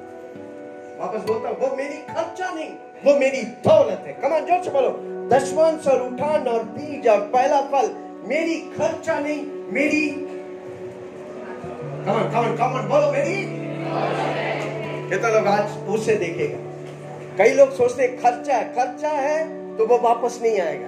वापस 1.00 1.22
बोलता 1.28 1.50
हूँ, 1.50 1.58
वो 1.60 1.76
मेरी 1.76 1.98
खर्चा 2.10 2.50
नहीं, 2.54 2.70
वो 3.06 3.14
मेरी 3.20 3.42
दौलत 3.42 4.04
है। 4.08 4.14
कमान 4.14 4.46
ज़ोर 4.46 4.64
से 4.64 4.70
बोलो। 4.70 4.90
दशवांश 5.30 5.88
और 5.88 6.02
उठान 6.02 6.48
और 6.48 6.64
बीज 6.64 7.08
और 7.08 7.20
पहला 7.28 7.62
फल, 7.62 7.88
मेरी 8.28 8.58
खर्चा 8.78 9.20
नहीं, 9.20 9.42
मेरी 9.72 10.08
कमान 12.06 12.30
कमान 12.32 12.58
कमान 12.58 12.84
बोलो 12.90 13.12
मेरी। 13.12 13.38
कितना 15.10 15.30
लोग 15.30 15.48
आज 15.48 15.68
उसे 15.90 16.16
देखेगा? 16.16 16.71
कई 17.38 17.54
लोग 17.54 17.72
सोचते 17.74 18.04
हैं 18.04 18.18
खर्चा 18.18 18.56
है 18.56 18.74
खर्चा 18.76 19.10
है 19.10 19.38
तो 19.78 19.86
वो 19.88 19.98
वापस 20.00 20.40
नहीं 20.42 20.60
आएगा। 20.62 20.88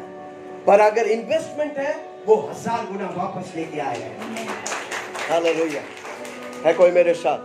पर 0.65 0.79
अगर 0.81 1.07
इन्वेस्टमेंट 1.09 1.77
है 1.77 1.93
वो 2.25 2.35
हज़ार 2.41 2.85
गुना 2.87 3.07
वापस 3.17 3.53
लेके 3.55 3.79
आएगा 3.81 4.09
हालेलुया 5.29 5.81
है 6.65 6.73
कोई 6.73 6.91
मेरे 6.91 7.13
साथ? 7.15 7.39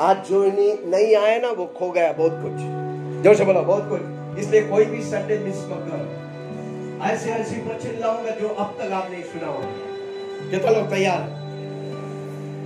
आज 0.00 0.16
जो 0.28 0.42
नहीं, 0.46 1.14
आया 1.16 1.38
ना 1.38 1.50
वो 1.52 1.66
खो 1.78 1.90
गया 1.90 2.12
बहुत 2.12 2.38
कुछ। 2.42 3.22
ज़ोर 3.22 3.34
से 3.36 3.44
बोलो 3.44 3.62
बहुत 3.62 3.88
कुछ। 3.88 4.38
इसलिए 4.38 4.62
कोई 4.68 4.84
भी 4.86 5.00
संडे 5.04 5.38
मिस 5.38 5.64
मत 5.70 5.86
करो। 5.88 7.04
ऐसे 7.06 7.30
ऐसी 7.32 7.60
वचन 7.62 7.98
लाऊँगा 8.00 8.30
जो 8.32 8.48
अब 8.48 8.76
तक 8.80 8.92
आप 8.92 9.10
नहीं 9.10 9.22
सुना 9.24 9.46
होगा 9.46 10.50
कितना 10.50 10.70
लोग 10.70 10.90
तैयार? 10.90 11.22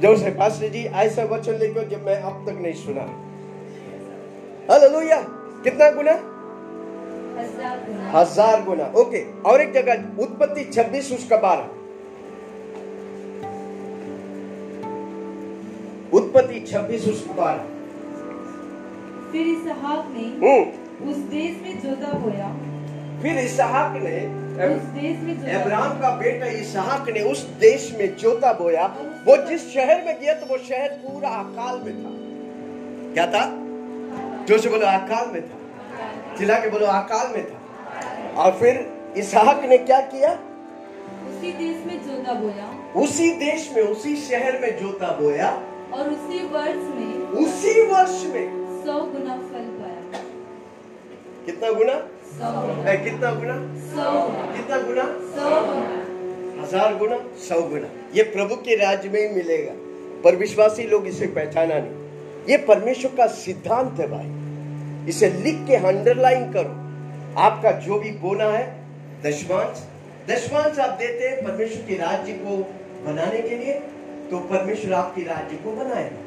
ज़ोर 0.02 0.16
से 0.18 0.30
पास्टर 0.34 0.68
जी 0.68 0.84
ऐसा 1.04 1.24
वचन 1.30 1.58
लिखो 1.58 1.88
जब 1.90 2.06
मैं 2.06 2.20
अब 2.22 2.44
तक 2.46 2.60
नहीं 2.60 2.74
सुना। 2.84 3.08
हालेलुया 4.70 5.20
कितना 5.66 5.90
गुना? 5.90 6.12
हज़ार 8.12 8.62
गुना। 8.64 8.84
ओके 8.96 9.22
और 9.42 9.60
एक 9.60 9.72
जगह 9.72 10.22
उत्पत्ति 10.22 10.64
26 10.72 11.12
उसका 11.12 11.36
बारह। 11.36 11.64
उत्पत्ति 16.16 16.60
26 16.68 17.08
उसका 17.08 17.34
बारह। 17.34 17.64
फिर 19.32 19.46
इसहाक 19.46 20.06
ने 20.14 20.24
हम्म। 20.46 21.10
उस 21.10 21.16
देश 21.34 21.58
में 21.62 21.74
जोता 21.82 22.12
बोया। 22.18 22.48
फिर 23.22 23.38
इसहाक 23.38 23.92
ने 23.96 24.16
उस 24.66 24.82
देश 24.94 25.20
में 25.20 25.34
जोता 25.36 25.58
अब्राहम 25.60 26.00
का 26.00 26.10
बेटा 26.16 26.46
इसहाक 26.60 27.08
ने 27.08 27.20
उस 27.30 27.44
देश 27.60 27.92
में 27.98 28.16
जोता 28.16 28.52
बोया। 28.52 28.86
वो 29.26 29.36
जिस 29.46 29.68
शहर 29.74 30.04
में 30.06 30.14
गया 30.20 30.34
तो 30.34 30.46
वो 30.46 30.58
शहर 30.58 30.88
पूरा 31.02 31.28
अकाल 31.28 31.76
में 31.84 31.94
था। 31.94 32.10
क्या 33.14 33.26
था? 33.26 33.44
जो 34.48 34.58
से 34.58 34.68
बोला 34.68 34.90
अकाल 34.90 35.30
में 35.32 35.42
था। 35.42 35.55
चिल्ला 36.38 36.58
के 36.60 36.70
बोलो 36.70 36.86
अकाल 36.86 37.32
में 37.34 37.44
था। 37.44 37.58
और 38.34 38.58
फिर 38.58 38.74
इसहाक 39.16 39.64
ने 39.64 39.78
क्या 39.80 40.00
किया? 40.08 40.32
उसी 41.28 41.52
देश 41.52 41.76
में 41.86 41.96
जोता 42.06 42.32
बोया। 42.34 42.66
उसी 43.02 43.30
देश 43.36 43.70
में 43.76 43.82
उसी 43.82 44.16
शहर 44.18 44.60
में 44.60 44.70
जोता 44.80 45.08
बोया। 45.20 45.50
और 45.94 46.08
उसी 46.10 46.42
वर्ष 46.48 46.84
में 46.94 47.12
उसी 47.42 47.80
वर्ष 47.88 48.22
में। 48.34 48.46
सौ 48.84 49.00
गुना 49.02 49.36
फल 49.36 49.66
पाया। 49.78 50.22
कितना 51.46 51.70
गुना? 51.72 51.94
सौ 52.32 52.48
कितना 53.04 53.30
गुना? 53.32 53.56
सौ 53.92 54.06
कितना 54.52 54.80
गुना? 54.82 55.04
सौ 55.34 55.50
हज़ार 56.62 56.96
गुना 56.98 57.18
सौ 57.38 57.60
गुना। 57.68 57.88
ये 58.14 58.22
प्रभु 58.32 58.54
के 58.58 58.76
राज्य 58.76 59.08
में 59.08 59.20
ही 59.20 59.28
मिलेगा 59.34 59.72
पर 60.24 60.36
विश्वासी 60.36 60.86
लोग 60.86 61.06
इसे 61.06 61.26
पहचाना 61.28 61.78
नहीं। 61.78 62.48
ये 62.48 62.56
परमेश्वर 62.66 63.10
का 63.16 63.26
सिद्धांत 63.34 64.00
है 64.00 64.06
भाई। 64.08 64.28
इसे 65.08 65.28
लिख 65.42 65.66
के 65.66 65.76
अंडरलाइन 65.86 66.52
करो। 66.52 66.74
आपका 67.40 67.70
जो 67.80 67.98
भी 67.98 68.10
बोना 68.20 68.44
है 68.46 68.64
दशमांश 69.24 69.82
दशमांश 70.28 70.78
आप 70.78 70.96
देते 70.98 71.28
हैं 71.28 71.36
परमेश्वर 71.44 71.82
के 71.88 71.96
राज्य 71.96 72.32
को 72.34 72.56
बनाने 73.04 73.40
के 73.42 73.56
लिए 73.56 73.74
तो 74.30 74.38
परमेश्वर 74.48 74.92
आपके 74.94 75.22
राज्य 75.24 75.56
को 75.56 75.72
बनाएगा। 75.72 76.20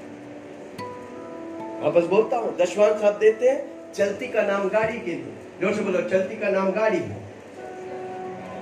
वापस 1.82 2.06
बोलता 2.10 2.38
हूँ 2.38 2.56
दशमांश 2.58 3.04
आप 3.04 3.18
देते 3.20 3.50
हैं 3.50 3.94
चलती 3.94 4.28
का 4.28 4.42
नाम 4.44 4.68
गाड़ी 4.70 5.00
के 5.00 5.12
लिए। 5.12 5.34
ज़ोर 5.62 5.74
से 5.74 5.82
बोलो, 5.84 6.02
चलती 6.10 6.36
का 6.36 6.50
नाम 6.50 6.72
गाड़ी 6.72 6.98
है। 6.98 7.18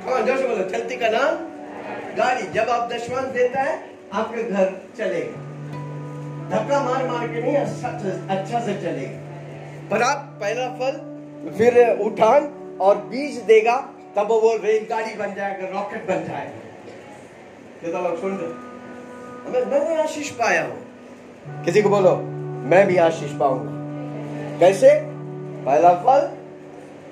हाँ 0.05 0.21
ज़ोर 0.21 0.37
से 0.37 0.47
बोलो, 0.47 0.63
चलती 0.69 0.95
का 0.97 1.09
नाम 1.09 1.35
गाड़ी। 2.17 2.47
जब 2.53 2.69
आप 2.69 2.89
दशवांश 2.91 3.27
देता 3.33 3.61
है, 3.61 3.73
आपके 4.13 4.43
घर 4.43 4.73
चलेगा। 4.97 5.45
धक्का 6.49 6.79
मार 6.83 7.07
मार 7.07 7.27
के 7.27 7.41
नहीं 7.41 7.55
अच्छा 7.57 7.89
अच्छा 8.35 8.59
से 8.59 8.73
चलेगा। 8.81 9.26
आप 9.93 10.37
पहला 10.41 10.67
फल, 10.69 10.95
फिर 11.57 11.99
उठान 11.99 12.77
और 12.81 12.97
बीज 12.97 13.37
देगा, 13.41 13.75
तब 14.15 14.27
वो 14.31 14.57
रेलगाड़ी 14.63 15.15
बन 15.15 15.33
जाएगा, 15.33 15.67
रॉकेट 15.67 16.07
बन 16.07 16.25
जाएगा। 16.27 18.15
सुन 18.15 18.31
रहे 18.31 18.49
हमें 19.47 19.65
मैंने 19.65 20.01
आशीष 20.01 20.29
पाया 20.31 20.63
हूँ। 20.63 21.63
किसी 21.65 21.81
को 21.81 21.89
बोलो, 21.89 22.15
मैं 22.67 22.87
भी 22.87 22.97
आशीष 22.97 23.31
पाऊँगा। 23.31 23.71
कैसे? 24.59 24.89
पहला 25.65 25.93
फल 25.93 26.31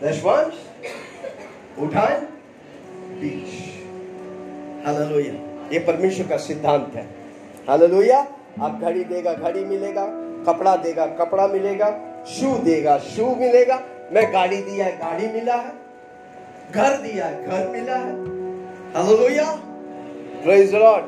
दशवांश 0.04 0.54
उठान, 1.80 2.22
बीज। 3.22 3.54
हालेलुया। 4.86 5.34
ये 5.74 5.80
परमेश्वर 5.80 6.28
का 6.28 6.38
सिद्धांत 6.38 6.92
है। 6.96 7.06
हालेलुया। 7.70 8.20
आप 8.62 8.80
घड़ी 8.82 9.04
देगा, 9.04 9.34
घड़ी 9.34 9.66
मिलेगा, 9.66 10.06
कपड़ा 10.48 10.76
देगा, 10.76 11.06
कपड़ा 11.06 11.48
मिलेगा। 11.48 11.88
शू 12.28 12.58
देगा, 12.58 12.98
शू 12.98 13.36
मिलेगा। 13.36 13.82
मैं 14.14 14.34
गाड़ी 14.34 14.58
दिया 14.58 14.86
है, 14.86 14.98
गाड़ी 14.98 15.28
मिला 15.28 15.56
है। 15.56 15.74
घर 16.72 16.98
दिया 16.98 17.26
है, 17.26 17.48
घर 17.48 17.68
मिला 17.68 17.96
है। 17.96 18.14
लॉर्ड 20.74 21.06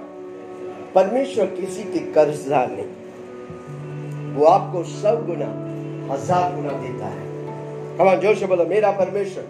परमेश्वर 0.95 1.45
किसी 1.45 1.83
के 1.83 1.99
कर्जदार 2.13 2.67
नहीं। 2.71 4.33
वो 4.35 4.45
आपको 4.45 4.83
सब 4.83 5.25
गुना, 5.25 5.47
हज़ार 6.13 6.55
गुना 6.55 6.71
देता 6.71 7.05
है। 7.05 7.25
हम 7.97 8.19
ज़ोर 8.21 8.35
से 8.35 8.45
बोलो, 8.45 8.65
मेरा 8.65 8.91
परमेश्वर 8.91 9.43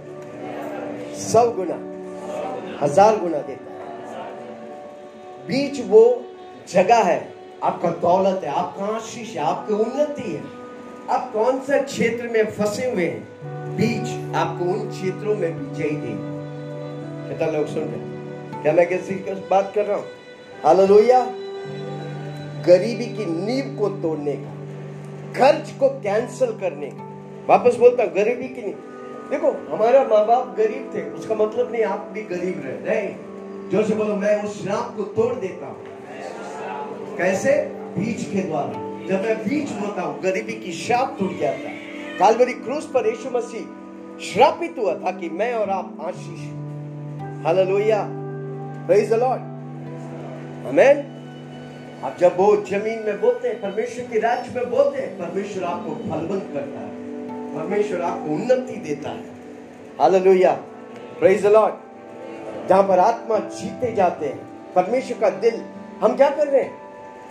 सब 1.13 1.55
गुना, 1.55 1.77
हज़ार 2.81 3.19
गुना 3.19 3.37
देता 3.37 3.63
है। 3.63 3.77
बीच 5.47 5.81
वो 5.87 6.23
जगह 6.69 7.03
है, 7.03 7.33
आपका 7.63 7.89
दौलत 7.89 8.43
है, 8.43 8.49
आपका 8.49 8.85
आशीष 8.85 9.35
है, 9.35 9.43
आपकी 9.43 9.73
उन्नति 9.73 10.31
है। 10.31 10.56
आप 11.09 11.31
कौन 11.33 11.59
सा 11.61 11.77
क्षेत्र 11.81 12.27
में 12.27 12.51
फंसे 12.51 12.91
हुए 12.91 13.05
हैं? 13.05 13.75
बीच, 13.75 14.35
आपको 14.35 14.65
उन 14.65 14.89
क्षेत्रों 14.89 15.35
में 15.35 15.49
विजयी 15.49 15.89
दे। 15.89 16.13
कितना 17.29 17.47
लोग 17.51 17.67
सुन 17.67 17.83
रहे 17.83 18.61
क्या 18.61 18.73
मैं 18.73 18.87
किसी 18.87 19.15
की 19.15 19.33
बात 19.49 19.71
कर 19.75 19.85
रहा 19.85 19.97
हूँ? 19.97 20.05
हालेलुया 20.63 21.19
गरीबी 22.67 23.05
की 23.05 23.25
नींव 23.25 23.77
को 23.79 23.89
तोड़ने 23.89 24.33
का, 24.33 24.51
खर्च 25.33 25.71
को 25.71 25.89
कैंसिल 25.89 26.51
करने 26.51 26.87
का। 26.87 27.03
वापस 27.47 27.75
बोलता 27.75 28.03
हूँ, 28.03 28.11
गरीबी 28.11 28.47
की 28.47 28.61
नींव। 28.61 29.29
देखो, 29.29 29.51
हमारा 29.69 30.03
माँ 30.03 30.25
बाप 30.25 30.55
गरीब 30.57 30.91
थे, 30.95 31.09
उसका 31.09 31.35
मतलब 31.35 31.71
नहीं 31.71 31.83
आप 31.83 32.09
भी 32.13 32.21
गरीब 32.21 32.61
रहे 32.65 32.79
नहीं 32.89 33.69
जो 33.69 33.83
से 33.83 33.95
बोलो, 33.95 34.15
मैं 34.15 34.43
उस 34.43 34.61
श्राप 34.63 34.93
को 34.97 35.03
तोड़ 35.03 35.33
देता 35.35 35.65
हूँ। 35.65 37.17
कैसे? 37.17 37.51
बीज 37.97 38.23
के 38.23 38.41
द्वारा। 38.41 38.86
जब 39.07 39.21
मैं 39.23 39.37
बीज 39.43 39.71
बोता 39.71 40.01
हूँ 40.01 40.21
गरीबी 40.21 40.53
की 40.53 40.71
श्राप 40.71 41.15
टूट 41.19 41.39
जाता 41.39 41.69
है 41.69 42.17
कालवरी 42.19 42.53
क्रूस 42.53 42.85
पर 42.93 43.07
यीशु 43.07 43.29
मसीह 43.29 44.23
श्रापित 44.23 44.75
हुआ 44.77 44.93
था 44.95 45.11
कि 45.11 45.29
मैं 45.29 45.53
और 45.53 45.69
आप 45.69 45.97
आशीष 46.01 46.39
hallelujah. 47.45 48.03
Praise 48.87 49.09
the 49.09 49.13
lord 49.13 49.41
amen 50.67 50.97
आप 52.03 52.17
जब 52.19 52.37
वो 52.37 52.55
ज़मीन 52.55 53.03
में 53.05 53.21
बोलते 53.21 53.47
हैं, 53.47 53.61
परमेश्वर 53.61 54.03
के 54.03 54.19
राज्य 54.19 54.51
में 54.55 54.69
बोलते 54.69 55.01
हैं, 55.01 55.17
परमेश्वर 55.17 55.63
आपको 55.63 55.91
फलवंत 55.91 56.49
करता 56.53 56.79
है। 56.79 56.89
परमेश्वर 57.55 58.01
आपको 58.01 58.33
उन्नति 58.33 58.75
देता 58.75 59.09
है। 59.09 59.23
हालेलुया। 59.99 60.51
प्रेज 61.19 61.43
द 61.43 61.45
लॉर्ड 61.45 62.67
जहाँ 62.69 62.83
पर 62.83 62.99
आत्मा 62.99 63.37
जीते 63.37 63.93
जाते 63.93 64.25
हैं, 64.25 64.37
परमेश्वर 64.75 65.19
का 65.19 65.29
दिल, 65.29 65.61
हम 66.01 66.15
क्या 66.15 66.29
कर 66.29 66.47
रहे 66.47 66.63
हैं? 66.63 66.73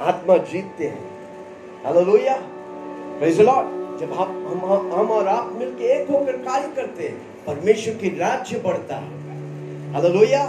आत्मा 0.00 0.36
जीतते 0.36 0.86
हैं। 0.86 1.15
हालेलुया। 1.86 2.34
प्रेज 3.18 3.36
द 3.38 3.40
लॉर्ड 3.40 3.66
जब 3.98 4.12
आप 4.12 4.28
हम 4.46 4.92
हम 4.92 5.10
और 5.10 5.28
आप 5.28 5.50
मिलके 5.58 5.84
एक 5.94 6.08
होकर 6.10 6.36
कार्य 6.44 6.68
करते 6.76 7.02
हैं, 7.02 7.16
परमेश्वर 7.46 7.94
की 7.94 8.08
राज्य 8.18 8.58
बढ़ता 8.60 8.96
है। 8.96 9.92
हालेलुया। 9.92 10.40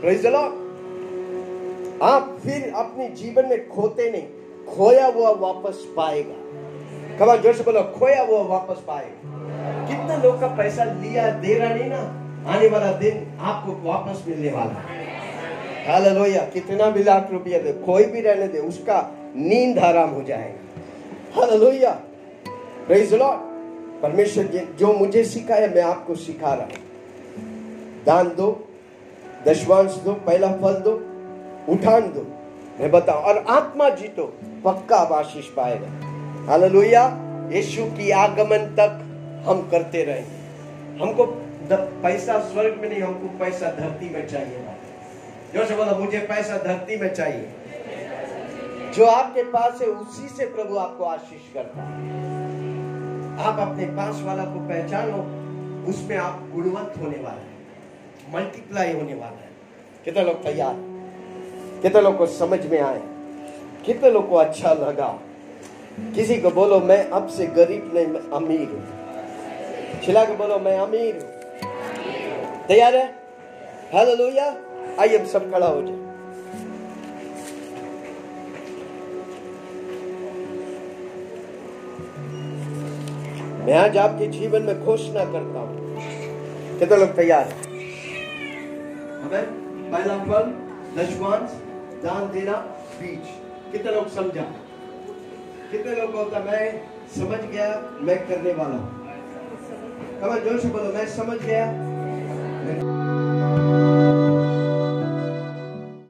प्रेज 0.00 0.22
द 0.22 0.26
लॉर्ड 0.26 2.00
आप 2.02 2.36
फिर 2.44 2.72
अपने 2.76 3.08
जीवन 3.10 3.46
में 3.46 3.68
खोते 3.68 4.10
नहीं। 4.10 4.22
खोया 4.66 5.06
हुआ 5.06 5.30
वापस 5.40 5.84
पाएगा। 5.96 7.18
कमा 7.18 7.36
ज़ोर 7.36 7.54
से 7.54 7.64
बोलो, 7.64 7.82
खोया 7.98 8.22
हुआ 8.22 8.40
वापस 8.48 8.82
पाएगा। 8.86 9.86
कितने 9.88 10.16
लोग 10.22 10.40
का 10.40 10.46
पैसा 10.56 10.84
लिया 10.84 11.28
दे 11.36 11.58
रहा 11.58 11.74
नहीं 11.74 11.90
ना? 11.90 12.00
आने 12.50 12.68
वाला 12.68 12.90
दिन 12.94 13.26
आपको 13.42 13.76
वापस 13.88 14.24
मिलने 14.28 14.50
वाला 14.52 14.80
है। 14.80 15.04
हालेलुया 15.86 16.42
कितना 16.50 16.90
भी 16.90 17.02
लाख 17.02 17.32
रुपया 17.32 17.58
दे, 17.58 17.72
कोई 17.86 18.04
भी 18.04 18.20
रहने 18.20 18.48
दे, 18.48 18.58
उसका 18.58 18.98
नींद 19.36 19.78
आराम 19.78 20.10
हो 20.10 20.22
जाएगा। 20.22 21.90
प्रेज 22.86 23.14
लॉर्ड 23.14 23.40
परमेश्वर 24.02 24.44
जो 24.78 24.92
मुझे 24.92 25.24
सिखाया, 25.24 25.66
मैं 25.66 25.82
आपको 25.82 26.14
सिखा 26.14 26.52
रहा 26.54 26.64
हूँ। 26.64 28.04
दान 28.06 28.28
दो, 28.28 28.48
दशवांश 29.46 29.94
दो, 29.94 30.12
पहला 30.26 30.48
फल 30.52 30.74
दो, 30.80 30.92
उठान 31.68 32.02
दो। 32.12 32.26
मैं 32.80 32.90
बताऊँ, 32.90 33.22
और 33.22 33.44
आत्मा 33.50 33.88
जीतो, 33.90 34.24
पक्का 34.64 34.96
आप 34.96 35.12
आशीष 35.12 35.46
पाएगा। 35.50 35.88
हालेलुया। 36.46 37.04
यीशु 37.52 37.84
की 37.88 38.10
आगमन 38.10 38.64
तक 38.78 38.92
हम 39.46 39.68
करते 39.70 40.02
रहेंगे 40.04 41.00
हमको 41.00 41.24
पैसा 42.02 42.38
स्वर्ग 42.42 42.78
में 42.80 42.88
नहीं, 42.88 43.00
हमको 43.00 43.38
पैसा 43.38 43.70
धरती 43.72 44.08
में 44.10 44.26
चाहिए। 44.26 44.58
जो 45.54 45.64
से 45.66 45.76
बोला, 45.76 45.92
मुझे 45.92 46.18
पैसा 46.18 46.56
धरती 46.58 46.96
में 46.96 47.12
चाहिए। 47.14 47.48
जो 48.94 49.06
आपके 49.06 49.42
पास 49.42 49.80
है, 49.82 49.88
उसी 49.88 50.28
से 50.28 50.46
प्रभु 50.46 50.76
आपको 50.76 51.04
आशीष 51.04 51.54
करता 51.54 51.82
है। 51.82 52.26
आप 53.38 53.70
अपने 53.70 53.84
पास 53.84 54.22
वाला 54.22 54.44
को 54.44 54.68
पहचानो, 54.68 55.46
उसमें 55.90 56.16
आप 56.16 56.50
गुणवंत 56.54 56.94
होने 57.02 57.16
वाला 57.16 57.40
है। 57.40 57.56
मल्टीप्लाई 58.34 58.92
होने 58.92 59.14
वाला 59.14 59.26
है। 59.26 59.48
कितने 60.04 60.24
लोग 60.24 60.42
तैयार 60.42 60.74
कितने 61.82 62.00
लोग 62.00 62.18
को 62.18 62.26
समझ 62.26 62.66
में 62.66 62.80
आए? 62.80 63.02
कितने 63.86 64.10
लोग 64.10 64.28
को 64.28 64.36
अच्छा 64.36 64.72
लगा? 64.72 65.18
किसी 66.14 66.40
को 66.40 66.50
बोलो, 66.50 66.80
मैं 66.80 67.10
अब 67.10 67.28
से 67.28 67.46
गरीब 67.46 67.90
नहीं, 67.94 68.06
मैं 68.06 68.20
अमीर 68.20 68.68
हूँ। 68.68 70.02
छिला 70.02 70.24
के 70.24 70.36
बोलो, 70.36 70.58
मैं 70.58 70.78
अमीर 70.78 71.14
हूँ। 71.14 71.32
तैयार 72.66 72.96
है? 72.96 73.14
हेलो 73.92 74.14
लोहिया 74.14 74.56
आइए 75.00 75.24
सब 75.24 75.52
खड़ा 75.52 75.66
हो 75.66 75.82
जाए। 75.82 76.05
मैं 83.66 83.74
आज 83.74 83.96
आपके 83.96 84.26
जीवन 84.26 84.62
में 84.62 84.84
घोषणा 84.84 85.24
करता 85.24 85.60
हूँ। 85.60 85.96
कितने 86.78 86.96
लोग 86.96 87.14
तैयार 87.16 87.46
हैं? 87.46 87.64
पहला 89.92 90.18
फल 90.24 90.52
दशवांश 90.96 91.56
दान 92.04 92.30
देना, 92.32 92.52
बीज। 93.00 93.32
कितने 93.72 93.92
लोग 93.92 94.08
समझा? 94.08 94.42
कितने 95.72 95.96
लोग 95.96 96.12
बोलता 96.12 96.38
मैं 96.38 96.62
समझ 97.16 97.40
गया, 97.40 97.68
मैं 98.00 98.18
करने 98.28 98.52
वाला 98.52 98.76
हूँ। 98.76 100.44
ज़ोर 100.44 100.58
से 100.58 100.68
बोलो, 100.68 100.92
मैं 100.92 101.06
समझ 101.06 101.38
गया? 101.38 101.66